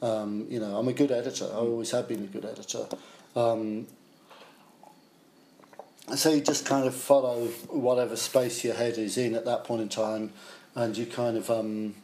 Um, 0.01 0.47
you 0.49 0.59
know, 0.59 0.77
I'm 0.77 0.87
a 0.87 0.93
good 0.93 1.11
editor, 1.11 1.45
I 1.45 1.57
always 1.57 1.91
have 1.91 2.07
been 2.07 2.23
a 2.23 2.27
good 2.27 2.45
editor. 2.45 2.87
Um, 3.35 3.87
so 6.15 6.31
you 6.31 6.41
just 6.41 6.65
kind 6.65 6.87
of 6.87 6.95
follow 6.95 7.47
whatever 7.69 8.15
space 8.15 8.63
your 8.63 8.73
head 8.73 8.97
is 8.97 9.17
in 9.17 9.35
at 9.35 9.45
that 9.45 9.63
point 9.63 9.81
in 9.81 9.89
time, 9.89 10.33
and 10.75 10.97
you 10.97 11.05
kind 11.05 11.37
of 11.37 11.49
um, 11.51 11.95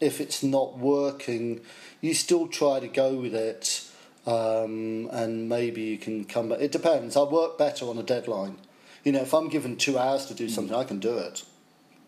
if 0.00 0.20
it's 0.20 0.42
not 0.42 0.78
working, 0.78 1.60
you 2.00 2.14
still 2.14 2.46
try 2.48 2.80
to 2.80 2.88
go 2.88 3.14
with 3.14 3.34
it, 3.34 3.88
um, 4.26 5.08
and 5.12 5.48
maybe 5.48 5.82
you 5.82 5.98
can 5.98 6.24
come 6.24 6.48
back. 6.48 6.60
It 6.60 6.72
depends. 6.72 7.16
I 7.16 7.22
work 7.22 7.58
better 7.58 7.86
on 7.86 7.98
a 7.98 8.02
deadline. 8.02 8.56
You 9.04 9.12
know, 9.12 9.20
if 9.20 9.34
I'm 9.34 9.48
given 9.48 9.76
two 9.76 9.98
hours 9.98 10.26
to 10.26 10.34
do 10.34 10.48
something, 10.48 10.74
I 10.74 10.84
can 10.84 10.98
do 10.98 11.18
it. 11.18 11.44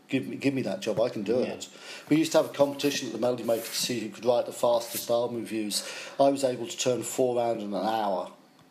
Give 0.09 0.27
me, 0.27 0.37
give 0.37 0.55
me 0.55 0.63
that 0.63 0.81
job, 0.81 1.01
I 1.01 1.09
can 1.09 1.25
do 1.25 1.39
yeah. 1.39 1.55
it. 1.55 1.69
We 2.09 2.17
used 2.17 2.31
to 2.33 2.39
have 2.39 2.47
a 2.47 2.53
competition 2.55 3.09
at 3.09 3.13
the 3.13 3.19
Melody 3.19 3.43
Maker 3.43 3.67
to 3.67 3.75
see 3.75 4.01
who 4.01 4.09
could 4.09 4.25
write 4.25 4.47
the 4.47 4.53
fastest 4.53 5.11
album 5.11 5.39
reviews. 5.39 5.87
I 6.21 6.29
was 6.29 6.45
able 6.45 6.69
to 6.69 6.79
turn 6.79 7.03
four 7.03 7.37
round 7.37 7.61
in 7.61 7.75
an 7.75 7.85
hour, 7.85 8.31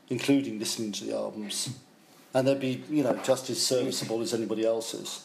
including 0.09 0.59
listening 0.59 0.93
to 0.93 1.03
the 1.03 1.13
albums. 1.13 1.77
And 2.33 2.47
they'd 2.47 2.59
be, 2.59 2.83
you 2.89 3.03
know, 3.03 3.19
just 3.23 3.49
as 3.49 3.65
serviceable 3.65 4.21
as 4.21 4.33
anybody 4.33 4.65
else's. 4.65 5.24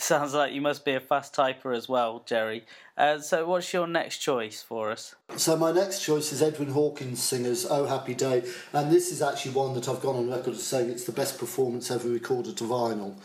Sounds 0.00 0.32
like 0.32 0.52
you 0.52 0.60
must 0.60 0.84
be 0.84 0.94
a 0.94 1.00
fast 1.00 1.34
typer 1.34 1.76
as 1.76 1.88
well, 1.88 2.22
Jerry. 2.24 2.64
Uh, 2.96 3.18
so, 3.18 3.44
what's 3.48 3.72
your 3.72 3.88
next 3.88 4.18
choice 4.18 4.62
for 4.62 4.92
us? 4.92 5.16
So, 5.36 5.56
my 5.56 5.72
next 5.72 6.04
choice 6.04 6.32
is 6.32 6.40
Edwin 6.40 6.70
Hawkins' 6.70 7.20
Singers, 7.20 7.66
Oh 7.68 7.84
Happy 7.84 8.14
Day. 8.14 8.44
And 8.72 8.92
this 8.92 9.10
is 9.10 9.22
actually 9.22 9.52
one 9.52 9.74
that 9.74 9.88
I've 9.88 10.00
gone 10.00 10.14
on 10.14 10.30
record 10.30 10.54
as 10.54 10.62
saying 10.62 10.88
it's 10.88 11.04
the 11.04 11.12
best 11.12 11.36
performance 11.36 11.90
ever 11.90 12.08
recorded 12.08 12.56
to 12.58 12.64
vinyl. 12.64 13.16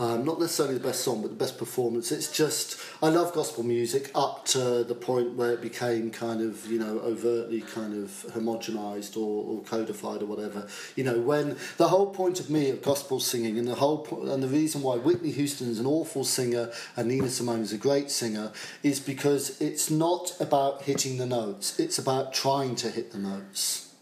Um, 0.00 0.24
not 0.24 0.40
necessarily 0.40 0.78
the 0.78 0.82
best 0.88 1.02
song, 1.02 1.20
but 1.20 1.28
the 1.28 1.36
best 1.36 1.58
performance. 1.58 2.10
It's 2.10 2.32
just 2.32 2.80
I 3.02 3.10
love 3.10 3.34
gospel 3.34 3.64
music 3.64 4.10
up 4.14 4.46
to 4.46 4.82
the 4.82 4.94
point 4.94 5.34
where 5.34 5.52
it 5.52 5.60
became 5.60 6.10
kind 6.10 6.40
of 6.40 6.64
you 6.72 6.78
know 6.78 7.00
overtly 7.00 7.60
kind 7.60 7.92
of 8.02 8.08
homogenized 8.30 9.18
or, 9.18 9.44
or 9.44 9.62
codified 9.62 10.22
or 10.22 10.24
whatever. 10.24 10.66
You 10.96 11.04
know 11.04 11.20
when 11.20 11.58
the 11.76 11.88
whole 11.88 12.06
point 12.14 12.40
of 12.40 12.48
me 12.48 12.70
of 12.70 12.80
gospel 12.80 13.20
singing 13.20 13.58
and 13.58 13.68
the 13.68 13.74
whole 13.74 13.98
po- 13.98 14.22
and 14.22 14.42
the 14.42 14.48
reason 14.48 14.80
why 14.80 14.96
Whitney 14.96 15.32
Houston 15.32 15.68
is 15.68 15.78
an 15.78 15.84
awful 15.84 16.24
singer 16.24 16.72
and 16.96 17.08
Nina 17.08 17.28
Simone 17.28 17.60
is 17.60 17.74
a 17.74 17.78
great 17.78 18.10
singer 18.10 18.52
is 18.82 19.00
because 19.00 19.60
it's 19.60 19.90
not 19.90 20.34
about 20.40 20.80
hitting 20.84 21.18
the 21.18 21.26
notes. 21.26 21.78
It's 21.78 21.98
about 21.98 22.32
trying 22.32 22.74
to 22.76 22.90
hit 22.90 23.12
the 23.12 23.18
notes. 23.18 23.92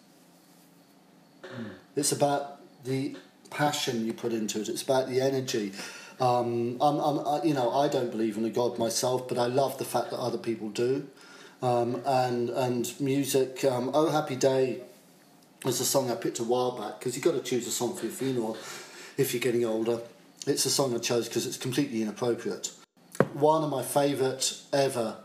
Mm. 1.43 1.71
It's 1.97 2.13
about 2.13 2.61
the 2.85 3.17
passion 3.51 4.05
you 4.05 4.13
put 4.13 4.33
into 4.33 4.61
it. 4.61 4.69
It's 4.69 4.83
about 4.83 5.09
the 5.09 5.21
energy. 5.21 5.73
Um, 6.21 6.79
I'm, 6.81 6.99
I'm, 6.99 7.27
I, 7.27 7.43
you 7.45 7.55
know, 7.55 7.73
I 7.73 7.89
don't 7.89 8.11
believe 8.11 8.37
in 8.37 8.45
a 8.45 8.51
God 8.51 8.79
myself, 8.79 9.29
but 9.29 9.39
I 9.39 9.47
love 9.47 9.79
the 9.79 9.85
fact 9.85 10.11
that 10.11 10.19
other 10.19 10.39
people 10.39 10.69
do. 10.71 11.07
Um, 11.63 12.03
and 12.07 12.51
and 12.51 13.01
music. 13.01 13.65
Um, 13.65 13.91
oh 13.93 14.11
Happy 14.11 14.37
Day 14.37 14.83
was 15.65 15.81
a 15.81 15.85
song 15.85 16.11
I 16.11 16.15
picked 16.15 16.39
a 16.39 16.45
while 16.45 16.73
back 16.73 16.99
because 16.99 17.17
you've 17.17 17.25
got 17.25 17.33
to 17.33 17.41
choose 17.41 17.67
a 17.67 17.71
song 17.71 17.97
for 17.97 18.05
your 18.05 18.15
funeral 18.15 18.57
if 19.17 19.35
you're 19.35 19.41
getting 19.41 19.65
older. 19.65 20.01
It's 20.47 20.65
a 20.67 20.71
song 20.71 20.95
I 20.95 20.99
chose 20.99 21.29
because 21.29 21.47
it's 21.47 21.57
completely 21.57 22.01
inappropriate. 22.01 22.71
One 23.33 23.65
of 23.65 23.71
my 23.71 23.83
favourite 23.83 24.61
ever 24.73 25.17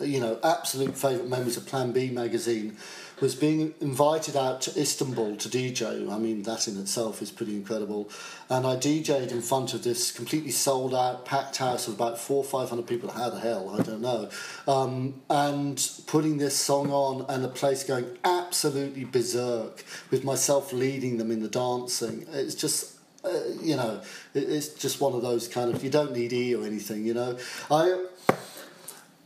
you 0.00 0.20
know, 0.20 0.38
absolute 0.42 0.96
favourite 0.96 1.28
memories 1.28 1.56
of 1.56 1.66
Plan 1.66 1.92
B 1.92 2.10
magazine 2.10 2.76
was 3.20 3.34
being 3.34 3.74
invited 3.80 4.36
out 4.36 4.60
to 4.62 4.80
Istanbul 4.80 5.36
to 5.36 5.48
DJ. 5.48 6.10
I 6.10 6.18
mean, 6.18 6.42
that 6.44 6.68
in 6.68 6.78
itself 6.78 7.20
is 7.20 7.30
pretty 7.30 7.56
incredible. 7.56 8.08
And 8.48 8.66
I 8.66 8.76
DJed 8.76 9.32
in 9.32 9.42
front 9.42 9.74
of 9.74 9.82
this 9.82 10.12
completely 10.12 10.52
sold 10.52 10.94
out, 10.94 11.24
packed 11.24 11.56
house 11.56 11.88
of 11.88 11.94
about 11.94 12.18
four 12.18 12.38
or 12.38 12.44
five 12.44 12.68
hundred 12.68 12.86
people. 12.86 13.10
How 13.10 13.30
the 13.30 13.40
hell? 13.40 13.76
I 13.78 13.82
don't 13.82 14.00
know. 14.00 14.30
Um, 14.66 15.20
and 15.28 15.90
putting 16.06 16.38
this 16.38 16.56
song 16.56 16.90
on 16.90 17.26
and 17.28 17.42
the 17.42 17.48
place 17.48 17.82
going 17.82 18.06
absolutely 18.24 19.04
berserk 19.04 19.84
with 20.10 20.24
myself 20.24 20.72
leading 20.72 21.18
them 21.18 21.30
in 21.30 21.42
the 21.42 21.48
dancing. 21.48 22.26
It's 22.32 22.54
just 22.54 22.98
uh, 23.24 23.30
you 23.60 23.74
know, 23.74 24.00
it, 24.34 24.44
it's 24.44 24.68
just 24.68 25.00
one 25.00 25.12
of 25.12 25.22
those 25.22 25.48
kind 25.48 25.74
of 25.74 25.82
you 25.82 25.90
don't 25.90 26.12
need 26.12 26.32
E 26.32 26.54
or 26.54 26.64
anything, 26.64 27.04
you 27.04 27.14
know. 27.14 27.36
I 27.70 28.06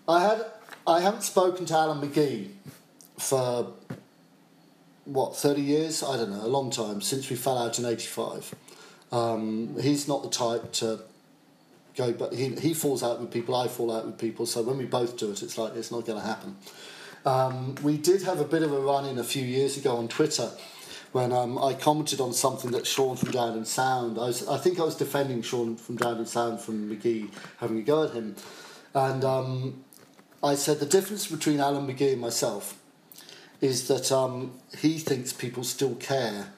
I 0.09 0.23
had 0.23 0.45
I 0.87 1.01
haven't 1.01 1.23
spoken 1.23 1.65
to 1.67 1.75
Alan 1.75 2.01
McGee 2.01 2.49
for 3.19 3.73
what 5.05 5.37
thirty 5.37 5.63
years? 5.63 6.03
I 6.03 6.17
don't 6.17 6.31
know, 6.31 6.45
a 6.45 6.49
long 6.49 6.71
time 6.71 7.01
since 7.01 7.31
we 7.31 7.37
fell 7.37 7.59
out 7.59 7.79
in 7.79 7.85
eighty 7.85 8.07
five. 8.07 8.55
Um, 9.13 9.77
he's 9.81 10.09
not 10.09 10.23
the 10.23 10.31
type 10.31 10.73
to 10.73 11.01
go, 11.97 12.13
but 12.13 12.35
he 12.35 12.49
he 12.57 12.75
falls 12.75 13.03
out 13.03 13.21
with 13.21 13.31
people. 13.31 13.55
I 13.55 13.69
fall 13.69 13.95
out 13.95 14.07
with 14.07 14.19
people. 14.19 14.47
So 14.47 14.63
when 14.63 14.79
we 14.79 14.87
both 14.87 15.17
do 15.17 15.31
it, 15.31 15.43
it's 15.43 15.57
like 15.57 15.75
it's 15.77 15.91
not 15.93 16.05
going 16.05 16.21
to 16.21 16.27
happen. 16.27 16.57
Um, 17.25 17.77
we 17.83 17.97
did 17.99 18.23
have 18.23 18.41
a 18.41 18.45
bit 18.45 18.63
of 18.63 18.73
a 18.73 18.81
run 18.81 19.05
in 19.05 19.19
a 19.19 19.25
few 19.25 19.45
years 19.45 19.77
ago 19.77 19.97
on 19.97 20.09
Twitter 20.09 20.51
when 21.13 21.31
um, 21.31 21.59
I 21.59 21.75
commented 21.75 22.21
on 22.21 22.33
something 22.33 22.73
that 22.73 22.87
Sean 22.87 23.17
from 23.17 23.31
Drowned 23.31 23.57
in 23.57 23.65
Sound. 23.65 24.19
I, 24.19 24.25
was, 24.25 24.49
I 24.49 24.59
think 24.59 24.81
I 24.81 24.83
was 24.83 24.97
defending 24.97 25.43
Sean 25.43 25.77
from 25.77 25.95
Drowned 25.97 26.19
in 26.19 26.27
Sound 26.27 26.61
from 26.61 26.91
McGee 26.91 27.31
having 27.59 27.79
a 27.79 27.83
go 27.83 28.05
at 28.05 28.13
him, 28.13 28.35
and 28.95 29.25
um, 29.25 29.85
I 30.45 30.57
said 30.57 30.81
the 30.81 30.87
difference 30.87 31.29
between 31.29 31.61
Alan 31.61 31.87
McGee 31.87 32.13
and 32.13 32.21
myself 32.21 32.77
is 33.61 33.87
that 33.87 34.11
um, 34.11 34.59
he 34.77 34.99
thinks 34.99 35.33
people 35.33 35.63
still 35.63 35.95
care 35.95 36.49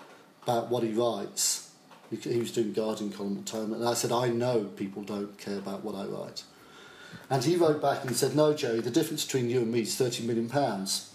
about 0.42 0.70
what 0.70 0.82
he 0.82 0.92
writes. 0.92 1.70
He, 2.10 2.38
was 2.38 2.52
doing 2.52 2.72
Guardian 2.72 3.10
column 3.10 3.38
at 3.38 3.44
the 3.44 3.52
time, 3.52 3.72
and 3.72 3.86
I 3.86 3.94
said 3.94 4.12
I 4.12 4.28
know 4.28 4.64
people 4.76 5.02
don't 5.02 5.36
care 5.36 5.58
about 5.58 5.84
what 5.84 5.94
I 5.94 6.04
write. 6.04 6.44
And 7.28 7.42
he 7.44 7.56
wrote 7.56 7.82
back 7.82 8.04
and 8.04 8.16
said, 8.16 8.36
"No, 8.36 8.54
Jerry, 8.54 8.80
the 8.80 8.90
difference 8.90 9.24
between 9.24 9.50
you 9.50 9.60
and 9.60 9.72
me 9.72 9.80
is 9.80 9.96
thirty 9.96 10.24
million 10.24 10.48
pounds," 10.48 11.10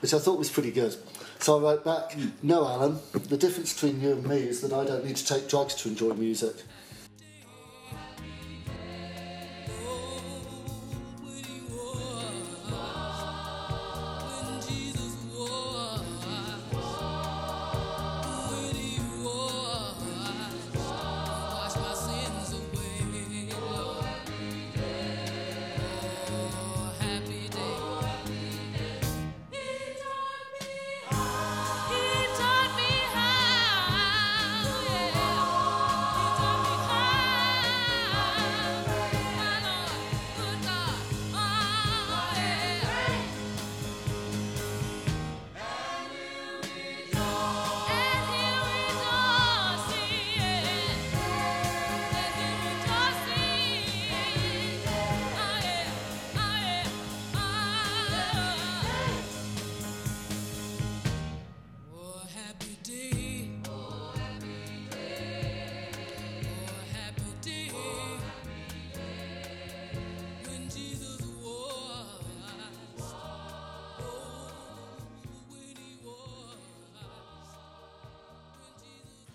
which 0.00 0.14
I 0.14 0.18
thought 0.18 0.38
was 0.38 0.50
pretty 0.50 0.70
good. 0.70 0.96
So 1.40 1.58
I 1.58 1.62
wrote 1.62 1.84
back, 1.84 2.16
"No, 2.42 2.66
Alan, 2.66 3.00
the 3.12 3.36
difference 3.36 3.74
between 3.74 4.00
you 4.00 4.12
and 4.12 4.26
me 4.26 4.38
is 4.38 4.62
that 4.62 4.72
I 4.72 4.84
don't 4.84 5.04
need 5.04 5.16
to 5.16 5.26
take 5.26 5.48
drugs 5.48 5.74
to 5.76 5.88
enjoy 5.88 6.14
music." 6.14 6.56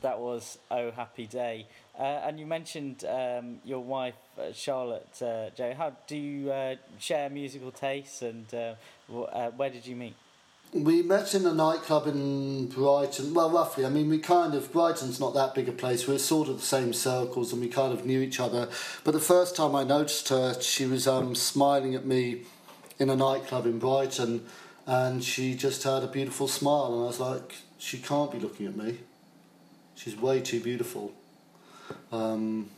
That 0.08 0.20
was 0.20 0.58
Oh 0.72 0.90
Happy 0.92 1.28
Day. 1.28 1.68
Uh, 2.00 2.04
and 2.04 2.40
you 2.40 2.46
mentioned 2.46 3.04
um, 3.04 3.60
your 3.66 3.82
wife, 3.82 4.16
uh, 4.40 4.54
Charlotte 4.54 5.22
uh, 5.22 5.50
Joe. 5.54 5.74
How 5.78 5.98
do 6.08 6.16
you 6.16 6.50
uh, 6.50 6.76
share 6.98 7.30
musical 7.30 7.74
tastes 7.74 8.22
and 8.22 8.46
uh, 8.54 8.76
wh- 9.12 9.28
uh, 9.34 9.50
where 9.58 9.70
did 9.70 9.86
you 9.86 9.98
meet? 9.98 10.16
We 10.72 11.02
met 11.02 11.36
in 11.36 11.46
a 11.46 11.54
nightclub 11.54 12.08
in 12.08 12.68
Brighton. 12.68 13.34
Well, 13.34 13.52
roughly. 13.52 13.86
I 13.86 13.90
mean, 13.90 14.08
we 14.10 14.20
kind 14.20 14.56
of 14.56 14.72
Brighton's 14.72 15.20
not 15.20 15.34
that 15.34 15.54
big 15.54 15.68
a 15.68 15.74
place. 15.74 16.08
We're 16.08 16.20
sort 16.20 16.48
of 16.48 16.62
the 16.62 16.66
same 16.66 16.94
circles, 16.94 17.52
and 17.52 17.62
we 17.62 17.68
kind 17.68 17.92
of 17.92 18.06
knew 18.06 18.22
each 18.22 18.40
other. 18.40 18.70
But 19.04 19.12
the 19.12 19.20
first 19.20 19.58
time 19.58 19.76
I 19.76 19.84
noticed 19.84 20.30
her, 20.30 20.58
she 20.62 20.86
was 20.86 21.06
um, 21.06 21.36
smiling 21.36 21.96
at 21.96 22.06
me 22.06 22.44
in 22.98 23.10
a 23.10 23.16
nightclub 23.18 23.66
in 23.66 23.78
Brighton, 23.78 24.46
and 24.86 25.22
she 25.22 25.54
just 25.54 25.84
had 25.84 26.02
a 26.02 26.08
beautiful 26.08 26.48
smile, 26.48 26.94
and 26.94 27.04
I 27.04 27.08
was 27.08 27.20
like, 27.20 27.56
she 27.78 27.98
can't 27.98 28.32
be 28.32 28.40
looking 28.40 28.68
at 28.68 28.78
me. 28.78 29.00
She's 29.98 30.16
way 30.16 30.42
too 30.42 30.62
beautiful. 30.62 31.12
Um, 32.12 32.70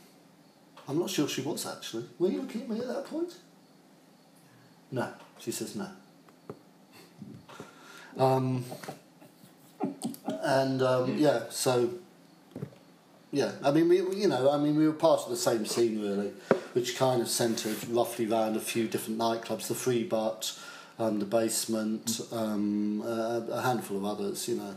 I'm 0.88 0.98
not 0.98 1.10
sure 1.10 1.28
she 1.28 1.42
was 1.42 1.66
actually. 1.66 2.04
Were 2.18 2.28
you 2.28 2.40
looking 2.40 2.62
at 2.62 2.70
me 2.70 2.80
at 2.80 2.88
that 2.88 3.04
point? 3.04 3.34
No, 4.90 5.12
she 5.38 5.52
says 5.52 5.76
no. 5.76 5.88
Um, 8.16 8.64
and 10.42 10.82
um, 10.82 11.18
yeah, 11.18 11.42
so 11.50 11.90
yeah, 13.30 13.52
I 13.62 13.70
mean, 13.70 13.88
we 13.88 13.98
you 13.98 14.26
know, 14.26 14.50
I 14.50 14.56
mean, 14.56 14.76
we 14.76 14.86
were 14.86 14.94
part 14.94 15.20
of 15.20 15.28
the 15.28 15.36
same 15.36 15.66
scene 15.66 16.00
really, 16.00 16.32
which 16.72 16.96
kind 16.96 17.20
of 17.20 17.28
centred 17.28 17.76
roughly 17.88 18.28
around 18.28 18.56
a 18.56 18.60
few 18.60 18.88
different 18.88 19.18
nightclubs, 19.18 19.68
the 19.68 19.74
Free 19.74 20.04
Butt, 20.04 20.58
um, 20.98 21.18
the 21.18 21.26
Basement, 21.26 22.22
um, 22.32 23.02
a, 23.04 23.46
a 23.52 23.60
handful 23.60 23.98
of 23.98 24.04
others, 24.06 24.48
you 24.48 24.56
know. 24.56 24.74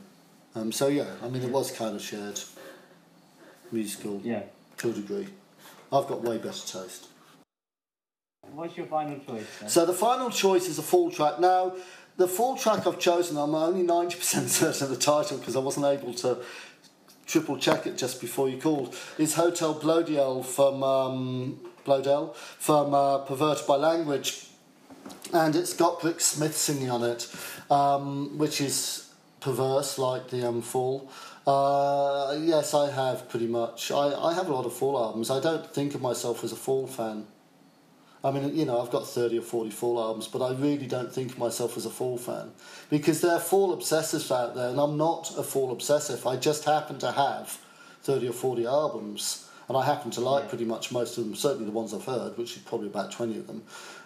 Um, 0.56 0.72
so 0.72 0.88
yeah, 0.88 1.08
I 1.24 1.30
mean, 1.30 1.42
it 1.44 1.50
was 1.50 1.72
kind 1.72 1.96
of 1.96 2.02
shared 2.02 2.40
musical 3.72 4.22
Yeah. 4.24 4.44
to 4.78 4.90
a 4.90 4.94
degree. 4.94 5.28
I've 5.92 6.08
got 6.08 6.22
way 6.22 6.38
better 6.38 6.52
taste. 6.68 7.08
What's 8.54 8.78
your 8.78 8.86
final 8.86 9.20
choice? 9.20 9.46
Then? 9.60 9.70
So 9.70 9.86
the 9.86 9.94
final 9.94 10.30
choice 10.30 10.68
is 10.68 10.78
a 10.78 10.84
full 10.84 11.10
track. 11.10 11.40
Now, 11.40 11.74
the 12.18 12.28
full 12.28 12.56
track 12.56 12.86
I've 12.86 13.00
chosen, 13.00 13.38
I'm 13.38 13.56
only 13.56 13.84
90% 13.84 14.48
certain 14.48 14.84
of 14.84 14.90
the 14.90 14.98
title 14.98 15.38
because 15.38 15.56
I 15.56 15.60
wasn't 15.60 15.86
able 15.88 16.14
to 16.16 16.38
triple 17.26 17.58
check 17.58 17.88
it 17.88 17.98
just 17.98 18.22
before 18.22 18.50
you 18.50 18.58
called, 18.60 18.96
is 19.18 19.34
Hotel 19.36 19.74
Blöedel 19.74 20.46
from, 20.46 20.84
um, 20.84 21.60
Blöedel 21.86 22.36
from 22.36 22.94
uh, 22.94 23.20
Perverted 23.20 23.66
by 23.66 23.78
Language. 23.78 24.48
And 25.34 25.56
it's 25.56 25.74
got 25.74 26.00
Brix 26.02 26.22
Smith 26.22 26.56
singing 26.56 26.92
on 26.92 27.04
it, 27.04 27.28
um, 27.72 28.38
which 28.38 28.62
is 28.62 29.03
perverse 29.44 29.98
like 29.98 30.30
the 30.30 30.48
um, 30.48 30.62
Fall. 30.62 31.10
Uh, 31.46 32.38
yes, 32.40 32.74
I 32.74 32.90
have 32.90 33.28
pretty 33.28 33.48
much. 33.48 33.92
I, 33.92 34.14
I 34.14 34.34
have 34.34 34.48
a 34.48 34.54
lot 34.54 34.66
of 34.66 34.74
Fall 34.74 34.98
albums. 34.98 35.30
I 35.30 35.42
don't 35.42 35.70
think 35.74 35.94
of 35.94 36.02
myself 36.02 36.44
as 36.44 36.54
a 36.54 36.56
Fall 36.56 36.88
fan. 36.88 37.28
I 38.24 38.32
mean, 38.32 38.56
you 38.56 38.64
know, 38.64 38.82
I've 38.82 38.90
got 38.90 39.06
30 39.06 39.40
or 39.40 39.42
40 39.42 39.70
Fall 39.70 40.00
albums, 40.00 40.30
but 40.30 40.42
I 40.42 40.54
really 40.54 40.88
don't 40.88 41.12
think 41.12 41.34
of 41.34 41.38
myself 41.38 41.76
as 41.76 41.86
a 41.86 41.90
Fall 41.90 42.18
fan. 42.18 42.52
Because 42.90 43.20
there 43.20 43.34
are 43.34 43.40
Fall 43.40 43.76
obsessives 43.76 44.34
out 44.34 44.56
there, 44.56 44.70
and 44.70 44.80
I'm 44.80 44.96
not 44.96 45.34
a 45.38 45.44
Fall 45.44 45.74
obsessive. 45.74 46.26
I 46.26 46.38
just 46.38 46.64
happen 46.64 46.98
to 47.00 47.12
have 47.12 47.60
30 48.04 48.30
or 48.30 48.34
40 48.34 48.66
albums, 48.66 49.50
and 49.68 49.76
I 49.76 49.84
happen 49.84 50.10
to 50.12 50.22
like 50.22 50.48
pretty 50.48 50.64
much 50.64 50.94
most 50.94 51.18
of 51.18 51.26
them, 51.26 51.36
certainly 51.36 51.66
the 51.66 51.72
ones 51.72 51.94
I've 51.94 52.06
heard, 52.06 52.38
which 52.38 52.56
is 52.56 52.64
probably 52.64 52.88
about 52.88 53.12
20 53.12 53.38
of 53.40 53.48
them, 53.48 53.64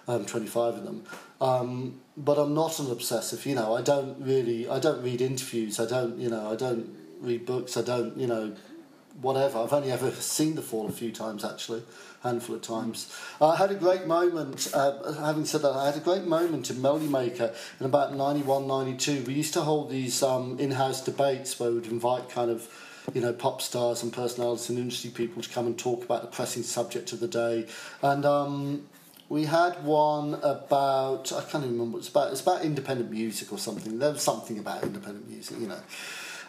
um, 0.08 0.26
25 0.26 0.76
of 0.76 0.84
them. 0.84 1.04
Um, 1.40 2.00
but 2.16 2.38
I'm 2.38 2.54
not 2.54 2.80
an 2.80 2.90
obsessive, 2.90 3.46
you 3.46 3.56
know, 3.56 3.76
I 3.76 3.82
don't 3.82 4.20
really, 4.20 4.68
I 4.68 4.80
don't 4.80 5.04
read 5.04 5.22
interviews, 5.22 5.80
I 5.80 5.86
don't, 5.86 6.18
you 6.18 6.30
know, 6.30 6.52
I 6.52 6.56
don't 6.56 6.96
read 7.20 7.46
books, 7.46 7.78
I 7.78 7.82
don't, 7.82 8.18
you 8.18 8.28
know, 8.28 8.56
whatever. 9.22 9.60
I've 9.60 9.74
only 9.74 9.92
ever 9.92 10.12
seen 10.20 10.56
The 10.56 10.62
Fall 10.62 10.88
a 10.88 10.92
few 10.92 11.12
times, 11.12 11.46
actually, 11.46 11.84
a 12.24 12.28
handful 12.28 12.56
of 12.56 12.62
times. 12.62 13.14
I 13.40 13.56
had 13.56 13.72
a 13.72 13.76
great 13.76 14.08
moment, 14.08 14.70
uh, 14.74 15.14
having 15.14 15.46
said 15.46 15.62
that, 15.62 15.74
I 15.74 15.86
had 15.88 15.98
a 15.98 16.02
great 16.02 16.24
moment 16.24 16.72
in 16.72 16.82
Melody 16.82 17.08
Maker 17.08 17.54
in 17.80 17.86
about 17.86 18.16
91, 18.16 18.68
92. 18.68 19.26
We 19.28 19.36
used 19.36 19.54
to 19.54 19.62
hold 19.62 19.92
these 19.92 20.24
um, 20.24 20.60
in 20.60 20.72
house 20.72 21.04
debates 21.04 21.60
where 21.60 21.72
we'd 21.72 21.88
invite 21.88 22.30
kind 22.30 22.50
of 22.50 22.68
you 23.14 23.22
know, 23.22 23.32
pop 23.32 23.62
stars 23.62 24.04
and 24.04 24.12
personalities 24.12 24.70
and 24.70 24.78
industry 24.78 25.10
people 25.10 25.42
to 25.42 25.50
come 25.50 25.66
and 25.66 25.80
talk 25.80 26.04
about 26.04 26.22
the 26.22 26.28
pressing 26.28 26.64
subject 26.64 27.14
of 27.14 27.20
the 27.20 27.28
day. 27.28 27.66
And 28.02 28.26
um, 28.26 28.90
we 29.30 29.46
had 29.46 29.84
one 29.84 30.36
about 30.36 31.32
I 31.34 31.42
can't 31.42 31.64
even 31.64 31.74
remember 31.74 31.94
what 31.94 32.00
it's 32.00 32.10
about. 32.10 32.32
It's 32.32 32.42
about 32.42 32.64
independent 32.64 33.12
music 33.12 33.52
or 33.52 33.58
something. 33.58 34.00
There 34.00 34.12
was 34.12 34.22
something 34.22 34.58
about 34.58 34.84
independent 34.84 35.30
music, 35.30 35.60
you 35.60 35.68
know. 35.68 35.80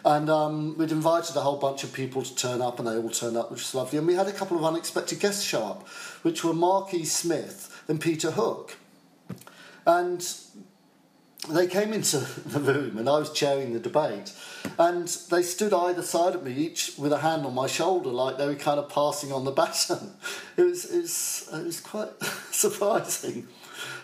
And 0.05 0.29
um, 0.29 0.77
we'd 0.77 0.91
invited 0.91 1.35
a 1.35 1.41
whole 1.41 1.57
bunch 1.57 1.83
of 1.83 1.91
people 1.91 2.21
to 2.21 2.33
turn 2.33 2.61
up, 2.61 2.79
and 2.79 2.87
they 2.87 2.95
all 2.95 3.09
turned 3.09 3.35
up, 3.35 3.51
which 3.51 3.59
was 3.59 3.75
lovely. 3.75 3.97
And 3.97 4.07
we 4.07 4.15
had 4.15 4.27
a 4.27 4.31
couple 4.31 4.57
of 4.57 4.63
unexpected 4.63 5.19
guests 5.19 5.43
show 5.43 5.63
up, 5.63 5.87
which 6.21 6.43
were 6.43 6.53
Marky 6.53 7.03
Smith 7.03 7.83
and 7.89 7.99
Peter 7.99 8.31
Hook. 8.31 8.77
And 9.85 10.25
they 11.47 11.67
came 11.67 11.93
into 11.93 12.17
the 12.45 12.59
room 12.59 12.97
and 12.97 13.07
I 13.07 13.17
was 13.17 13.31
chairing 13.31 13.73
the 13.73 13.79
debate 13.79 14.33
and 14.77 15.07
they 15.29 15.41
stood 15.41 15.73
either 15.73 16.01
side 16.01 16.35
of 16.35 16.43
me 16.43 16.53
each 16.53 16.93
with 16.97 17.13
a 17.13 17.19
hand 17.19 17.45
on 17.45 17.53
my 17.55 17.67
shoulder 17.67 18.09
like 18.09 18.37
they 18.37 18.45
were 18.45 18.55
kind 18.55 18.79
of 18.79 18.89
passing 18.89 19.31
on 19.31 19.45
the 19.45 19.51
baton. 19.59 20.11
It 20.57 20.63
was 20.63 20.85
it 20.85 21.01
was, 21.01 21.49
it 21.53 21.65
was 21.65 21.79
quite 21.79 22.09
surprising. 22.51 23.47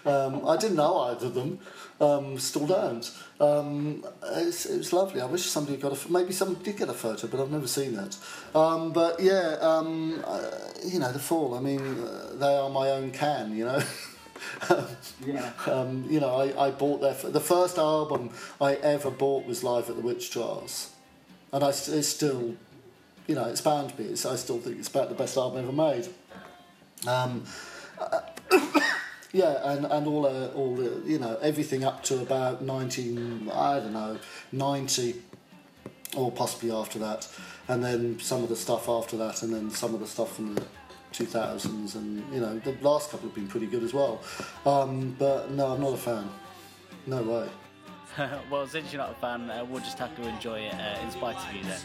Um, 0.05 0.47
I 0.47 0.55
didn't 0.55 0.77
know 0.77 0.99
either 0.99 1.25
of 1.27 1.33
them 1.33 1.59
um, 1.99 2.37
still 2.39 2.67
don't. 2.67 3.11
Um, 3.39 4.05
it, 4.23 4.45
was, 4.45 4.65
it 4.67 4.77
was 4.77 4.93
lovely. 4.93 5.19
I 5.19 5.25
wish 5.25 5.43
somebody 5.43 5.77
got 5.77 5.91
a 5.91 6.11
maybe 6.11 6.31
somebody 6.31 6.63
did 6.63 6.77
get 6.77 6.89
a 6.89 6.93
photo 6.93 7.27
but 7.27 7.39
I've 7.41 7.51
never 7.51 7.67
seen 7.67 7.95
that. 7.95 8.15
um, 8.53 8.93
but 8.93 9.19
yeah 9.19 9.57
um, 9.59 10.23
uh, 10.25 10.51
you 10.85 10.99
know 10.99 11.11
the 11.11 11.19
fall 11.19 11.55
I 11.55 11.59
mean 11.59 11.81
uh, 11.81 12.33
they 12.35 12.55
are 12.55 12.69
my 12.69 12.91
own 12.91 13.11
can 13.11 13.55
you 13.57 13.65
know 13.65 13.81
Yeah. 15.25 15.51
Um, 15.67 16.05
you 16.09 16.19
know, 16.19 16.35
I, 16.35 16.67
I 16.67 16.71
bought 16.71 17.01
their 17.01 17.13
the 17.13 17.39
first 17.39 17.77
album 17.77 18.29
I 18.61 18.75
ever 18.75 19.09
bought 19.09 19.45
was 19.45 19.63
Live 19.63 19.89
at 19.89 19.95
the 19.95 20.01
Witch 20.01 20.29
Trials, 20.29 20.91
and 21.51 21.63
I 21.63 21.69
it's 21.69 22.07
still, 22.07 22.55
you 23.27 23.35
know, 23.35 23.45
it's 23.45 23.61
bound 23.61 23.89
to 23.89 23.95
be. 23.95 24.03
It's, 24.03 24.25
I 24.25 24.35
still 24.35 24.59
think 24.59 24.77
it's 24.77 24.87
about 24.87 25.09
the 25.09 25.15
best 25.15 25.37
album 25.37 25.63
ever 25.63 25.71
made. 25.71 26.07
Um, 27.07 27.45
uh, 27.99 28.21
yeah, 29.31 29.71
and 29.71 29.85
and 29.85 30.07
all 30.07 30.27
uh, 30.27 30.47
all 30.49 30.75
the 30.75 31.01
you 31.05 31.17
know 31.17 31.37
everything 31.41 31.83
up 31.83 32.03
to 32.03 32.21
about 32.21 32.61
nineteen 32.61 33.49
I 33.51 33.79
don't 33.79 33.93
know 33.93 34.19
ninety, 34.51 35.15
or 36.15 36.31
possibly 36.31 36.71
after 36.71 36.99
that, 36.99 37.27
and 37.67 37.83
then 37.83 38.19
some 38.19 38.43
of 38.43 38.49
the 38.49 38.55
stuff 38.55 38.87
after 38.87 39.17
that, 39.17 39.41
and 39.41 39.53
then 39.53 39.71
some 39.71 39.93
of 39.95 39.99
the 39.99 40.07
stuff 40.07 40.35
from 40.35 40.55
the 40.55 40.63
2000s, 41.17 41.95
and 41.95 42.23
you 42.33 42.39
know 42.39 42.59
the 42.59 42.75
last 42.81 43.11
couple 43.11 43.27
have 43.27 43.35
been 43.35 43.47
pretty 43.47 43.67
good 43.67 43.83
as 43.83 43.93
well. 43.93 44.21
Um, 44.65 45.15
but 45.17 45.51
no, 45.51 45.67
I'm 45.67 45.81
not 45.81 45.93
a 45.93 45.97
fan. 45.97 46.29
No 47.07 47.21
way. 47.21 47.49
well, 48.51 48.67
since 48.67 48.91
you're 48.91 49.01
not 49.01 49.11
a 49.11 49.15
fan, 49.15 49.49
uh, 49.49 49.65
we'll 49.69 49.81
just 49.81 49.99
have 49.99 50.15
to 50.15 50.27
enjoy 50.27 50.59
it 50.59 50.73
uh, 50.73 51.03
in 51.03 51.11
spite 51.11 51.37
of 51.37 51.53
you 51.53 51.63
then. 51.63 51.79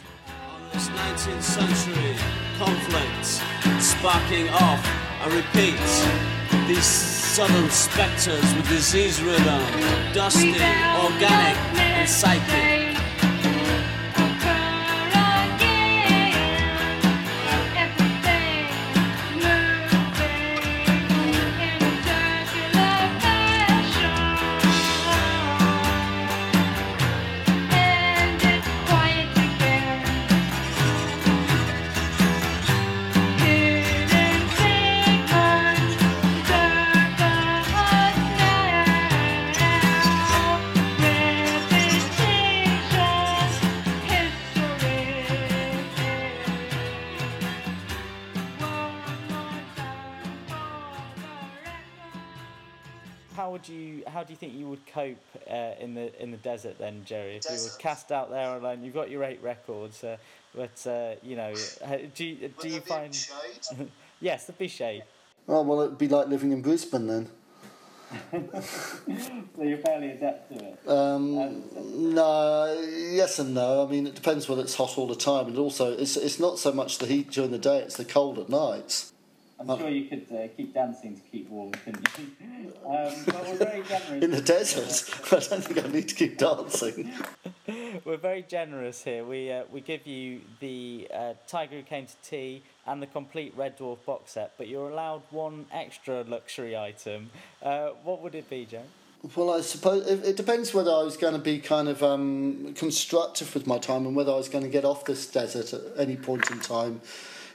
This 0.71 0.87
19th 0.87 1.41
century 1.41 2.15
conflict 2.57 3.25
sparking 3.83 4.47
off. 4.49 4.81
I 5.21 5.27
repeat, 5.27 6.67
these 6.67 6.85
southern 6.85 7.69
spectres 7.69 8.41
with 8.55 8.67
disease 8.69 9.21
ridden, 9.21 10.13
dusty, 10.13 10.51
organic, 10.51 11.57
and 11.77 12.09
psychic. 12.09 12.80
Think 54.41 54.55
you 54.55 54.67
would 54.67 54.85
cope 54.87 55.23
uh, 55.49 55.75
in 55.79 55.93
the 55.93 56.21
in 56.21 56.31
the 56.31 56.37
desert 56.37 56.79
then, 56.79 57.03
Jerry? 57.05 57.35
If 57.35 57.45
you 57.45 57.63
were 57.63 57.77
cast 57.77 58.11
out 58.11 58.31
there 58.31 58.57
alone, 58.57 58.83
you've 58.83 58.95
got 58.95 59.11
your 59.11 59.23
eight 59.23 59.41
records, 59.43 60.03
uh, 60.03 60.17
but 60.55 60.87
uh, 60.87 61.11
you 61.21 61.35
know, 61.35 61.53
do 62.15 62.25
you, 62.25 62.51
do 62.59 62.67
you 62.67 62.81
find? 62.81 63.15
yes, 64.19 64.47
there'd 64.47 64.57
be 64.57 64.67
shade. 64.67 65.03
Oh 65.47 65.61
well, 65.61 65.81
it'd 65.81 65.99
be 65.99 66.07
like 66.07 66.27
living 66.27 66.51
in 66.51 66.61
Brisbane 66.61 67.07
then. 67.07 67.29
So 69.55 69.63
you're 69.63 69.77
fairly 69.77 70.11
adept 70.11 70.51
to 70.51 70.65
it. 70.65 70.89
Um, 70.89 72.13
no, 72.13 72.81
yes 73.11 73.39
and 73.39 73.53
no. 73.53 73.85
I 73.85 73.89
mean, 73.89 74.07
it 74.07 74.15
depends 74.15 74.49
whether 74.49 74.61
it's 74.61 74.75
hot 74.75 74.97
all 74.97 75.07
the 75.07 75.15
time, 75.15 75.47
and 75.47 75.57
also 75.57 75.93
it's 75.93 76.17
it's 76.17 76.39
not 76.39 76.57
so 76.57 76.73
much 76.73 76.97
the 76.97 77.05
heat 77.05 77.29
during 77.29 77.51
the 77.51 77.59
day; 77.59 77.77
it's 77.77 77.95
the 77.95 78.05
cold 78.05 78.39
at 78.39 78.49
night. 78.49 79.05
I'm 79.67 79.77
sure 79.77 79.89
you 79.89 80.05
could 80.07 80.25
uh, 80.31 80.47
keep 80.55 80.73
dancing 80.73 81.15
to 81.15 81.21
keep 81.31 81.49
warm, 81.49 81.71
couldn't 81.71 82.07
you? 82.17 82.73
um, 82.85 83.13
but 83.25 83.47
we're 83.47 83.55
very 83.55 83.83
generous. 83.83 84.23
In 84.23 84.31
the 84.31 84.41
desert, 84.41 85.19
But 85.29 85.45
I 85.45 85.55
don't 85.55 85.63
think 85.63 85.85
I 85.85 85.87
need 85.89 86.07
to 86.09 86.15
keep 86.15 86.37
dancing. 86.37 87.11
We're 88.05 88.17
very 88.17 88.41
generous 88.41 89.03
here. 89.03 89.23
We 89.23 89.51
uh, 89.51 89.63
we 89.71 89.81
give 89.81 90.07
you 90.07 90.41
the 90.59 91.07
uh, 91.13 91.33
Tiger 91.47 91.77
Who 91.77 91.83
Came 91.83 92.05
to 92.05 92.15
Tea 92.23 92.63
and 92.87 93.01
the 93.01 93.07
complete 93.07 93.53
Red 93.55 93.77
Dwarf 93.77 94.03
box 94.05 94.31
set, 94.31 94.53
but 94.57 94.67
you're 94.67 94.89
allowed 94.89 95.21
one 95.29 95.65
extra 95.71 96.23
luxury 96.23 96.75
item. 96.75 97.29
Uh, 97.61 97.89
what 98.03 98.21
would 98.21 98.35
it 98.35 98.49
be, 98.49 98.65
Joe? 98.65 98.83
Well, 99.35 99.51
I 99.51 99.61
suppose 99.61 100.07
it, 100.07 100.25
it 100.25 100.37
depends 100.37 100.73
whether 100.73 100.91
I 100.91 101.03
was 101.03 101.15
going 101.15 101.33
to 101.33 101.39
be 101.39 101.59
kind 101.59 101.87
of 101.87 102.01
um, 102.01 102.73
constructive 102.73 103.53
with 103.53 103.67
my 103.67 103.77
time 103.77 104.07
and 104.07 104.15
whether 104.15 104.31
I 104.31 104.35
was 104.35 104.49
going 104.49 104.63
to 104.63 104.69
get 104.69 104.83
off 104.83 105.05
this 105.05 105.27
desert 105.27 105.73
at 105.73 105.81
any 105.99 106.15
point 106.15 106.49
in 106.49 106.59
time. 106.59 107.01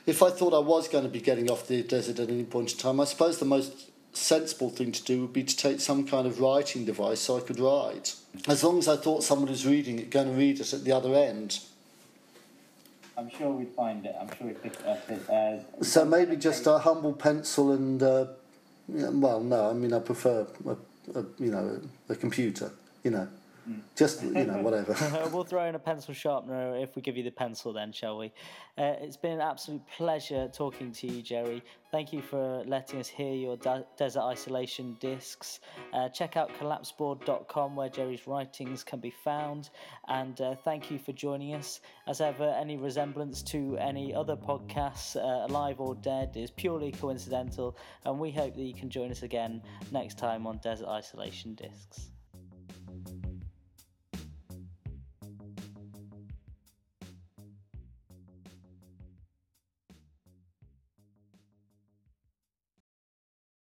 If 0.06 0.22
I 0.22 0.30
thought 0.30 0.54
I 0.54 0.60
was 0.60 0.88
going 0.88 1.04
to 1.04 1.10
be 1.10 1.20
getting 1.20 1.50
off 1.50 1.66
the 1.66 1.82
desert 1.82 2.20
at 2.20 2.28
any 2.30 2.44
point 2.44 2.72
in 2.72 2.78
time, 2.78 3.00
I 3.00 3.04
suppose 3.04 3.38
the 3.38 3.44
most 3.44 3.90
sensible 4.12 4.70
thing 4.70 4.92
to 4.92 5.02
do 5.02 5.22
would 5.22 5.32
be 5.32 5.42
to 5.42 5.56
take 5.56 5.80
some 5.80 6.06
kind 6.06 6.26
of 6.26 6.40
writing 6.40 6.84
device 6.84 7.20
so 7.20 7.36
I 7.36 7.40
could 7.40 7.58
write. 7.58 8.14
As 8.46 8.62
long 8.62 8.78
as 8.78 8.88
I 8.88 8.96
thought 8.96 9.24
someone 9.24 9.50
was 9.50 9.66
reading 9.66 9.98
it, 9.98 10.10
going 10.10 10.28
to 10.28 10.32
read 10.32 10.60
it 10.60 10.72
at 10.72 10.84
the 10.84 10.92
other 10.92 11.14
end. 11.14 11.58
I'm 13.18 13.30
sure 13.30 13.50
we'd 13.50 13.70
find 13.70 14.06
it. 14.06 14.14
I'm 14.20 14.28
sure 14.36 14.46
we'd 14.46 14.62
pick 14.62 14.74
it 14.74 14.86
up. 14.86 15.10
Uh, 15.30 15.82
So 15.82 16.04
maybe 16.04 16.36
just 16.36 16.66
a 16.66 16.78
humble 16.78 17.12
pencil 17.12 17.72
and, 17.72 18.02
uh, 18.02 18.26
well, 18.88 19.40
no, 19.40 19.70
I 19.70 19.72
mean, 19.72 19.92
I 19.92 19.98
prefer, 19.98 20.46
a, 20.66 21.18
a, 21.18 21.24
you 21.38 21.50
know, 21.50 21.80
a 22.08 22.14
computer, 22.14 22.70
you 23.02 23.10
know. 23.10 23.28
Just, 23.96 24.22
you 24.22 24.44
know, 24.44 24.58
whatever. 24.58 24.96
we'll 25.32 25.44
throw 25.44 25.64
in 25.66 25.74
a 25.74 25.78
pencil 25.78 26.14
sharpener 26.14 26.76
if 26.76 26.94
we 26.96 27.02
give 27.02 27.16
you 27.16 27.22
the 27.22 27.30
pencil, 27.30 27.72
then, 27.72 27.92
shall 27.92 28.18
we? 28.18 28.26
Uh, 28.78 28.94
it's 29.00 29.16
been 29.16 29.32
an 29.32 29.40
absolute 29.40 29.82
pleasure 29.96 30.48
talking 30.52 30.92
to 30.92 31.06
you, 31.06 31.22
Jerry. 31.22 31.62
Thank 31.90 32.12
you 32.12 32.20
for 32.20 32.62
letting 32.66 33.00
us 33.00 33.08
hear 33.08 33.32
your 33.32 33.56
de- 33.56 33.86
desert 33.96 34.22
isolation 34.22 34.96
discs. 35.00 35.60
Uh, 35.92 36.08
check 36.08 36.36
out 36.36 36.50
collapseboard.com 36.60 37.74
where 37.74 37.88
Jerry's 37.88 38.26
writings 38.26 38.84
can 38.84 39.00
be 39.00 39.10
found. 39.10 39.70
And 40.08 40.40
uh, 40.40 40.56
thank 40.64 40.90
you 40.90 40.98
for 40.98 41.12
joining 41.12 41.54
us. 41.54 41.80
As 42.06 42.20
ever, 42.20 42.54
any 42.60 42.76
resemblance 42.76 43.42
to 43.44 43.76
any 43.78 44.14
other 44.14 44.36
podcasts, 44.36 45.16
uh, 45.16 45.46
alive 45.46 45.80
or 45.80 45.94
dead, 45.94 46.36
is 46.36 46.50
purely 46.50 46.92
coincidental. 46.92 47.76
And 48.04 48.18
we 48.18 48.30
hope 48.30 48.54
that 48.54 48.62
you 48.62 48.74
can 48.74 48.90
join 48.90 49.10
us 49.10 49.22
again 49.22 49.62
next 49.90 50.18
time 50.18 50.46
on 50.46 50.58
Desert 50.58 50.88
Isolation 50.88 51.54
Discs. 51.54 52.10